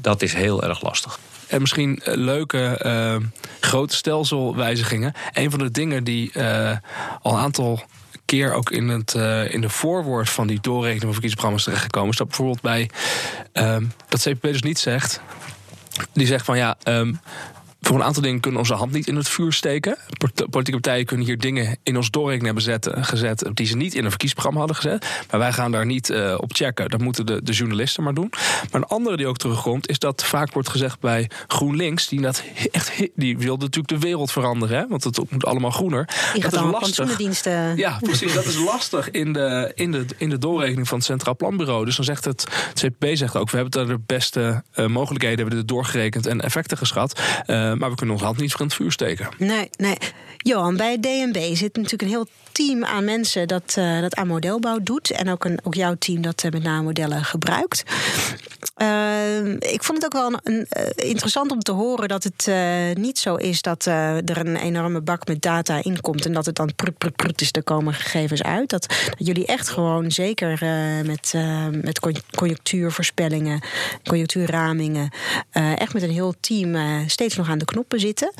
dat 0.00 0.22
is 0.22 0.34
heel 0.34 0.62
erg 0.62 0.82
lastig. 0.82 1.18
En 1.46 1.60
misschien 1.60 2.00
leuke 2.04 2.80
uh, 2.84 3.28
grote 3.60 3.94
stelselwijzigingen. 3.94 5.12
Een 5.32 5.50
van 5.50 5.58
de 5.58 5.70
dingen 5.70 6.04
die 6.04 6.30
uh, 6.34 6.76
al 7.22 7.32
een 7.32 7.40
aantal 7.40 7.82
keer 8.24 8.52
ook 8.52 8.70
in, 8.70 8.88
het, 8.88 9.14
uh, 9.14 9.54
in 9.54 9.60
de 9.60 9.68
voorwoord 9.68 10.30
van 10.30 10.46
die 10.46 10.60
doorrekening 10.60 11.02
van 11.02 11.12
verkiezingsprogramma's 11.12 11.64
terechtgekomen 11.64 12.10
is. 12.10 12.16
Dat 12.16 12.26
bijvoorbeeld 12.26 12.60
bij 12.60 12.90
um, 13.52 13.92
dat 14.08 14.20
CPP 14.20 14.42
dus 14.42 14.62
niet 14.62 14.78
zegt. 14.78 15.20
Die 16.12 16.26
zegt 16.26 16.44
van 16.44 16.56
ja, 16.56 16.76
um, 16.84 17.20
voor 17.80 17.96
een 17.96 18.02
aantal 18.02 18.22
dingen 18.22 18.40
kunnen 18.40 18.60
onze 18.60 18.74
hand 18.74 18.92
niet 18.92 19.06
in 19.06 19.16
het 19.16 19.28
vuur 19.28 19.52
steken. 19.52 19.96
Politieke 20.50 20.80
partijen 20.80 21.06
kunnen 21.06 21.26
hier 21.26 21.38
dingen 21.38 21.78
in 21.82 21.96
ons 21.96 22.10
doorrekening 22.10 22.44
hebben 22.44 22.62
zetten, 22.62 23.04
gezet 23.04 23.50
die 23.54 23.66
ze 23.66 23.76
niet 23.76 23.94
in 23.94 24.04
een 24.04 24.10
verkiezingsprogramma 24.10 24.58
hadden 24.58 24.76
gezet. 24.76 25.24
Maar 25.30 25.40
wij 25.40 25.52
gaan 25.52 25.72
daar 25.72 25.86
niet 25.86 26.08
uh, 26.08 26.34
op 26.36 26.52
checken. 26.54 26.88
Dat 26.88 27.00
moeten 27.00 27.26
de, 27.26 27.42
de, 27.42 27.52
journalisten 27.52 28.02
maar 28.02 28.14
doen. 28.14 28.28
Maar 28.70 28.80
een 28.80 28.84
andere 28.84 29.16
die 29.16 29.26
ook 29.26 29.36
terugkomt, 29.36 29.88
is 29.88 29.98
dat 29.98 30.24
vaak 30.24 30.52
wordt 30.52 30.68
gezegd 30.68 31.00
bij 31.00 31.30
GroenLinks, 31.46 32.08
die, 32.08 32.20
dat 32.20 32.42
echt, 32.70 32.92
die 33.14 33.38
wil 33.38 33.56
natuurlijk 33.56 33.88
de 33.88 33.98
wereld 33.98 34.32
veranderen, 34.32 34.78
hè, 34.78 34.86
want 34.88 35.04
het 35.04 35.30
moet 35.30 35.44
allemaal 35.44 35.70
groener. 35.70 36.08
Die 36.32 36.42
dat 36.42 36.52
is 36.52 36.60
lastig. 36.60 37.18
Ja, 37.76 37.98
precies. 38.00 38.34
Dat 38.34 38.44
is 38.44 38.58
lastig 38.58 39.10
in 39.10 39.32
de, 39.32 39.72
in, 39.74 39.92
de, 39.92 40.06
in 40.16 40.28
de 40.28 40.38
doorrekening 40.38 40.88
van 40.88 40.96
het 40.96 41.06
Centraal 41.06 41.36
Planbureau. 41.36 41.84
Dus 41.84 41.96
dan 41.96 42.04
zegt 42.04 42.24
het, 42.24 42.46
het 42.68 42.80
CPB 42.80 43.16
zegt 43.16 43.36
ook, 43.36 43.50
we 43.50 43.56
hebben 43.56 43.86
daar 43.86 43.96
de 43.96 44.02
beste 44.06 44.62
uh, 44.74 44.86
mogelijkheden, 44.86 45.38
hebben 45.38 45.56
dit 45.56 45.68
doorgerekend 45.68 46.26
en 46.26 46.40
effecten 46.40 46.76
geschat. 46.76 47.20
Uh, 47.46 47.74
maar 47.78 47.90
we 47.90 47.96
kunnen 47.96 48.14
onze 48.14 48.26
hand 48.26 48.40
niet 48.40 48.52
voor 48.52 48.64
het 48.64 48.74
vuur 48.74 48.92
steken. 48.92 49.28
Nee, 49.38 49.70
nee. 49.76 49.96
Johan, 50.42 50.76
bij 50.76 50.98
DNB 51.00 51.56
zit 51.56 51.76
natuurlijk 51.76 52.02
een 52.02 52.08
heel 52.08 52.26
team 52.52 52.84
aan 52.84 53.04
mensen 53.04 53.48
dat, 53.48 53.76
uh, 53.78 54.00
dat 54.00 54.14
aan 54.14 54.26
modelbouw 54.26 54.78
doet. 54.82 55.10
En 55.10 55.28
ook, 55.30 55.44
een, 55.44 55.58
ook 55.62 55.74
jouw 55.74 55.94
team 55.98 56.22
dat 56.22 56.42
uh, 56.42 56.50
met 56.50 56.62
name 56.62 56.82
modellen 56.82 57.24
gebruikt. 57.24 57.82
Uh, 58.76 59.52
ik 59.52 59.82
vond 59.82 60.02
het 60.02 60.04
ook 60.04 60.20
wel 60.20 60.40
een, 60.42 60.66
interessant 60.94 61.50
om 61.50 61.60
te 61.60 61.72
horen 61.72 62.08
dat 62.08 62.24
het 62.24 62.50
niet 62.96 63.18
zo 63.18 63.34
is 63.34 63.62
dat 63.62 63.86
er 63.86 64.38
een 64.38 64.56
enorme 64.56 65.00
bak 65.00 65.26
met 65.26 65.42
data 65.42 65.82
inkomt 65.82 66.26
en 66.26 66.32
dat 66.32 66.46
het 66.46 66.54
dan 66.54 66.74
prut, 66.76 66.98
prut, 66.98 67.16
prut 67.16 67.40
is, 67.40 67.48
er 67.52 67.62
komen 67.62 67.94
gegevens 67.94 68.42
uit. 68.42 68.70
Dat, 68.70 68.86
dat 69.16 69.26
jullie 69.26 69.46
echt 69.46 69.68
gewoon 69.68 70.10
zeker 70.10 70.58
met, 71.06 71.34
met 71.82 72.00
conjunctuurvoorspellingen, 72.36 73.60
conjunctuurramingen, 74.04 75.10
echt 75.52 75.92
met 75.92 76.02
een 76.02 76.10
heel 76.10 76.34
team 76.40 76.76
steeds 77.08 77.36
nog 77.36 77.48
aan 77.48 77.58
de 77.58 77.64
knoppen 77.64 78.00
zitten. 78.00 78.32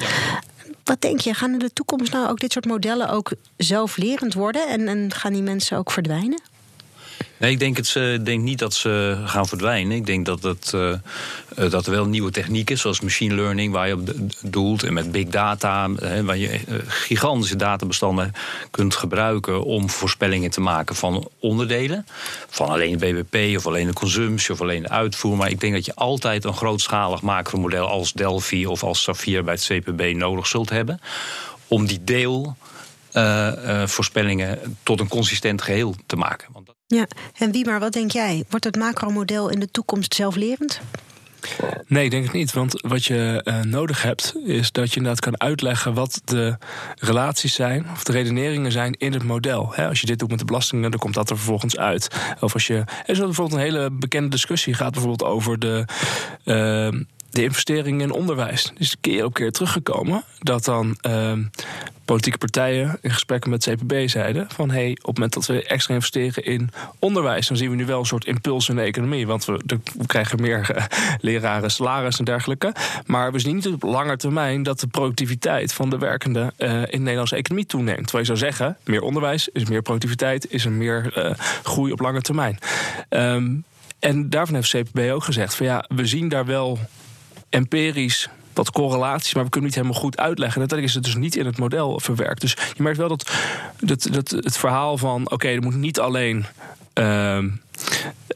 Wat 0.88 1.00
denk 1.00 1.20
je, 1.20 1.34
gaan 1.34 1.52
in 1.52 1.58
de 1.58 1.72
toekomst 1.72 2.12
nou 2.12 2.28
ook 2.28 2.40
dit 2.40 2.52
soort 2.52 2.64
modellen 2.64 3.08
ook 3.10 3.32
zelflerend 3.56 4.34
worden 4.34 4.68
en, 4.68 4.88
en 4.88 5.12
gaan 5.12 5.32
die 5.32 5.42
mensen 5.42 5.78
ook 5.78 5.90
verdwijnen? 5.90 6.40
Nee, 7.38 7.50
ik 7.50 7.58
denk, 7.58 7.76
het, 7.76 7.94
ik 7.94 8.24
denk 8.24 8.42
niet 8.42 8.58
dat 8.58 8.74
ze 8.74 9.22
gaan 9.24 9.46
verdwijnen. 9.46 9.96
Ik 9.96 10.06
denk 10.06 10.26
dat, 10.26 10.42
het, 10.42 10.72
uh, 10.74 10.94
dat 11.70 11.86
er 11.86 11.92
wel 11.92 12.06
nieuwe 12.06 12.30
technieken, 12.30 12.78
zoals 12.78 13.00
machine 13.00 13.34
learning, 13.34 13.72
waar 13.72 13.88
je 13.88 13.94
op 13.94 14.12
doelt, 14.42 14.82
en 14.82 14.92
met 14.92 15.12
big 15.12 15.26
data, 15.26 15.88
uh, 15.88 16.20
waar 16.20 16.36
je 16.36 16.60
gigantische 16.86 17.56
databestanden 17.56 18.32
kunt 18.70 18.94
gebruiken 18.94 19.64
om 19.64 19.90
voorspellingen 19.90 20.50
te 20.50 20.60
maken 20.60 20.94
van 20.94 21.28
onderdelen. 21.38 22.06
Van 22.48 22.68
alleen 22.68 22.98
de 22.98 23.22
BBP 23.22 23.56
of 23.56 23.66
alleen 23.66 23.86
de 23.86 23.92
consumptie 23.92 24.52
of 24.52 24.60
alleen 24.60 24.82
de 24.82 24.88
uitvoer. 24.88 25.36
Maar 25.36 25.50
ik 25.50 25.60
denk 25.60 25.72
dat 25.72 25.84
je 25.84 25.94
altijd 25.94 26.44
een 26.44 26.56
grootschalig 26.56 27.22
macromodel 27.22 27.86
als 27.86 28.12
Delphi 28.12 28.66
of 28.66 28.82
als 28.82 29.02
Safir 29.02 29.44
bij 29.44 29.54
het 29.54 29.64
CPB 29.64 30.16
nodig 30.16 30.46
zult 30.46 30.70
hebben. 30.70 31.00
Om 31.68 31.86
die 31.86 32.04
deel. 32.04 32.56
voorspellingen 33.84 34.76
tot 34.82 35.00
een 35.00 35.08
consistent 35.08 35.62
geheel 35.62 35.94
te 36.06 36.16
maken. 36.16 36.48
Want 36.52 36.67
ja, 36.88 37.06
en 37.38 37.52
wie 37.52 37.64
maar 37.64 37.80
wat 37.80 37.92
denk 37.92 38.10
jij? 38.10 38.44
Wordt 38.48 38.64
het 38.64 38.76
macromodel 38.76 39.48
in 39.48 39.60
de 39.60 39.70
toekomst 39.70 40.14
zelflerend? 40.14 40.80
Nee, 41.86 42.04
ik 42.04 42.10
denk 42.10 42.24
het 42.24 42.32
niet. 42.32 42.52
Want 42.52 42.80
wat 42.80 43.04
je 43.04 43.40
uh, 43.44 43.60
nodig 43.60 44.02
hebt, 44.02 44.34
is 44.44 44.72
dat 44.72 44.90
je 44.90 44.96
inderdaad 44.96 45.20
kan 45.20 45.40
uitleggen 45.40 45.94
wat 45.94 46.20
de 46.24 46.56
relaties 46.98 47.54
zijn, 47.54 47.86
of 47.92 48.04
de 48.04 48.12
redeneringen 48.12 48.72
zijn 48.72 48.92
in 48.92 49.12
het 49.12 49.22
model. 49.22 49.74
Als 49.74 50.00
je 50.00 50.06
dit 50.06 50.18
doet 50.18 50.30
met 50.30 50.38
de 50.38 50.44
belastingen, 50.44 50.90
dan 50.90 51.00
komt 51.00 51.14
dat 51.14 51.30
er 51.30 51.36
vervolgens 51.36 51.76
uit. 51.76 52.08
Of 52.40 52.54
als 52.54 52.66
je. 52.66 52.74
Er 52.74 52.86
is 53.06 53.18
bijvoorbeeld 53.18 53.52
een 53.52 53.66
hele 53.66 53.90
bekende 53.90 54.28
discussie, 54.28 54.74
gaat 54.74 54.92
bijvoorbeeld 54.92 55.30
over 55.30 55.58
de. 55.58 55.84
Uh, 56.44 57.00
de 57.30 57.42
investeringen 57.42 58.00
in 58.00 58.12
onderwijs. 58.12 58.72
Is 58.76 58.96
keer 59.00 59.24
op 59.24 59.34
keer 59.34 59.52
teruggekomen. 59.52 60.24
Dat 60.38 60.64
dan 60.64 60.98
uh, 61.08 61.32
politieke 62.04 62.38
partijen 62.38 62.98
in 63.00 63.10
gesprekken 63.10 63.50
met 63.50 63.68
CPB 63.70 64.08
zeiden: 64.08 64.46
van 64.48 64.70
hey, 64.70 64.90
op 64.90 64.96
het 64.96 65.14
moment 65.14 65.32
dat 65.32 65.46
we 65.46 65.64
extra 65.64 65.94
investeren 65.94 66.44
in 66.44 66.70
onderwijs, 66.98 67.48
dan 67.48 67.56
zien 67.56 67.70
we 67.70 67.76
nu 67.76 67.86
wel 67.86 67.98
een 67.98 68.06
soort 68.06 68.24
impuls 68.24 68.68
in 68.68 68.76
de 68.76 68.82
economie. 68.82 69.26
Want 69.26 69.44
we, 69.44 69.60
we 69.98 70.06
krijgen 70.06 70.40
meer 70.40 70.70
uh, 70.76 70.84
leraren, 71.20 71.70
salaris 71.70 72.18
en 72.18 72.24
dergelijke. 72.24 72.72
Maar 73.06 73.32
we 73.32 73.38
zien 73.38 73.54
niet 73.54 73.66
op 73.66 73.82
lange 73.82 74.16
termijn 74.16 74.62
dat 74.62 74.80
de 74.80 74.86
productiviteit 74.86 75.72
van 75.72 75.90
de 75.90 75.98
werkenden 75.98 76.52
uh, 76.58 76.72
in 76.72 76.86
de 76.90 76.98
Nederlandse 76.98 77.36
economie 77.36 77.66
toeneemt. 77.66 78.06
Terwijl 78.06 78.18
je 78.18 78.36
zou 78.36 78.38
zeggen: 78.38 78.76
meer 78.84 79.02
onderwijs 79.02 79.48
is 79.48 79.64
meer 79.64 79.82
productiviteit, 79.82 80.50
is 80.50 80.64
er 80.64 80.72
meer 80.72 81.18
uh, 81.18 81.30
groei 81.62 81.92
op 81.92 82.00
lange 82.00 82.20
termijn. 82.20 82.58
Um, 83.10 83.64
en 83.98 84.30
daarvan 84.30 84.54
heeft 84.54 84.70
CPB 84.70 85.10
ook 85.12 85.24
gezegd: 85.24 85.54
van 85.54 85.66
ja, 85.66 85.84
we 85.88 86.06
zien 86.06 86.28
daar 86.28 86.46
wel 86.46 86.78
empirisch 87.50 88.28
wat 88.58 88.70
correlaties, 88.70 89.34
maar 89.34 89.44
we 89.44 89.50
kunnen 89.50 89.68
niet 89.70 89.78
helemaal 89.78 90.00
goed 90.00 90.18
uitleggen. 90.18 90.62
En 90.62 90.68
dat 90.68 90.78
is 90.78 90.94
het 90.94 91.04
dus 91.04 91.14
niet 91.14 91.36
in 91.36 91.46
het 91.46 91.58
model 91.58 92.00
verwerkt. 92.00 92.40
Dus 92.40 92.56
je 92.76 92.82
merkt 92.82 92.98
wel 92.98 93.08
dat, 93.08 93.30
dat, 93.80 94.08
dat 94.10 94.30
het 94.30 94.58
verhaal 94.58 94.98
van: 94.98 95.22
oké, 95.22 95.34
okay, 95.34 95.54
er 95.54 95.62
moet 95.62 95.76
niet 95.76 96.00
alleen. 96.00 96.46
Uh, 96.94 97.38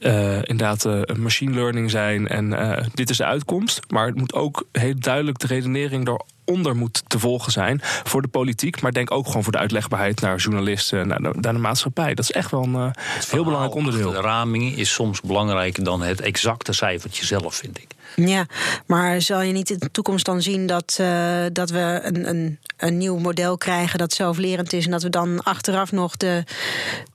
uh, 0.01 0.35
inderdaad 0.35 0.85
uh, 0.85 1.01
machine 1.15 1.53
learning 1.53 1.91
zijn 1.91 2.27
en 2.27 2.51
uh, 2.51 2.77
dit 2.93 3.09
is 3.09 3.17
de 3.17 3.25
uitkomst. 3.25 3.79
Maar 3.87 4.05
het 4.05 4.15
moet 4.15 4.33
ook 4.33 4.67
heel 4.71 4.99
duidelijk 4.99 5.39
de 5.39 5.47
redenering 5.47 6.05
daaronder 6.05 6.75
moet 6.75 7.03
te 7.07 7.19
volgen 7.19 7.51
zijn 7.51 7.79
voor 7.83 8.21
de 8.21 8.27
politiek. 8.27 8.81
Maar 8.81 8.91
denk 8.91 9.11
ook 9.11 9.27
gewoon 9.27 9.43
voor 9.43 9.51
de 9.51 9.57
uitlegbaarheid 9.57 10.21
naar 10.21 10.37
journalisten, 10.37 11.07
naar 11.07 11.21
de, 11.21 11.33
naar 11.39 11.53
de 11.53 11.59
maatschappij. 11.59 12.13
Dat 12.13 12.23
is 12.23 12.31
echt 12.31 12.51
wel 12.51 12.63
een 12.63 12.93
heel 13.29 13.43
belangrijk 13.43 13.75
onderdeel. 13.75 14.11
De 14.11 14.21
raming 14.21 14.77
is 14.77 14.93
soms 14.93 15.21
belangrijker 15.21 15.83
dan 15.83 16.01
het 16.01 16.21
exacte 16.21 16.73
cijfertje 16.73 17.25
zelf, 17.25 17.55
vind 17.55 17.77
ik. 17.77 17.92
Ja, 18.15 18.45
maar 18.85 19.21
zal 19.21 19.41
je 19.41 19.53
niet 19.53 19.69
in 19.69 19.77
de 19.79 19.91
toekomst 19.91 20.25
dan 20.25 20.41
zien 20.41 20.65
dat, 20.65 20.97
uh, 21.01 21.45
dat 21.51 21.69
we 21.69 21.99
een, 22.03 22.29
een, 22.29 22.59
een 22.77 22.97
nieuw 22.97 23.17
model 23.17 23.57
krijgen 23.57 23.99
dat 23.99 24.13
zelflerend 24.13 24.73
is 24.73 24.85
en 24.85 24.91
dat 24.91 25.03
we 25.03 25.09
dan 25.09 25.43
achteraf 25.43 25.91
nog 25.91 26.17
de, 26.17 26.43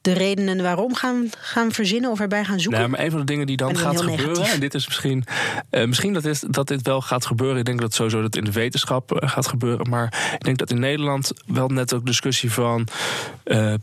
de 0.08 0.14
redenen 0.14 0.62
waarom 0.62 0.94
gaan, 0.94 1.30
gaan 1.38 1.72
verzinnen 1.72 2.10
of 2.10 2.20
erbij 2.20 2.44
gaan 2.44 2.60
zoeken? 2.60 2.80
Nou, 2.80 2.90
maar 2.90 3.00
een 3.00 3.10
van 3.10 3.20
de 3.20 3.26
dingen 3.26 3.46
die 3.46 3.56
dan 3.56 3.76
gaat 3.76 4.00
gebeuren, 4.00 4.28
negatief. 4.28 4.52
en 4.52 4.60
dit 4.60 4.74
is 4.74 4.86
misschien, 4.86 5.24
uh, 5.70 5.84
misschien 5.84 6.12
dat, 6.12 6.22
dit, 6.22 6.52
dat 6.54 6.68
dit 6.68 6.82
wel 6.82 7.00
gaat 7.00 7.26
gebeuren. 7.26 7.58
Ik 7.58 7.64
denk 7.64 7.80
dat 7.80 7.94
sowieso 7.94 8.20
dat 8.20 8.36
in 8.36 8.44
de 8.44 8.52
wetenschap 8.52 9.12
uh, 9.12 9.28
gaat 9.28 9.46
gebeuren. 9.46 9.88
Maar 9.88 10.32
ik 10.34 10.44
denk 10.44 10.58
dat 10.58 10.70
in 10.70 10.78
Nederland 10.78 11.32
wel 11.46 11.68
net 11.68 11.94
ook 11.94 12.06
discussie 12.06 12.52
van 12.52 12.88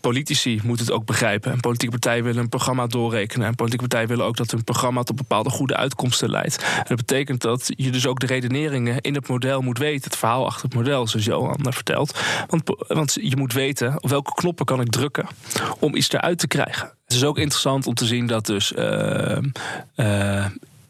politici 0.01 0.59
moeten 0.63 0.85
het 0.85 0.95
ook 0.95 1.05
begrijpen. 1.05 1.51
En 1.51 1.59
politieke 1.59 1.91
partijen 1.99 2.23
willen 2.23 2.41
een 2.41 2.49
programma 2.49 2.87
doorrekenen. 2.87 3.47
En 3.47 3.55
politieke 3.55 3.87
partijen 3.87 4.09
willen 4.09 4.25
ook 4.25 4.37
dat 4.37 4.51
hun 4.51 4.63
programma 4.63 5.03
tot 5.03 5.15
bepaalde 5.15 5.49
goede 5.49 5.75
uitkomsten 5.75 6.29
leidt. 6.29 6.57
En 6.57 6.85
dat 6.87 6.97
betekent 6.97 7.41
dat 7.41 7.71
je 7.75 7.89
dus 7.89 8.07
ook 8.07 8.19
de 8.19 8.25
redeneringen 8.25 9.01
in 9.01 9.15
het 9.15 9.27
model 9.27 9.61
moet 9.61 9.77
weten. 9.77 10.03
Het 10.03 10.19
verhaal 10.19 10.45
achter 10.45 10.63
het 10.63 10.73
model, 10.73 11.07
zoals 11.07 11.25
Johan 11.25 11.73
vertelt. 11.73 12.19
Want, 12.47 12.63
want 12.87 13.17
je 13.21 13.37
moet 13.37 13.53
weten 13.53 14.03
op 14.03 14.09
welke 14.09 14.33
knoppen 14.33 14.65
kan 14.65 14.81
ik 14.81 14.89
drukken 14.89 15.27
om 15.79 15.95
iets 15.95 16.09
eruit 16.15 16.39
te 16.39 16.47
krijgen. 16.47 16.91
Het 17.05 17.15
is 17.15 17.23
ook 17.23 17.37
interessant 17.37 17.87
om 17.87 17.93
te 17.93 18.05
zien 18.05 18.27
dat 18.27 18.45
dus. 18.45 18.71
Uh, 18.71 19.37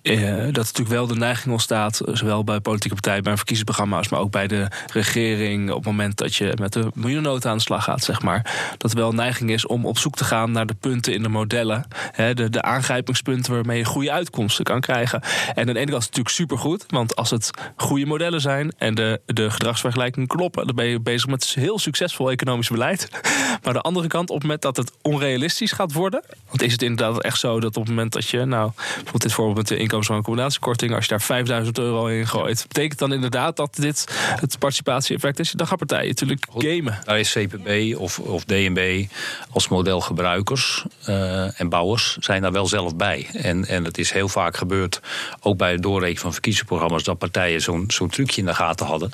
uh, 0.06 0.44
dat 0.44 0.56
natuurlijk 0.56 0.90
wel 0.90 1.08
de 1.08 1.16
neiging 1.16 1.52
ontstaat, 1.52 2.02
zowel 2.06 2.44
bij 2.44 2.60
politieke 2.60 2.96
partijen, 2.96 3.24
bij 3.24 3.36
verkiezingsprogramma's, 3.36 4.10
maar 4.10 4.20
ook 4.20 4.32
bij 4.32 4.48
de 4.48 4.68
regering, 4.94 5.70
op 5.70 5.76
het 5.76 5.86
moment 5.86 6.18
dat 6.18 6.36
je 6.36 6.54
met 6.60 6.74
de 6.74 6.92
miljoennota 6.94 7.50
aan 7.50 7.58
de 7.58 7.64
slag 7.64 7.84
gaat, 7.84 8.04
zeg 8.04 8.22
maar. 8.22 8.74
Dat 8.78 8.92
er 8.92 8.98
wel 8.98 9.12
neiging 9.12 9.52
is 9.52 9.66
om 9.66 9.86
op 9.86 9.98
zoek 9.98 10.16
te 10.16 10.24
gaan 10.24 10.52
naar 10.52 10.66
de 10.66 10.74
punten 10.74 11.14
in 11.14 11.24
de 11.24 11.30
modellen, 11.30 11.88
hè, 12.12 12.34
de, 12.34 12.50
de 12.50 12.62
aangrijpingspunten 12.62 13.54
waarmee 13.54 13.78
je 13.78 13.86
goede 13.86 14.12
uitkomsten 14.12 14.64
kan 14.64 14.82
krijgen. 14.82 15.22
En 15.56 15.68
aan 15.68 15.74
de 15.74 15.80
ene 15.80 15.92
kant 15.92 16.02
is 16.02 16.08
het 16.08 16.16
natuurlijk 16.16 16.36
supergoed, 16.36 16.86
want 16.88 17.16
als 17.16 17.30
het 17.30 17.52
goede 17.76 18.06
modellen 18.06 18.42
zijn 18.42 18.74
en 18.78 18.96
de, 18.96 19.22
de 19.26 19.52
gedragsvergelijkingen 19.52 20.28
kloppen, 20.28 20.66
dan 20.66 20.76
ben 20.76 20.86
je 20.86 21.00
bezig 21.00 21.28
met 21.28 21.46
heel 21.46 21.80
succesvol 21.80 22.32
economisch 22.32 22.70
beleid. 22.70 23.10
Maar 23.64 23.74
de 23.74 23.82
andere 23.82 24.08
kant, 24.08 24.30
op 24.30 24.36
het 24.36 24.44
moment 24.44 24.62
dat 24.62 24.78
het 24.78 24.92
onrealistisch 25.02 25.72
gaat 25.72 25.94
worden, 25.94 26.24
want 26.50 26.62
is 26.62 26.72
het 26.72 26.82
inderdaad 26.82 27.22
echt 27.22 27.40
zo 27.40 27.60
dat 27.60 27.78
op 27.78 27.84
het 27.84 27.96
moment 27.96 28.14
dat 28.14 28.30
je, 28.30 28.46
nou, 28.46 28.72
bijvoorbeeld 28.76 29.22
dit 29.22 29.34
voorbeeld 29.34 29.58
met 29.58 29.68
de 29.68 29.78
inkomen 29.78 29.95
zo'n 30.04 30.22
combinatiekorting. 30.22 30.94
Als 30.94 31.04
je 31.04 31.10
daar 31.10 31.22
5000 31.22 31.78
euro 31.78 32.06
in 32.06 32.28
gooit, 32.28 32.66
betekent 32.68 33.00
dan 33.00 33.14
inderdaad 33.14 33.56
dat 33.56 33.76
dit 33.76 34.06
het 34.40 34.60
participatie-effect 34.60 35.40
is. 35.40 35.52
Dan 35.52 35.68
gaan 35.68 35.78
partijen 35.78 36.08
natuurlijk 36.08 36.46
gamen. 36.58 37.00
Daar 37.04 37.20
is 37.20 37.32
CPB 37.32 37.96
of, 37.98 38.20
of 38.20 38.44
DNB 38.44 39.06
als 39.50 39.68
modelgebruikers 39.68 40.86
uh, 41.10 41.60
en 41.60 41.70
bouwers 41.70 42.18
zijn 42.20 42.42
daar 42.42 42.52
wel 42.52 42.68
zelf 42.68 42.96
bij. 42.96 43.28
En, 43.34 43.66
en 43.66 43.84
het 43.84 43.98
is 43.98 44.12
heel 44.12 44.28
vaak 44.28 44.58
gebeurd, 44.58 45.02
ook 45.40 45.58
bij 45.58 45.72
het 45.72 45.82
doorrekenen 45.82 46.22
van 46.22 46.32
verkiezingsprogramma's, 46.34 47.04
dat 47.04 47.18
partijen 47.18 47.62
zo'n 47.62 47.84
zo'n 47.88 48.10
trucje 48.10 48.42
in 48.42 48.48
de 48.48 48.54
gaten 48.54 48.86
hadden. 48.86 49.12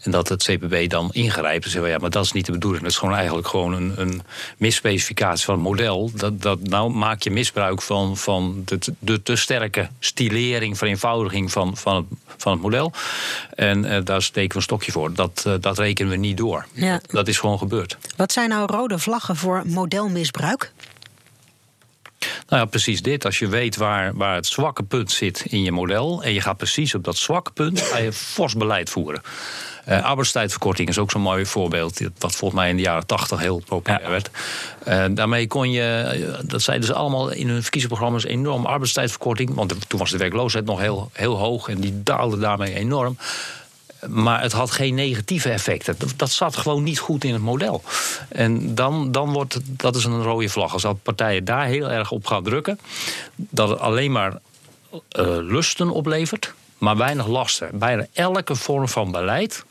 En 0.00 0.10
dat 0.10 0.28
het 0.28 0.42
CPB 0.42 0.90
dan 0.90 1.08
ingrijpt 1.12 1.64
en 1.64 1.70
zeggen: 1.70 1.90
ja, 1.90 1.98
maar 1.98 2.10
dat 2.10 2.24
is 2.24 2.32
niet 2.32 2.46
de 2.46 2.52
bedoeling. 2.52 2.82
Dat 2.82 2.92
is 2.92 2.98
gewoon 2.98 3.14
eigenlijk 3.14 3.46
gewoon 3.46 3.72
een, 3.72 3.92
een 3.96 4.22
misspecificatie 4.56 5.44
van 5.44 5.54
het 5.54 5.62
model. 5.62 6.10
Dat, 6.14 6.42
dat 6.42 6.60
nou 6.60 6.90
maak 6.90 7.22
je 7.22 7.30
misbruik 7.30 7.82
van, 7.82 8.16
van 8.16 8.62
de, 8.64 8.78
de 8.98 9.22
te 9.22 9.36
sterke 9.36 9.88
stilering, 10.26 10.78
vereenvoudiging 10.78 11.52
van, 11.52 11.76
van, 11.76 11.96
het, 11.96 12.04
van 12.36 12.52
het 12.52 12.60
model. 12.60 12.92
En 13.54 13.84
uh, 13.84 13.98
daar 14.04 14.22
steken 14.22 14.48
we 14.48 14.56
een 14.56 14.62
stokje 14.62 14.92
voor. 14.92 15.14
Dat, 15.14 15.44
uh, 15.46 15.54
dat 15.60 15.78
rekenen 15.78 16.10
we 16.10 16.16
niet 16.16 16.36
door. 16.36 16.66
Ja. 16.72 17.00
Dat 17.06 17.28
is 17.28 17.38
gewoon 17.38 17.58
gebeurd. 17.58 17.96
Wat 18.16 18.32
zijn 18.32 18.48
nou 18.48 18.66
rode 18.66 18.98
vlaggen 18.98 19.36
voor 19.36 19.62
modelmisbruik? 19.66 20.72
Nou 22.48 22.62
ja, 22.62 22.64
precies 22.64 23.02
dit. 23.02 23.24
Als 23.24 23.38
je 23.38 23.48
weet 23.48 23.76
waar, 23.76 24.14
waar 24.14 24.34
het 24.34 24.46
zwakke 24.46 24.82
punt 24.82 25.10
zit 25.10 25.44
in 25.48 25.62
je 25.62 25.72
model. 25.72 26.22
en 26.22 26.32
je 26.32 26.40
gaat 26.40 26.56
precies 26.56 26.94
op 26.94 27.04
dat 27.04 27.16
zwakke 27.16 27.50
punt. 27.50 27.80
ga 27.80 27.98
je 27.98 28.12
fors 28.12 28.54
beleid 28.54 28.90
voeren. 28.90 29.22
Uh, 29.88 30.04
arbeidstijdverkorting 30.04 30.88
is 30.88 30.98
ook 30.98 31.10
zo'n 31.10 31.20
mooi 31.20 31.46
voorbeeld. 31.46 32.00
Wat 32.18 32.34
volgens 32.34 32.60
mij 32.60 32.70
in 32.70 32.76
de 32.76 32.82
jaren 32.82 33.06
tachtig 33.06 33.40
heel 33.40 33.62
populair 33.66 34.10
werd. 34.10 34.30
Uh, 34.88 35.04
daarmee 35.10 35.46
kon 35.46 35.70
je, 35.70 35.82
eh, 35.82 36.38
dat 36.44 36.62
zeiden 36.62 36.86
ze 36.86 36.94
allemaal 36.94 37.30
in 37.30 37.48
hun 37.48 37.62
verkiezingsprogramma's, 37.62 38.24
enorm 38.24 38.66
arbeidstijdverkorting. 38.66 39.54
Want 39.54 39.74
toen 39.88 39.98
was 39.98 40.10
de 40.10 40.16
werkloosheid 40.16 40.64
nog 40.64 40.80
heel, 40.80 41.10
heel 41.12 41.36
hoog 41.36 41.68
en 41.68 41.80
die 41.80 42.02
daalde 42.02 42.38
daarmee 42.38 42.74
enorm. 42.74 43.16
Maar 44.08 44.42
het 44.42 44.52
had 44.52 44.70
geen 44.70 44.94
negatieve 44.94 45.50
effecten. 45.50 45.96
Dat 46.16 46.30
zat 46.30 46.56
gewoon 46.56 46.82
niet 46.82 46.98
goed 46.98 47.24
in 47.24 47.32
het 47.32 47.42
model. 47.42 47.82
En 48.28 48.74
dan, 48.74 49.12
dan 49.12 49.32
wordt 49.32 49.60
dat 49.64 49.96
is 49.96 50.04
een 50.04 50.22
rode 50.22 50.48
vlag. 50.48 50.72
Als 50.72 50.86
partijen 51.02 51.44
daar 51.44 51.66
heel 51.66 51.90
erg 51.90 52.10
op 52.10 52.26
gaan 52.26 52.42
drukken, 52.42 52.78
dat 53.36 53.68
het 53.68 53.78
alleen 53.78 54.12
maar 54.12 54.32
uh, 54.32 54.38
lusten 55.40 55.90
oplevert 55.90 56.54
maar 56.82 56.96
weinig 56.96 57.26
lasten. 57.26 57.78
Bijna 57.78 58.06
elke 58.12 58.54
vorm 58.54 58.88
van 58.88 59.10
beleid 59.10 59.64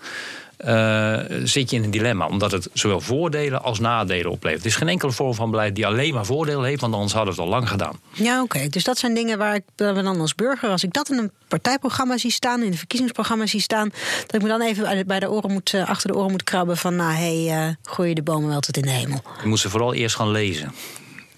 uh, 0.65 1.19
zit 1.43 1.69
je 1.69 1.75
in 1.75 1.83
een 1.83 1.91
dilemma. 1.91 2.27
Omdat 2.27 2.51
het 2.51 2.69
zowel 2.73 2.99
voordelen 2.99 3.63
als 3.63 3.79
nadelen 3.79 4.31
oplevert. 4.31 4.61
Er 4.61 4.67
is 4.67 4.75
geen 4.75 4.87
enkele 4.87 5.11
vorm 5.11 5.33
van 5.33 5.51
beleid 5.51 5.75
die 5.75 5.87
alleen 5.87 6.13
maar 6.13 6.25
voordelen 6.25 6.63
heeft, 6.63 6.81
want 6.81 6.93
anders 6.93 7.13
hadden 7.13 7.35
we 7.35 7.41
het 7.41 7.49
al 7.49 7.57
lang 7.57 7.69
gedaan. 7.69 7.99
Ja, 8.11 8.41
oké. 8.41 8.67
Dus 8.67 8.83
dat 8.83 8.97
zijn 8.97 9.13
dingen 9.13 9.37
waar 9.37 9.55
ik 9.55 9.63
dan 9.75 10.19
als 10.19 10.35
burger, 10.35 10.69
als 10.69 10.83
ik 10.83 10.93
dat 10.93 11.09
in 11.09 11.17
een 11.17 11.31
partijprogramma 11.47 12.17
zie 12.17 12.31
staan, 12.31 12.61
in 12.61 12.71
een 12.71 12.77
verkiezingsprogramma 12.77 13.45
zie 13.45 13.61
staan, 13.61 13.89
dat 14.25 14.35
ik 14.35 14.41
me 14.41 14.47
dan 14.47 14.61
even 14.61 15.07
bij 15.07 15.19
de 15.19 15.31
oren 15.31 15.51
moet, 15.51 15.73
eh, 15.73 15.89
achter 15.89 16.11
de 16.11 16.17
oren 16.17 16.31
moet 16.31 16.43
krabben 16.43 16.77
van, 16.77 16.95
nou 16.95 17.13
hé, 17.13 17.45
hey, 17.45 17.67
uh, 17.67 17.73
gooi 17.83 18.09
je 18.09 18.15
de 18.15 18.23
bomen 18.23 18.49
wel 18.49 18.59
tot 18.59 18.77
in 18.77 18.83
de 18.83 18.91
hemel. 18.91 19.21
Je 19.41 19.47
moet 19.47 19.59
ze 19.59 19.69
vooral 19.69 19.93
eerst 19.93 20.15
gaan 20.15 20.31
lezen. 20.31 20.71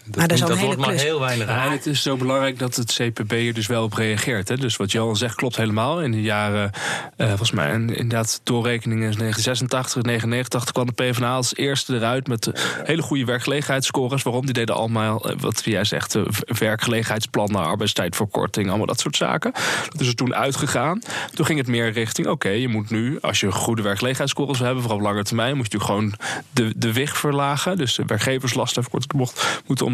Dat, 0.05 0.15
maar 0.15 0.27
dat, 0.27 0.37
dat 0.37 0.59
wordt 0.59 0.79
maar 0.79 0.93
heel 0.93 1.19
weinig 1.19 1.47
ja, 1.47 1.71
Het 1.71 1.85
is 1.85 2.01
zo 2.01 2.17
belangrijk 2.17 2.59
dat 2.59 2.75
het 2.75 2.93
CPB 2.93 3.31
er 3.31 3.53
dus 3.53 3.67
wel 3.67 3.83
op 3.83 3.93
reageert. 3.93 4.47
Hè. 4.47 4.57
Dus 4.57 4.75
wat 4.75 4.91
Johan 4.91 5.15
zegt 5.15 5.35
klopt 5.35 5.55
helemaal. 5.55 6.01
In 6.01 6.11
de 6.11 6.21
jaren, 6.21 6.71
uh, 7.17 7.27
volgens 7.27 7.51
mij 7.51 7.71
inderdaad 7.71 8.41
doorrekeningen 8.43 9.11
in 9.11 9.17
1986, 9.17 10.01
1989 10.01 10.71
kwam 10.71 10.85
de 10.85 10.91
PvdA 10.91 11.35
als 11.35 11.55
eerste 11.55 11.95
eruit 11.95 12.27
met 12.27 12.51
hele 12.83 13.01
goede 13.01 13.25
werkgelegenheidsscores. 13.25 14.23
Waarom? 14.23 14.45
Die 14.45 14.53
deden 14.53 14.75
allemaal, 14.75 15.31
uh, 15.31 15.35
wat 15.39 15.61
jij 15.65 15.83
zegt, 15.83 16.17
werkgelegenheidsplannen, 16.59 17.65
arbeidstijdverkorting, 17.65 18.69
allemaal 18.69 18.87
dat 18.87 18.99
soort 18.99 19.15
zaken. 19.15 19.51
Dat 19.89 20.01
is 20.01 20.07
er 20.07 20.15
toen 20.15 20.35
uitgegaan. 20.35 21.01
Toen 21.33 21.45
ging 21.45 21.59
het 21.59 21.67
meer 21.67 21.91
richting, 21.91 22.27
oké, 22.27 22.47
okay, 22.47 22.59
je 22.59 22.67
moet 22.67 22.89
nu, 22.89 23.19
als 23.21 23.39
je 23.39 23.51
goede 23.51 23.81
werkgelegenheidsscores 23.81 24.57
wil 24.57 24.65
hebben, 24.65 24.83
vooral 24.83 24.99
op 24.99 25.05
lange 25.05 25.23
termijn, 25.23 25.55
moet 25.55 25.71
je 25.71 25.77
natuurlijk 25.77 26.19
gewoon 26.19 26.37
de, 26.49 26.73
de 26.75 26.93
wicht 26.93 27.17
verlagen. 27.17 27.77
Dus 27.77 27.95
de 27.95 28.03
werkgeverslasten, 28.05 28.81
verkort 28.81 29.09
de 29.09 29.17
bocht, 29.17 29.61
moeten 29.67 29.85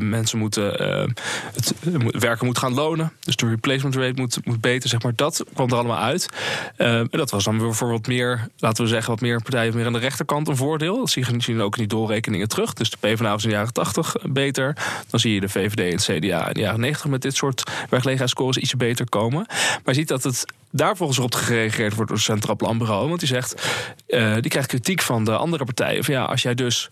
Mensen 0.00 0.38
moeten 0.38 0.88
uh, 0.88 1.06
het 1.54 1.74
werken 2.18 2.46
moet 2.46 2.58
gaan 2.58 2.74
lonen. 2.74 3.12
Dus 3.20 3.36
de 3.36 3.48
replacement 3.48 3.96
rate 3.96 4.40
moet, 4.44 4.60
beter. 4.60 4.88
Zeg 4.88 5.02
maar. 5.02 5.12
Dat 5.14 5.44
kwam 5.54 5.68
er 5.68 5.74
allemaal 5.74 5.98
uit. 5.98 6.28
Uh, 6.76 6.98
en 6.98 7.08
dat 7.10 7.30
was 7.30 7.44
dan 7.44 7.60
weer 7.60 7.74
voor 7.74 7.90
wat 7.90 8.06
meer, 8.06 8.48
laten 8.58 8.84
we 8.84 8.90
zeggen, 8.90 9.10
wat 9.10 9.20
meer 9.20 9.42
partijen 9.42 9.74
meer 9.74 9.86
aan 9.86 9.92
de 9.92 9.98
rechterkant 9.98 10.48
een 10.48 10.56
voordeel. 10.56 10.98
Dat 10.98 11.10
zie 11.10 11.26
je 11.38 11.62
ook 11.62 11.76
in 11.76 11.82
die 11.82 11.96
doorrekeningen 11.96 12.48
terug. 12.48 12.72
Dus 12.72 12.90
de 12.90 12.96
PvdA 13.00 13.30
was 13.30 13.42
in 13.42 13.48
de 13.48 13.54
jaren 13.54 13.72
80 13.72 14.16
beter. 14.22 14.76
Dan 15.10 15.20
zie 15.20 15.34
je 15.34 15.40
de 15.40 15.48
VVD 15.48 15.92
en 15.92 16.20
CDA 16.20 16.46
in 16.48 16.54
de 16.54 16.60
jaren 16.60 16.80
90 16.80 17.10
met 17.10 17.22
dit 17.22 17.36
soort 17.36 17.62
werkgelegenheidsscores 17.64 18.56
iets 18.56 18.76
beter 18.76 19.08
komen. 19.08 19.46
Maar 19.48 19.80
je 19.84 19.94
ziet 19.94 20.08
dat 20.08 20.22
het 20.22 20.44
daar 20.70 20.96
volgens 20.96 21.18
op 21.18 21.34
gereageerd 21.34 21.94
wordt 21.94 22.08
door 22.08 22.18
het 22.18 22.26
Centraal 22.26 22.56
Planbureau. 22.56 23.08
Want 23.08 23.20
die 23.20 23.28
zegt, 23.28 23.66
uh, 24.08 24.34
die 24.34 24.50
krijgt 24.50 24.68
kritiek 24.68 25.02
van 25.02 25.24
de 25.24 25.36
andere 25.36 25.64
partijen. 25.64 26.04
Van 26.04 26.14
ja, 26.14 26.24
als 26.24 26.42
jij 26.42 26.54
dus 26.54 26.88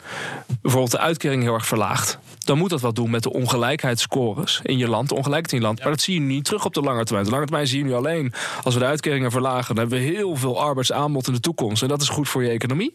bijvoorbeeld 0.60 0.92
de 0.92 0.98
uitkering 0.98 1.42
heel 1.42 1.54
erg 1.54 1.66
verlaagt, 1.66 2.18
dan 2.38 2.58
moet 2.58 2.70
dat 2.70 2.80
wat 2.80 2.94
doen 2.94 3.10
met 3.10 3.22
de 3.22 3.32
ongelijkheidsscores 3.32 4.60
in 4.62 4.78
je 4.78 4.88
land, 4.88 5.08
de 5.08 5.14
ongelijkheid 5.14 5.52
in 5.52 5.58
je 5.58 5.64
land. 5.64 5.80
Maar 5.80 5.90
dat 5.90 6.00
zie 6.00 6.14
je 6.14 6.20
niet 6.20 6.44
terug 6.44 6.64
op 6.64 6.74
de 6.74 6.80
lange 6.80 7.04
termijn. 7.04 7.24
De 7.24 7.32
lange 7.32 7.44
termijn 7.44 7.66
zie 7.66 7.78
je 7.78 7.84
nu 7.84 7.94
alleen 7.94 8.32
als 8.62 8.74
we 8.74 8.80
de 8.80 8.86
uitkeringen 8.86 9.30
verlagen, 9.30 9.74
dan 9.74 9.88
hebben 9.88 9.98
we 9.98 10.14
heel 10.14 10.36
veel 10.36 10.60
arbeidsaanbod 10.60 11.26
in 11.26 11.32
de 11.32 11.40
toekomst. 11.40 11.82
En 11.82 11.88
dat 11.88 12.02
is 12.02 12.08
goed 12.08 12.28
voor 12.28 12.44
je 12.44 12.50
economie. 12.50 12.94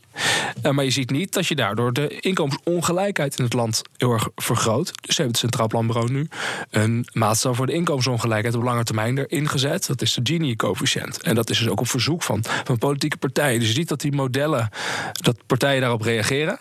Uh, 0.63 0.71
maar 0.71 0.83
je 0.83 0.91
ziet 0.91 1.09
niet 1.09 1.33
dat 1.33 1.47
je 1.47 1.55
daardoor 1.55 1.93
de 1.93 2.19
inkomensongelijkheid 2.19 3.37
in 3.37 3.43
het 3.43 3.53
land 3.53 3.81
heel 3.97 4.11
erg 4.11 4.29
vergroot. 4.35 4.93
Dus 5.01 5.17
heeft 5.17 5.29
het 5.29 5.37
Centraal 5.37 5.67
Planbureau 5.67 6.11
nu 6.11 6.27
een 6.69 7.07
maatstaf 7.13 7.55
voor 7.55 7.65
de 7.65 7.73
inkomensongelijkheid 7.73 8.55
op 8.55 8.63
lange 8.63 8.83
termijn 8.83 9.17
erin 9.17 9.49
gezet. 9.49 9.87
Dat 9.87 10.01
is 10.01 10.13
de 10.13 10.21
En 11.21 11.35
dat 11.35 11.49
is 11.49 11.57
dus 11.57 11.69
ook 11.69 11.79
op 11.79 11.89
verzoek 11.89 12.23
van, 12.23 12.43
van 12.63 12.77
politieke 12.77 13.17
partijen. 13.17 13.59
Dus 13.59 13.67
je 13.67 13.73
ziet 13.73 13.87
dat 13.87 14.01
die 14.01 14.11
modellen, 14.11 14.69
dat 15.11 15.37
partijen 15.45 15.81
daarop 15.81 16.01
reageren, 16.01 16.59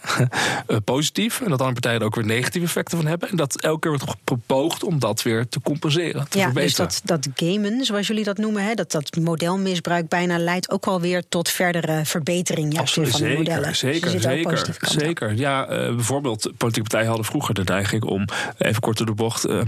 uh, 0.69 0.77
positief. 0.85 1.41
En 1.41 1.51
dat 1.51 1.59
andere 1.59 1.73
partijen 1.73 2.01
er 2.01 2.07
ook 2.07 2.15
weer 2.15 2.25
negatieve 2.25 2.67
effecten 2.67 2.99
van 2.99 3.07
hebben. 3.07 3.29
En 3.29 3.37
dat 3.37 3.61
elke 3.61 3.79
keer 3.81 3.91
wordt 3.91 4.19
gepoogd 4.25 4.85
om 4.85 4.99
dat 4.99 5.23
weer 5.23 5.49
te 5.49 5.61
compenseren. 5.61 6.29
Te 6.29 6.39
ja, 6.39 6.45
verbeteren. 6.45 6.87
dus 6.87 7.01
dat, 7.03 7.23
dat 7.23 7.29
gamen, 7.35 7.85
zoals 7.85 8.07
jullie 8.07 8.25
dat 8.25 8.39
noemen, 8.39 8.65
hè, 8.65 8.75
dat, 8.75 8.91
dat 8.91 9.17
modelmisbruik 9.17 10.09
bijna 10.09 10.39
leidt 10.39 10.71
ook 10.71 10.87
alweer 10.87 11.23
tot 11.29 11.49
verdere 11.49 12.05
verbetering 12.05 12.75
juist 12.75 12.99
Absoluut, 12.99 13.11
van 13.11 13.21
de 13.21 13.37
modellen. 13.37 13.69
Dus 13.69 13.79
zeker, 13.79 14.13
dus 14.13 14.23
zeker, 14.23 14.77
zeker. 14.81 15.35
Ja, 15.35 15.71
uh, 15.71 15.95
bijvoorbeeld, 15.95 16.43
politieke 16.43 16.89
partijen 16.89 17.07
hadden 17.07 17.25
vroeger 17.27 17.55
de 17.55 17.63
neiging 17.65 18.03
om, 18.03 18.25
even 18.59 18.81
kort 18.81 18.97
door 18.97 19.07
de 19.07 19.13
bocht, 19.13 19.47
uh, 19.47 19.61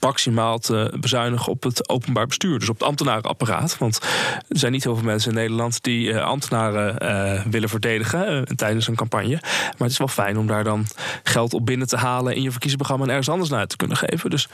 maximaal 0.00 0.58
te 0.58 0.92
bezuinigen 1.00 1.52
op 1.52 1.62
het 1.62 1.88
openbaar 1.88 2.26
bestuur. 2.26 2.58
Dus 2.58 2.68
op 2.68 2.78
het 2.78 2.88
ambtenarenapparaat. 2.88 3.75
Want 3.78 4.00
er 4.48 4.58
zijn 4.58 4.72
niet 4.72 4.84
heel 4.84 4.94
veel 4.94 5.04
mensen 5.04 5.30
in 5.30 5.36
Nederland 5.36 5.82
die 5.82 6.08
uh, 6.08 6.22
ambtenaren 6.22 7.02
uh, 7.02 7.44
willen 7.50 7.68
verdedigen 7.68 8.44
tijdens 8.56 8.88
een 8.88 8.94
campagne. 8.94 9.38
Maar 9.40 9.74
het 9.78 9.90
is 9.90 9.98
wel 9.98 10.08
fijn 10.08 10.38
om 10.38 10.46
daar 10.46 10.64
dan 10.64 10.86
geld 11.22 11.54
op 11.54 11.66
binnen 11.66 11.88
te 11.88 11.96
halen 11.96 12.34
in 12.34 12.42
je 12.42 12.50
verkiezingsprogramma 12.50 13.04
en 13.04 13.10
ergens 13.10 13.28
anders 13.28 13.50
naar 13.50 13.66
te 13.66 13.76
kunnen 13.76 13.96
geven. 13.96 14.30
Dus 14.30 14.48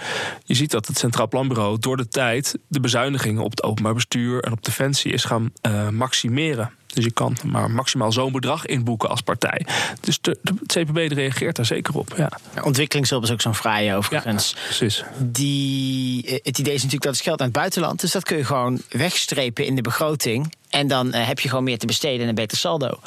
je 0.44 0.54
ziet 0.54 0.70
dat 0.70 0.86
het 0.86 0.98
Centraal 0.98 1.28
Planbureau 1.28 1.78
door 1.78 1.96
de 1.96 2.08
tijd 2.08 2.58
de 2.68 2.80
bezuinigingen 2.80 3.42
op 3.42 3.50
het 3.50 3.62
openbaar 3.62 3.94
bestuur 3.94 4.40
en 4.40 4.52
op 4.52 4.64
defensie 4.64 5.12
is 5.12 5.24
gaan 5.24 5.52
maximeren. 5.90 6.70
Dus 6.94 7.04
je 7.04 7.10
kan 7.10 7.36
maar 7.44 7.70
maximaal 7.70 8.12
zo'n 8.12 8.32
bedrag 8.32 8.66
inboeken 8.66 9.08
als 9.08 9.20
partij. 9.20 9.66
Dus 10.00 10.20
de, 10.20 10.38
de, 10.42 10.54
het 10.60 10.72
CPB 10.72 11.12
reageert 11.12 11.56
daar 11.56 11.66
zeker 11.66 11.94
op. 11.94 12.14
Ja. 12.16 12.30
Ontwikkelingshulp 12.62 13.22
is 13.22 13.30
ook 13.30 13.40
zo'n 13.40 13.54
vrije 13.54 13.94
overigens. 13.94 14.54
Ja, 14.56 14.62
precies. 14.64 15.04
Die, 15.18 16.26
eh, 16.26 16.32
het 16.42 16.58
idee 16.58 16.74
is 16.74 16.82
natuurlijk 16.82 17.02
dat 17.02 17.14
het 17.14 17.22
geld 17.22 17.40
aan 17.40 17.46
het 17.46 17.56
buitenland. 17.56 18.00
Dus 18.00 18.12
dat 18.12 18.24
kun 18.24 18.36
je 18.36 18.44
gewoon 18.44 18.80
wegstrepen 18.88 19.66
in 19.66 19.76
de 19.76 19.82
begroting. 19.82 20.52
En 20.70 20.86
dan 20.86 21.06
uh, 21.06 21.26
heb 21.26 21.40
je 21.40 21.48
gewoon 21.48 21.64
meer 21.64 21.78
te 21.78 21.86
besteden 21.86 22.20
en 22.20 22.28
een 22.28 22.34
beter 22.34 22.58
saldo. 22.58 23.00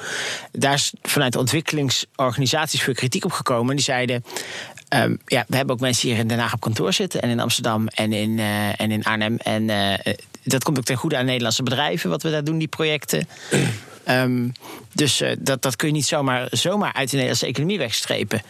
Daar 0.52 0.74
is 0.74 0.94
vanuit 1.02 1.34
de 1.34 1.40
ontwikkelingsorganisaties 1.40 2.82
veel 2.82 2.94
kritiek 2.94 3.26
op 3.26 3.32
gekomen. 3.32 3.76
Die 3.76 3.86
zeiden. 3.86 4.24
Um, 4.90 5.20
ja, 5.26 5.46
we 5.48 5.56
hebben 5.56 5.76
ook 5.76 5.82
mensen 5.82 6.10
hier 6.10 6.18
in 6.18 6.28
Den 6.28 6.40
Haag 6.40 6.54
op 6.54 6.60
kantoor 6.60 6.94
zitten. 6.94 7.22
En 7.22 7.30
in 7.30 7.40
Amsterdam 7.40 7.88
en 7.88 8.14
in, 8.14 8.38
uh, 8.38 8.82
en 8.82 8.92
in 8.92 9.04
Arnhem. 9.04 9.38
En 9.38 9.64
uh, 9.70 9.94
dat 10.46 10.64
komt 10.64 10.78
ook 10.78 10.84
ten 10.84 10.96
goede 10.96 11.18
aan 11.18 11.26
Nederlandse 11.26 11.64
bedrijven, 11.64 12.10
wat 12.10 12.24
we 12.24 12.32
daar 12.32 12.44
doen, 12.44 12.58
die 12.58 12.68
projecten. 12.68 13.28
um, 14.10 14.52
dus 14.94 15.22
uh, 15.22 15.32
dat, 15.40 15.62
dat 15.62 15.76
kun 15.76 15.88
je 15.88 15.94
niet 15.94 16.06
zomaar, 16.06 16.48
zomaar 16.52 16.94
uit 16.94 17.10
de 17.10 17.16
Nederlandse 17.16 17.46
economie 17.46 17.78
wegstrepen. 17.78 18.42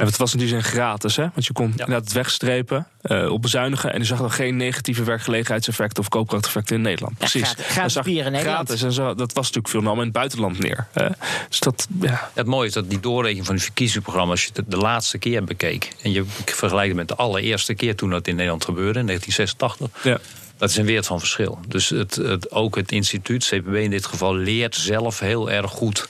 En 0.00 0.06
het 0.06 0.16
was 0.16 0.32
in 0.32 0.38
die 0.38 0.48
zin 0.48 0.62
gratis, 0.62 1.16
hè? 1.16 1.22
Want 1.22 1.46
je 1.46 1.52
kon 1.52 1.66
ja. 1.66 1.70
inderdaad 1.70 2.04
het 2.04 2.12
wegstrepen, 2.12 2.86
uh, 3.02 3.32
op 3.32 3.42
bezuinigen. 3.42 3.92
En 3.92 3.98
je 3.98 4.04
zag 4.04 4.18
dan 4.18 4.30
geen 4.30 4.56
negatieve 4.56 5.04
werkgelegenheidseffecten 5.04 6.02
of 6.02 6.08
koopkrachteffecten 6.08 6.76
in 6.76 6.82
Nederland. 6.82 7.18
Precies. 7.18 7.40
Ja, 7.40 7.46
gratis, 7.46 7.72
gratis 7.72 8.02
bier 8.02 8.26
in 8.26 8.32
Nederland. 8.32 8.66
Gratis. 8.66 8.82
En 8.82 8.92
zo, 8.92 9.14
dat 9.14 9.32
was 9.32 9.44
natuurlijk 9.46 9.68
veel 9.68 9.82
nam 9.82 9.96
in 9.96 10.04
het 10.04 10.12
buitenland 10.12 10.58
neer. 10.58 10.86
Hè? 10.92 11.08
Dus 11.48 11.60
dat, 11.60 11.86
ja. 12.00 12.30
Het 12.34 12.46
mooie 12.46 12.68
is 12.68 12.72
dat 12.72 12.90
die 12.90 13.00
doorrekening 13.00 13.46
van 13.46 13.54
het 13.54 13.64
verkiezingsprogramma... 13.64 14.30
als 14.30 14.42
je 14.42 14.50
het 14.52 14.70
de 14.70 14.76
laatste 14.76 15.18
keer 15.18 15.44
bekeek... 15.44 15.92
en 16.02 16.12
je 16.12 16.24
vergelijkt 16.44 16.88
het 16.88 16.96
met 16.96 17.08
de 17.08 17.16
allereerste 17.16 17.74
keer 17.74 17.96
toen 17.96 18.10
dat 18.10 18.26
in 18.26 18.34
Nederland 18.34 18.64
gebeurde... 18.64 18.98
in 18.98 19.06
1986... 19.06 20.02
Ja. 20.02 20.18
Dat 20.60 20.70
is 20.70 20.76
een 20.76 20.84
wereld 20.84 21.06
van 21.06 21.18
verschil. 21.18 21.58
Dus 21.68 21.88
het, 21.88 22.14
het, 22.14 22.50
ook 22.50 22.76
het 22.76 22.92
instituut, 22.92 23.44
CPB 23.44 23.74
in 23.74 23.90
dit 23.90 24.06
geval, 24.06 24.34
leert 24.34 24.74
zelf 24.74 25.18
heel 25.18 25.50
erg 25.50 25.70
goed 25.70 26.08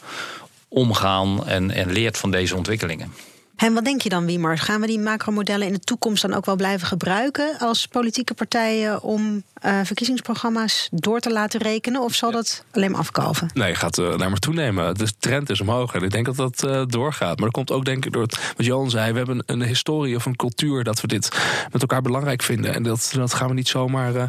omgaan 0.68 1.46
en, 1.46 1.70
en 1.70 1.92
leert 1.92 2.18
van 2.18 2.30
deze 2.30 2.56
ontwikkelingen. 2.56 3.12
En 3.60 3.74
wat 3.74 3.84
denk 3.84 4.00
je 4.02 4.08
dan, 4.08 4.26
Wiemar? 4.26 4.58
Gaan 4.58 4.80
we 4.80 4.86
die 4.86 4.98
macromodellen 4.98 5.66
in 5.66 5.72
de 5.72 5.80
toekomst 5.80 6.22
dan 6.22 6.34
ook 6.34 6.46
wel 6.46 6.56
blijven 6.56 6.86
gebruiken 6.86 7.58
als 7.58 7.86
politieke 7.86 8.34
partijen 8.34 9.02
om 9.02 9.42
uh, 9.66 9.80
verkiezingsprogramma's 9.84 10.88
door 10.92 11.20
te 11.20 11.32
laten 11.32 11.60
rekenen? 11.60 12.02
Of 12.02 12.14
zal 12.14 12.30
dat 12.30 12.64
alleen 12.70 12.90
maar 12.90 13.00
afkalven? 13.00 13.50
Nee, 13.54 13.74
gaat 13.74 13.98
uh, 13.98 14.16
naar 14.16 14.30
maar 14.30 14.38
toenemen. 14.38 14.94
De 14.94 15.12
trend 15.18 15.50
is 15.50 15.60
omhoog 15.60 15.94
en 15.94 16.02
ik 16.02 16.10
denk 16.10 16.26
dat 16.26 16.36
dat 16.36 16.62
uh, 16.66 16.82
doorgaat. 16.86 17.36
Maar 17.36 17.44
dat 17.44 17.54
komt 17.54 17.70
ook 17.70 17.84
denk 17.84 18.04
ik 18.04 18.12
door 18.12 18.22
het, 18.22 18.52
wat 18.56 18.66
Johan 18.66 18.90
zei. 18.90 19.12
We 19.12 19.18
hebben 19.18 19.42
een 19.46 19.62
historie 19.62 20.16
of 20.16 20.26
een 20.26 20.36
cultuur 20.36 20.84
dat 20.84 21.00
we 21.00 21.06
dit 21.06 21.38
met 21.72 21.80
elkaar 21.80 22.02
belangrijk 22.02 22.42
vinden. 22.42 22.74
En 22.74 22.82
dat, 22.82 23.12
dat 23.14 23.34
gaan 23.34 23.48
we 23.48 23.54
niet 23.54 23.68
zomaar 23.68 24.28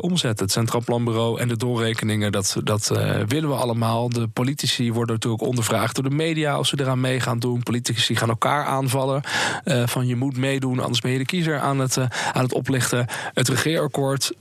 omzetten. 0.00 0.44
Het 0.44 0.54
Centraal 0.54 0.82
Planbureau 0.84 1.40
en 1.40 1.48
de 1.48 1.56
doorrekeningen, 1.56 2.32
dat, 2.32 2.56
dat 2.64 2.88
willen 3.26 3.48
we 3.48 3.54
allemaal. 3.54 4.08
De 4.08 4.28
politici 4.28 4.92
worden 4.92 5.14
natuurlijk 5.14 5.42
ondervraagd 5.42 5.94
door 5.94 6.08
de 6.08 6.16
media 6.16 6.54
als 6.54 6.68
ze 6.68 6.80
eraan 6.80 7.00
mee 7.00 7.20
gaan 7.20 7.38
doen. 7.38 7.62
Politici 7.62 8.16
gaan 8.16 8.28
elkaar 8.28 8.65
aanvallen. 8.66 9.22
van 9.84 10.06
je 10.06 10.16
moet 10.16 10.36
meedoen, 10.36 10.80
anders 10.80 11.00
ben 11.00 11.10
je 11.10 11.18
de 11.18 11.24
kiezer 11.24 11.58
aan 11.58 11.78
het, 11.78 11.98
aan 12.32 12.42
het 12.42 12.54
oplichten. 12.54 13.06
Het 13.32 13.48
regeerakkoord 13.48 14.32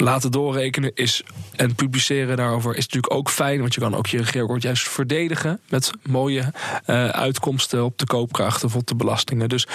laten 0.00 0.30
doorrekenen 0.30 0.90
is, 0.94 1.22
en 1.56 1.74
publiceren 1.74 2.36
daarover 2.36 2.70
is 2.70 2.84
natuurlijk 2.84 3.12
ook 3.12 3.30
fijn. 3.30 3.60
Want 3.60 3.74
je 3.74 3.80
kan 3.80 3.94
ook 3.94 4.06
je 4.06 4.18
regeerakkoord 4.18 4.62
juist 4.62 4.88
verdedigen 4.88 5.60
met 5.68 5.90
mooie 6.02 6.40
uh, 6.40 7.08
uitkomsten 7.08 7.84
op 7.84 7.98
de 7.98 8.06
koopkracht 8.06 8.64
of 8.64 8.76
op 8.76 8.86
de 8.86 8.94
belastingen. 8.94 9.48
Dus 9.48 9.66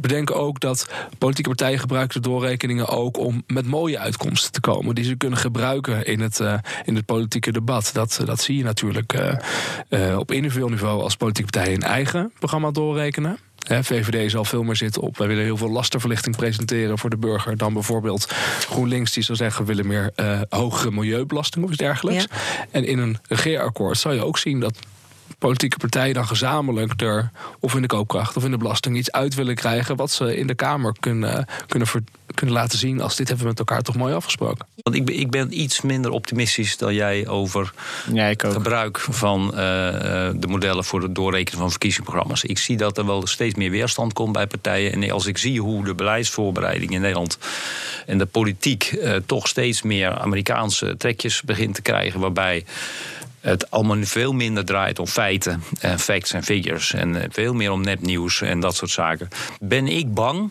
bedenk 0.00 0.30
ook 0.30 0.60
dat 0.60 0.88
politieke 1.18 1.48
partijen 1.48 1.78
gebruiken 1.78 2.22
de 2.22 2.28
doorrekeningen 2.28 2.88
ook 2.88 3.18
om 3.18 3.42
met 3.46 3.66
mooie 3.66 3.98
uitkomsten 3.98 4.52
te 4.52 4.60
komen. 4.60 4.94
Die 4.94 5.04
ze 5.04 5.16
kunnen 5.16 5.38
gebruiken 5.38 6.06
in 6.06 6.20
het, 6.20 6.40
uh, 6.40 6.54
in 6.84 6.94
het 6.94 7.04
politieke 7.04 7.52
debat. 7.52 7.90
Dat, 7.92 8.20
dat 8.24 8.40
zie 8.40 8.56
je 8.56 8.64
natuurlijk 8.64 9.38
op 10.16 10.32
individueel 10.32 10.68
niveau 10.68 11.02
als 11.02 11.16
politieke 11.16 11.50
partijen 11.50 11.74
een 11.74 11.88
eigen 11.88 12.32
programma 12.38 12.70
doorrekenen. 12.70 13.38
VVD 13.64 14.30
zal 14.30 14.44
veel 14.44 14.62
meer 14.62 14.76
zitten 14.76 15.02
op. 15.02 15.18
Wij 15.18 15.26
willen 15.26 15.44
heel 15.44 15.56
veel 15.56 15.70
lastenverlichting 15.70 16.36
presenteren 16.36 16.98
voor 16.98 17.10
de 17.10 17.16
burger. 17.16 17.56
Dan 17.56 17.72
bijvoorbeeld 17.72 18.24
GroenLinks, 18.68 19.12
die 19.12 19.22
zou 19.22 19.38
zeggen: 19.38 19.60
we 19.66 19.74
willen 19.74 19.86
meer 19.86 20.12
uh, 20.16 20.40
hogere 20.48 20.90
milieubelasting 20.90 21.64
of 21.64 21.70
iets 21.70 21.78
dergelijks. 21.78 22.26
Ja. 22.30 22.66
En 22.70 22.84
in 22.84 22.98
een 22.98 23.18
regeerakkoord 23.28 23.98
zal 23.98 24.12
je 24.12 24.24
ook 24.24 24.38
zien 24.38 24.60
dat 24.60 24.78
politieke 25.44 25.76
partijen 25.76 26.14
dan 26.14 26.26
gezamenlijk 26.26 27.00
er 27.00 27.30
of 27.60 27.74
in 27.74 27.82
de 27.82 27.86
koopkracht 27.86 28.36
of 28.36 28.44
in 28.44 28.50
de 28.50 28.56
belasting 28.56 28.96
iets 28.96 29.12
uit 29.12 29.34
willen 29.34 29.54
krijgen 29.54 29.96
wat 29.96 30.10
ze 30.10 30.36
in 30.36 30.46
de 30.46 30.54
Kamer 30.54 30.96
kunnen, 31.00 31.46
kunnen, 31.66 31.88
ver, 31.88 32.02
kunnen 32.34 32.54
laten 32.54 32.78
zien 32.78 33.00
als 33.00 33.16
dit 33.16 33.28
hebben 33.28 33.44
we 33.44 33.50
met 33.50 33.58
elkaar 33.58 33.82
toch 33.82 33.96
mooi 33.96 34.14
afgesproken. 34.14 34.66
Want 34.82 34.96
ik 34.96 35.04
ben, 35.04 35.18
ik 35.18 35.30
ben 35.30 35.60
iets 35.60 35.80
minder 35.80 36.10
optimistisch 36.10 36.76
dan 36.76 36.94
jij 36.94 37.26
over 37.28 37.72
ja, 38.12 38.24
het 38.24 38.46
gebruik 38.46 38.98
van 38.98 39.46
uh, 39.46 39.56
de 40.34 40.46
modellen 40.48 40.84
voor 40.84 41.02
het 41.02 41.14
doorrekenen 41.14 41.60
van 41.60 41.70
verkiezingsprogramma's. 41.70 42.44
Ik 42.44 42.58
zie 42.58 42.76
dat 42.76 42.98
er 42.98 43.06
wel 43.06 43.26
steeds 43.26 43.54
meer 43.54 43.70
weerstand 43.70 44.12
komt 44.12 44.32
bij 44.32 44.46
partijen. 44.46 44.92
En 44.92 45.10
als 45.10 45.26
ik 45.26 45.38
zie 45.38 45.60
hoe 45.60 45.84
de 45.84 45.94
beleidsvoorbereiding 45.94 46.92
in 46.92 47.00
Nederland 47.00 47.38
en 48.06 48.18
de 48.18 48.26
politiek 48.26 48.92
uh, 48.92 49.16
toch 49.26 49.48
steeds 49.48 49.82
meer 49.82 50.18
Amerikaanse 50.18 50.96
trekjes 50.96 51.42
begint 51.42 51.74
te 51.74 51.82
krijgen, 51.82 52.20
waarbij 52.20 52.64
het 53.44 53.70
allemaal 53.70 54.04
veel 54.04 54.32
minder 54.32 54.64
draait 54.64 54.98
om 54.98 55.06
feiten 55.06 55.62
en 55.80 55.98
facts 55.98 56.32
en 56.32 56.42
figures. 56.42 56.92
En 56.92 57.22
eh, 57.22 57.28
veel 57.30 57.54
meer 57.54 57.72
om 57.72 57.80
nepnieuws 57.80 58.40
en 58.40 58.60
dat 58.60 58.76
soort 58.76 58.90
zaken. 58.90 59.28
Ben 59.60 59.86
ik 59.88 60.14
bang 60.14 60.50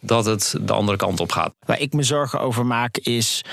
dat 0.00 0.24
het 0.24 0.54
de 0.60 0.72
andere 0.72 0.98
kant 0.98 1.20
op 1.20 1.32
gaat. 1.32 1.54
Waar 1.66 1.80
ik 1.80 1.92
me 1.92 2.02
zorgen 2.02 2.40
over 2.40 2.66
maak 2.66 2.96
is. 2.96 3.44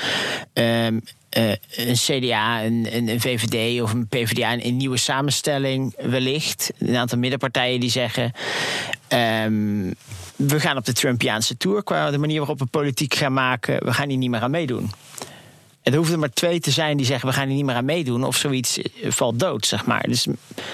Um, 0.53 1.01
uh, 1.37 1.49
een 1.75 1.95
CDA, 1.95 2.63
een, 2.63 3.09
een, 3.09 3.21
VVD 3.21 3.81
of 3.81 3.93
een 3.93 4.07
PvdA, 4.07 4.53
een, 4.53 4.65
een 4.65 4.77
nieuwe 4.77 4.97
samenstelling 4.97 5.95
wellicht. 5.97 6.71
Een 6.77 6.95
aantal 6.95 7.17
middenpartijen 7.17 7.79
die 7.79 7.89
zeggen. 7.89 8.31
Um, 9.43 9.93
we 10.35 10.59
gaan 10.59 10.77
op 10.77 10.85
de 10.85 10.93
Trumpiaanse 10.93 11.57
tour 11.57 11.83
qua 11.83 12.11
de 12.11 12.17
manier 12.17 12.37
waarop 12.37 12.59
we 12.59 12.65
politiek 12.65 13.13
gaan 13.13 13.33
maken. 13.33 13.85
We 13.85 13.93
gaan 13.93 14.09
hier 14.09 14.17
niet 14.17 14.29
meer 14.29 14.41
aan 14.41 14.51
meedoen. 14.51 14.91
Er 15.83 15.95
hoeven 15.95 16.13
er 16.13 16.19
maar 16.19 16.33
twee 16.33 16.59
te 16.59 16.71
zijn 16.71 16.97
die 16.97 17.05
zeggen: 17.05 17.29
we 17.29 17.33
gaan 17.35 17.47
er 17.47 17.53
niet 17.53 17.65
meer 17.65 17.75
aan 17.75 17.85
meedoen. 17.85 18.23
Of 18.23 18.35
zoiets 18.35 18.77
eh, 18.77 19.11
valt 19.11 19.39
dood, 19.39 19.65
zeg 19.65 19.85
maar. 19.85 20.03
Dus 20.07 20.27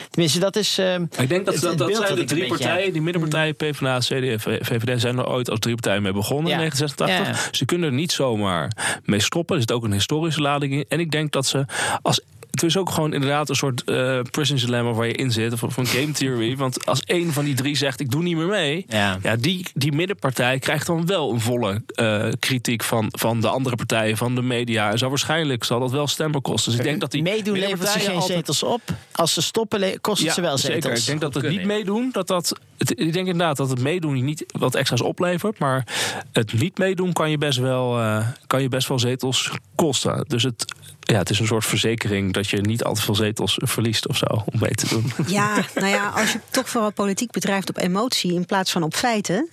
tenminste, 0.10 0.40
dat 0.40 0.56
is. 0.56 0.80
Uh, 0.80 0.96
ik 0.96 1.30
denk 1.30 1.46
dat 1.46 1.54
het, 1.54 1.64
dat, 1.64 1.78
dat 1.78 1.96
zijn 1.96 2.16
de 2.16 2.24
drie 2.24 2.48
partijen, 2.48 2.94
die 2.94 3.02
middenpartijen, 3.02 3.56
mm. 3.58 3.72
PvdA, 3.72 4.00
CDA, 4.00 4.40
VVD, 4.40 5.02
zijn 5.02 5.18
er 5.18 5.28
ooit 5.28 5.50
als 5.50 5.60
drie 5.60 5.74
partijen 5.74 6.02
mee 6.02 6.14
begonnen 6.14 6.48
ja. 6.48 6.52
in 6.52 6.58
1986. 6.58 7.48
Ja. 7.48 7.58
Ze 7.58 7.66
kunnen 7.66 7.90
er 7.90 7.96
niet 7.96 8.12
zomaar 8.12 8.72
mee 9.04 9.20
stoppen. 9.20 9.56
Er 9.56 9.62
zit 9.62 9.72
ook 9.72 9.84
een 9.84 9.92
historische 9.92 10.42
lading 10.42 10.74
in. 10.74 10.86
En 10.88 11.00
ik 11.00 11.12
denk 11.12 11.32
dat 11.32 11.46
ze 11.46 11.66
als 12.02 12.22
het 12.52 12.64
is 12.64 12.78
ook 12.78 12.90
gewoon 12.90 13.14
inderdaad 13.14 13.50
een 13.50 13.56
soort 13.56 13.84
uh, 13.86 14.20
prison 14.32 14.58
dilemma 14.58 14.92
waar 14.92 15.08
je 15.08 15.14
in 15.14 15.32
zit. 15.32 15.54
Of 15.54 15.74
van 15.74 15.86
game 15.86 16.12
theory. 16.12 16.56
Want 16.56 16.86
als 16.86 17.02
één 17.02 17.34
van 17.34 17.46
die 17.46 17.54
drie 17.54 17.76
zegt 17.76 18.00
ik 18.00 18.12
doe 18.12 18.24
niet 18.24 18.36
meer 18.36 18.48
mee. 18.48 18.86
Ja. 18.90 19.18
ja 19.22 19.36
die, 19.36 19.66
die 19.74 19.92
middenpartij 19.92 20.60
krijgt 20.60 20.88
dan 20.88 21.06
wel 21.06 21.34
een 21.34 21.42
volle 21.42 21.82
uh, 21.96 22.28
kritiek 22.40 22.84
van, 22.84 23.08
van 23.12 23.42
de 23.42 23.48
andere 23.48 23.76
partijen, 23.76 24.18
van 24.18 24.36
de 24.36 24.42
media. 24.42 24.92
En 24.92 24.98
zo 24.98 25.10
waarschijnlijk 25.10 25.64
zal 25.64 25.80
dat 25.80 25.92
wel 25.92 26.08
stemmen 26.08 26.42
kosten. 26.42 26.72
Dus 26.72 26.80
ik 26.80 26.86
denk 26.86 27.02
dat 27.02 27.12
die 27.12 27.22
meedoen 27.22 27.58
levert 27.58 27.90
ze 27.90 28.00
geen 28.00 28.16
altijd... 28.16 28.32
zetels 28.32 28.64
op. 28.64 28.82
Als 29.12 29.34
ze 29.34 29.42
stoppen 29.42 30.02
kost 30.02 30.18
het 30.18 30.28
ja, 30.28 30.34
ze 30.34 30.42
wel 30.42 30.58
zetels. 30.58 30.84
Zeker. 30.84 30.98
Ik 30.98 31.06
denk 31.06 31.22
dat 31.22 31.34
het 31.34 31.50
niet 31.50 31.66
meedoen, 31.66 32.10
dat 32.12 32.28
dat... 32.28 32.60
Het, 32.78 32.90
ik 32.90 33.14
denk 33.14 33.28
inderdaad 33.28 33.58
dat 33.58 33.70
het 33.70 33.82
meedoen 33.82 34.26
niet 34.26 34.46
wat 34.48 34.76
extra's 34.76 35.02
oplevert. 35.02 35.60
Maar 35.60 35.88
het 36.32 36.54
niet 36.54 36.78
meedoen 36.78 37.14
kan 37.14 37.30
je 37.30 37.38
best 37.38 37.60
wel, 37.60 38.00
uh, 38.00 38.28
kan 38.48 38.62
je 38.62 38.70
best 38.70 38.88
wel 38.88 39.00
zetels 39.00 39.52
kosten. 39.76 40.26
Dus 40.28 40.44
het, 40.44 40.66
ja, 41.12 41.18
het 41.18 41.30
is 41.30 41.40
een 41.40 41.48
soort 41.48 41.66
verzekering 41.66 42.34
dat 42.34 42.50
je 42.50 42.62
niet 42.62 42.84
al 42.84 42.94
te 42.94 43.02
veel 43.02 43.16
zetels 43.16 43.60
verliest 43.64 44.08
of 44.08 44.18
zo 44.18 44.26
om 44.26 44.60
mee 44.60 44.76
te 44.76 44.88
doen. 44.88 45.12
Ja, 45.28 45.64
nou 45.76 45.88
ja, 45.88 46.10
als 46.10 46.32
je 46.32 46.40
toch 46.50 46.70
vooral 46.70 46.92
politiek 46.92 47.32
bedrijft 47.32 47.70
op 47.70 47.78
emotie 47.78 48.34
in 48.34 48.46
plaats 48.46 48.72
van 48.72 48.84
op 48.84 48.94
feiten, 48.94 49.50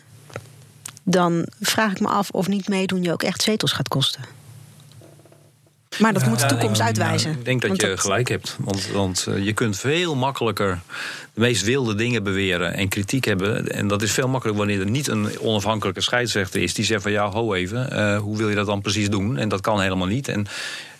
dan 1.03 1.47
vraag 1.61 1.91
ik 1.91 2.01
me 2.01 2.09
af 2.09 2.31
of 2.31 2.49
niet 2.49 2.69
meedoen 2.69 3.03
je 3.03 3.13
ook 3.13 3.23
echt 3.23 3.43
zetels 3.43 3.73
gaat 3.73 3.89
kosten. 3.89 4.25
Maar 5.99 6.13
dat 6.13 6.27
moet 6.27 6.41
de 6.41 6.47
toekomst 6.47 6.81
uitwijzen. 6.81 7.31
ik 7.31 7.45
denk 7.45 7.63
dat 7.63 7.81
je 7.81 7.97
gelijk 7.97 8.29
hebt. 8.29 8.57
Want, 8.61 8.89
want 8.93 9.27
uh, 9.29 9.45
je 9.45 9.53
kunt 9.53 9.79
veel 9.79 10.15
makkelijker 10.15 10.81
de 11.35 11.41
meest 11.41 11.65
wilde 11.65 11.95
dingen 11.95 12.23
beweren 12.23 12.75
en 12.75 12.89
kritiek 12.89 13.25
hebben. 13.25 13.69
En 13.69 13.89
dat 13.89 14.03
is 14.03 14.13
veel 14.13 14.29
makkelijker 14.29 14.67
wanneer 14.67 14.85
er 14.85 14.91
niet 14.91 15.09
een 15.09 15.41
onafhankelijke 15.41 16.01
scheidsrechter 16.01 16.63
is 16.63 16.75
die 16.75 16.85
zegt 16.85 17.03
van 17.03 17.13
ja, 17.13 17.31
ho 17.31 17.55
even, 17.55 17.89
uh, 17.93 18.19
hoe 18.19 18.37
wil 18.37 18.49
je 18.49 18.55
dat 18.55 18.67
dan 18.67 18.81
precies 18.81 19.11
doen? 19.11 19.37
En 19.37 19.49
dat 19.49 19.61
kan 19.61 19.81
helemaal 19.81 20.07
niet. 20.07 20.29
En 20.29 20.47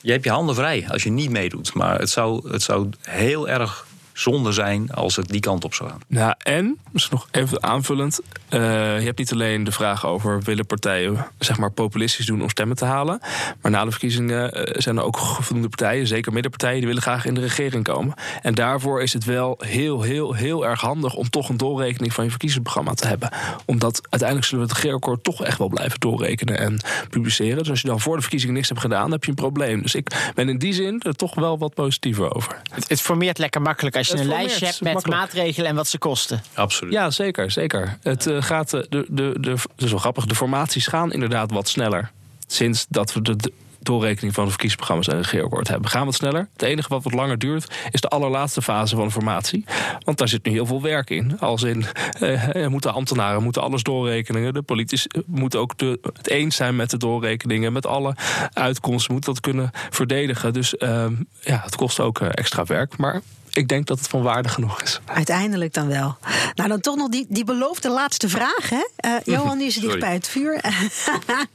je 0.01 0.13
hebt 0.13 0.25
je 0.25 0.31
handen 0.31 0.55
vrij 0.55 0.85
als 0.89 1.03
je 1.03 1.11
niet 1.11 1.31
meedoet. 1.31 1.75
Maar 1.75 1.99
het 1.99 2.11
zou, 2.11 2.51
het 2.51 2.63
zou 2.63 2.89
heel 3.01 3.49
erg 3.49 3.87
zonde 4.15 4.53
zijn 4.53 4.93
als 4.93 5.17
het 5.17 5.29
die 5.29 5.41
kant 5.41 5.65
op 5.65 5.75
zou 5.75 5.91
gaan. 5.91 6.01
Ja, 6.09 6.37
en, 6.39 6.79
misschien 6.93 7.17
nog 7.17 7.29
even 7.31 7.63
aanvullend. 7.63 8.21
eh, 8.49 8.61
je 8.99 9.05
hebt 9.05 9.19
niet 9.19 9.33
alleen 9.33 9.65
de 9.65 9.73
vraag 9.73 10.07
over 10.07 10.43
willen 10.43 10.67
partijen 10.67 11.27
zeg 11.39 11.59
maar, 11.59 11.71
populistisch 11.71 12.27
doen 12.27 12.43
om 12.43 12.49
stemmen 12.49 12.77
te 12.77 12.85
halen. 12.85 13.21
Maar 13.61 13.71
na 13.71 13.85
de 13.85 13.91
verkiezingen 13.91 14.53
eh, 14.53 14.81
zijn 14.81 14.97
er 14.97 15.03
ook 15.03 15.19
voldoende 15.19 15.69
partijen, 15.69 16.07
zeker 16.07 16.33
middenpartijen, 16.33 16.79
die 16.79 16.87
willen 16.87 17.03
graag 17.03 17.25
in 17.25 17.35
de 17.35 17.41
regering 17.41 17.85
komen. 17.85 18.15
En 18.43 18.55
daarvoor 18.55 19.03
is 19.03 19.13
het 19.13 19.25
wel 19.25 19.59
heel, 19.65 20.03
heel, 20.03 20.33
heel 20.33 20.67
erg 20.67 20.81
handig 20.81 21.15
om 21.15 21.31
toch 21.31 21.49
een 21.49 21.57
doorrekening 21.57 22.13
van 22.13 22.25
je 22.25 22.31
verkiezingsprogramma 22.31 22.95
te 22.95 23.07
hebben. 23.07 23.31
Omdat 23.65 24.01
uiteindelijk 24.11 24.49
zullen 24.49 24.65
we 24.65 24.71
het 24.71 24.81
regeerakkoord 24.81 25.25
toch 25.25 25.45
echt 25.45 25.59
wel 25.59 25.69
blijven 25.69 26.01
doorrekenen 26.01 26.59
en 26.59 26.81
publiceren. 27.11 27.59
Dus 27.59 27.71
als 27.71 27.81
je 27.81 27.89
dan 27.89 28.01
voor 28.01 28.15
de 28.15 28.21
verkiezingen 28.21 28.55
niks 28.55 28.69
hebt 28.69 28.81
gedaan, 28.81 29.03
dan 29.03 29.13
heb 29.13 29.25
je 29.25 29.31
een 29.31 29.37
probleem. 29.37 29.83
Dus 29.83 29.95
ik 29.95 30.33
ben 30.35 30.49
in 30.49 30.59
die 30.59 30.73
zin 30.73 31.01
er 31.01 31.15
toch 31.15 31.35
wel 31.35 31.59
wat 31.59 31.75
positiever 31.75 32.35
over. 32.35 32.61
Het, 32.73 32.89
het 32.89 33.01
formeert 33.01 33.39
lekker 33.39 33.63
makkelijk 33.63 33.97
als 34.11 34.21
je 34.21 34.25
een 34.25 34.31
lijstje 34.31 34.67
hebt 34.67 34.81
met 34.81 34.93
makkelijk. 34.93 35.21
maatregelen 35.21 35.69
en 35.69 35.77
wat 35.77 35.89
ze 35.89 35.99
kosten. 35.99 36.43
Absoluut. 36.55 36.93
Ja, 36.93 37.11
zeker, 37.11 37.51
zeker. 37.51 37.99
Het 38.03 38.27
eh, 38.27 38.43
gaat, 38.43 38.73
eh, 38.73 38.81
de, 38.89 39.07
de, 39.09 39.35
de, 39.41 39.51
het 39.51 39.69
is 39.77 39.91
wel 39.91 39.99
grappig, 39.99 40.27
de 40.27 40.35
formaties 40.35 40.87
gaan 40.87 41.13
inderdaad 41.13 41.51
wat 41.51 41.69
sneller. 41.69 42.11
Sinds 42.47 42.87
dat 42.89 43.13
we 43.13 43.23
de, 43.23 43.37
de 43.37 43.53
doorrekening 43.85 44.35
van 44.35 44.45
de 44.45 44.51
verkiezingsprogramma's 44.51 45.09
en 45.09 45.17
het 45.17 45.25
regeerakkoord 45.25 45.69
hebben. 45.69 45.91
Gaan 45.91 46.05
wat 46.05 46.15
sneller. 46.15 46.49
Het 46.53 46.63
enige 46.63 46.89
wat 46.89 47.03
wat 47.03 47.13
langer 47.13 47.39
duurt 47.39 47.75
is 47.91 48.01
de 48.01 48.09
allerlaatste 48.09 48.63
fase 48.63 48.97
van 48.97 49.05
de 49.05 49.11
formatie. 49.11 49.65
Want 50.05 50.19
daar 50.19 50.29
zit 50.29 50.45
nu 50.45 50.53
heel 50.53 50.67
veel 50.67 50.83
werk 50.83 51.11
in. 51.11 51.41
Als 51.41 51.63
in, 51.63 51.85
eh, 52.21 52.67
moeten 52.67 52.93
ambtenaren 52.93 53.43
moeten 53.43 53.63
alles 53.63 53.83
doorrekenen. 53.83 54.55
De 54.55 54.63
politici 54.63 55.09
moeten 55.27 55.61
ook 55.61 55.79
de, 55.79 55.99
het 56.03 56.29
eens 56.29 56.57
zijn 56.57 56.77
met 56.77 56.91
de 56.91 56.97
doorrekeningen. 56.97 57.73
Met 57.73 57.87
alle 57.87 58.17
uitkomsten, 58.53 59.13
moeten 59.13 59.33
dat 59.33 59.43
kunnen 59.43 59.71
verdedigen. 59.91 60.53
Dus 60.53 60.77
eh, 60.77 61.07
ja, 61.41 61.61
het 61.65 61.77
kost 61.77 62.01
ook 62.01 62.21
extra 62.21 62.65
werk. 62.65 62.97
Maar 62.97 63.23
ik 63.55 63.69
denk 63.69 63.87
dat 63.87 63.99
het 63.99 64.09
van 64.09 64.23
waarde 64.23 64.49
genoeg 64.49 64.83
is. 64.83 65.01
Uiteindelijk 65.05 65.75
dan 65.75 65.89
wel. 65.89 66.17
Nou, 66.55 66.69
dan 66.69 66.81
toch 66.81 66.97
nog 66.97 67.09
die, 67.09 67.27
die 67.29 67.45
beloofde 67.45 67.89
laatste 67.89 68.29
vraag. 68.29 68.71
Hè? 68.71 68.85
Eh, 68.97 69.13
Johan, 69.25 69.59
die 69.59 69.67
is 69.67 69.75
dicht 69.75 69.99
bij 69.99 70.13
het 70.13 70.29
vuur. 70.29 70.61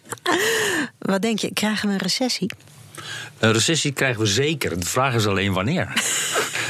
Wat 0.99 1.21
denk 1.21 1.39
je, 1.39 1.53
krijgen 1.53 1.87
we 1.87 1.93
een 1.93 1.99
recessie? 1.99 2.51
Een 3.39 3.51
recessie 3.51 3.91
krijgen 3.91 4.21
we 4.21 4.27
zeker. 4.27 4.79
De 4.79 4.85
vraag 4.85 5.13
is 5.13 5.27
alleen 5.27 5.53
wanneer. 5.53 5.93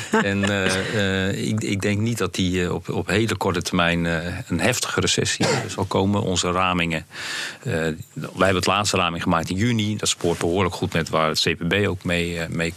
en 0.23 0.43
eh, 0.43 1.27
eh, 1.27 1.47
ik, 1.47 1.63
ik 1.63 1.81
denk 1.81 1.99
niet 1.99 2.17
dat 2.17 2.35
die 2.35 2.63
eh, 2.63 2.73
op, 2.73 2.89
op 2.89 3.07
hele 3.07 3.35
korte 3.35 3.61
termijn 3.61 4.05
een 4.47 4.59
heftige 4.59 4.99
recessie 4.99 5.45
zal 5.67 5.85
komen. 5.85 6.21
Onze 6.21 6.51
ramingen. 6.51 7.05
wij 7.63 7.95
hebben 8.13 8.55
het 8.55 8.65
laatste 8.65 8.97
raming 8.97 9.23
gemaakt 9.23 9.49
in 9.49 9.55
juni. 9.55 9.95
Dat 9.95 10.09
spoort 10.09 10.37
behoorlijk 10.37 10.75
goed 10.75 10.93
met 10.93 11.09
waar 11.09 11.27
het 11.27 11.39
CPB 11.39 11.87
ook 11.87 12.03
mee, 12.03 12.39
mee. 12.49 12.73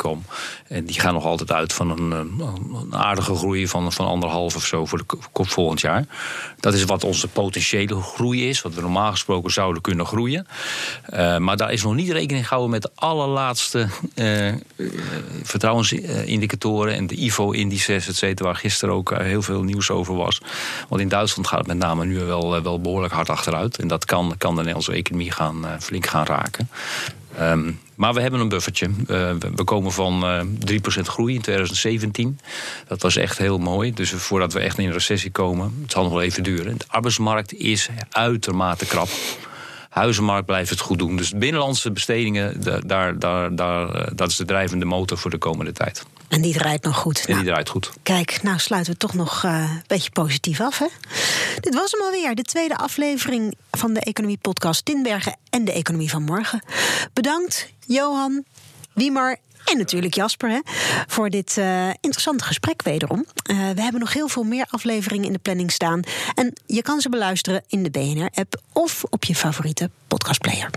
En 0.68 0.84
die 0.84 1.00
gaan 1.00 1.14
nog 1.14 1.24
altijd 1.24 1.52
uit 1.52 1.72
van 1.72 1.90
een, 1.90 2.10
een 2.10 2.94
aardige 2.94 3.34
groei 3.34 3.68
van, 3.68 3.92
van 3.92 4.06
anderhalf 4.06 4.56
of 4.56 4.66
zo 4.66 4.86
voor 4.86 4.98
de 4.98 5.16
kop 5.32 5.48
volgend 5.48 5.80
jaar. 5.80 6.06
Dat 6.60 6.74
is 6.74 6.84
wat 6.84 7.04
onze 7.04 7.28
potentiële 7.28 8.00
groei 8.00 8.48
is. 8.48 8.62
Wat 8.62 8.74
we 8.74 8.80
normaal 8.80 9.10
gesproken 9.10 9.52
zouden 9.52 9.82
kunnen 9.82 10.06
groeien. 10.06 10.46
Maar 11.38 11.56
daar 11.56 11.72
is 11.72 11.82
nog 11.82 11.94
niet 11.94 12.10
rekening 12.10 12.44
gehouden 12.48 12.70
met 12.70 12.82
de 12.82 12.90
allerlaatste 12.94 13.88
eh, 14.14 14.52
vertrouwensindicatoren 15.42 16.94
en 16.94 17.06
de 17.06 17.14
IFO-indices, 17.22 18.08
et 18.08 18.16
cetera, 18.16 18.48
waar 18.48 18.56
gisteren 18.56 18.94
ook 18.94 19.12
eh, 19.12 19.24
heel 19.24 19.42
veel 19.42 19.62
nieuws 19.62 19.90
over 19.90 20.14
was. 20.14 20.40
Want 20.88 21.00
in 21.00 21.08
Duitsland 21.08 21.48
gaat 21.48 21.58
het 21.58 21.66
met 21.66 21.78
name 21.78 22.04
nu 22.04 22.18
wel, 22.18 22.56
eh, 22.56 22.62
wel 22.62 22.80
behoorlijk 22.80 23.12
hard 23.14 23.30
achteruit. 23.30 23.78
En 23.78 23.88
dat 23.88 24.04
kan, 24.04 24.34
kan 24.38 24.50
de 24.50 24.56
Nederlandse 24.56 24.92
economie 24.92 25.30
gaan, 25.30 25.66
eh, 25.66 25.72
flink 25.80 26.06
gaan 26.06 26.26
raken. 26.26 26.68
Ehm, 27.36 27.72
maar 27.94 28.14
we 28.14 28.20
hebben 28.20 28.40
een 28.40 28.48
buffertje. 28.48 28.90
We, 29.06 29.64
komen 29.64 29.92
van 29.92 30.24
eh 30.24 30.40
3% 30.58 31.08
groei 31.08 31.34
in 31.34 31.40
2017. 31.40 32.38
Dat 32.88 33.02
was 33.02 33.16
echt 33.16 33.38
heel 33.38 33.58
mooi. 33.58 33.92
Dus 33.92 34.10
voordat 34.10 34.52
we 34.52 34.60
echt 34.60 34.78
in 34.78 34.86
een 34.86 34.92
recessie 34.92 35.30
komen, 35.30 35.78
het 35.82 35.92
zal 35.92 36.02
nog 36.02 36.12
wel 36.12 36.22
even 36.22 36.42
duren. 36.42 36.78
De 36.78 36.84
arbeidsmarkt 36.88 37.54
is 37.54 37.88
uitermate 38.10 38.86
krap. 38.86 39.08
Huizenmarkt 39.93 40.47
blijft 40.47 40.70
het 40.70 40.80
goed 40.80 40.99
doen. 40.99 41.16
Dus 41.16 41.30
binnenlandse 41.30 41.90
bestedingen, 41.90 42.61
da- 42.62 42.80
daar, 42.80 43.18
daar, 43.18 43.55
daar, 43.57 43.95
eh, 43.95 44.11
dat 44.14 44.30
is 44.30 44.36
de 44.36 44.45
drijvende 44.45 44.84
motor 44.84 45.18
voor 45.18 45.30
de 45.30 45.38
komende 45.38 45.72
tijd. 45.72 46.03
En 46.28 46.43
die 46.43 46.53
draait 46.53 46.84
nog 46.84 46.97
goed. 46.97 47.18
En 47.18 47.24
Nou, 47.32 47.38
die 47.43 47.49
draait 47.51 47.68
goed. 47.68 47.90
Kijk, 48.03 48.43
nou 48.43 48.59
sluiten 48.59 48.93
we 48.93 48.99
toch 48.99 49.14
nog 49.14 49.45
eh, 49.45 49.53
een 49.70 49.82
beetje 49.86 50.11
positief 50.11 50.61
af, 50.61 50.78
hè? 50.78 50.86
Dit 51.61 51.74
was 51.74 51.90
hem 51.93 52.01
alweer, 52.03 52.34
de 52.34 52.43
tweede 52.43 52.76
aflevering 52.76 53.55
van 53.70 53.93
de 53.93 54.01
Economie 54.01 54.38
Podcast 54.40 54.84
Tinbergen 54.84 55.36
en 55.51 55.64
de 55.64 55.72
Economie 55.72 56.11
van 56.11 56.22
Morgen. 56.22 56.62
Bedankt, 57.12 57.72
Johan, 57.86 58.45
Wiemar 58.95 59.36
en 59.72 59.78
natuurlijk 59.78 60.14
Jasper, 60.14 60.50
hè, 60.50 60.60
voor 61.06 61.30
dit 61.30 61.58
eh, 61.58 61.88
interessante 61.88 62.44
gesprek 62.44 62.82
wederom. 62.82 63.26
Eh, 63.42 63.56
we 63.56 63.82
hebben 63.82 64.00
nog 64.00 64.12
heel 64.12 64.28
veel 64.28 64.42
meer 64.42 64.66
afleveringen 64.70 65.26
in 65.26 65.32
de 65.32 65.38
planning 65.38 65.72
staan. 65.72 66.02
En 66.34 66.52
je 66.66 66.82
kan 66.82 67.00
ze 67.00 67.08
beluisteren 67.08 67.62
in 67.68 67.82
de 67.82 67.90
BNR-app 67.90 68.60
of 68.72 69.04
op 69.10 69.24
je 69.24 69.34
favoriete 69.34 69.90
podcastplayer. 70.08 70.70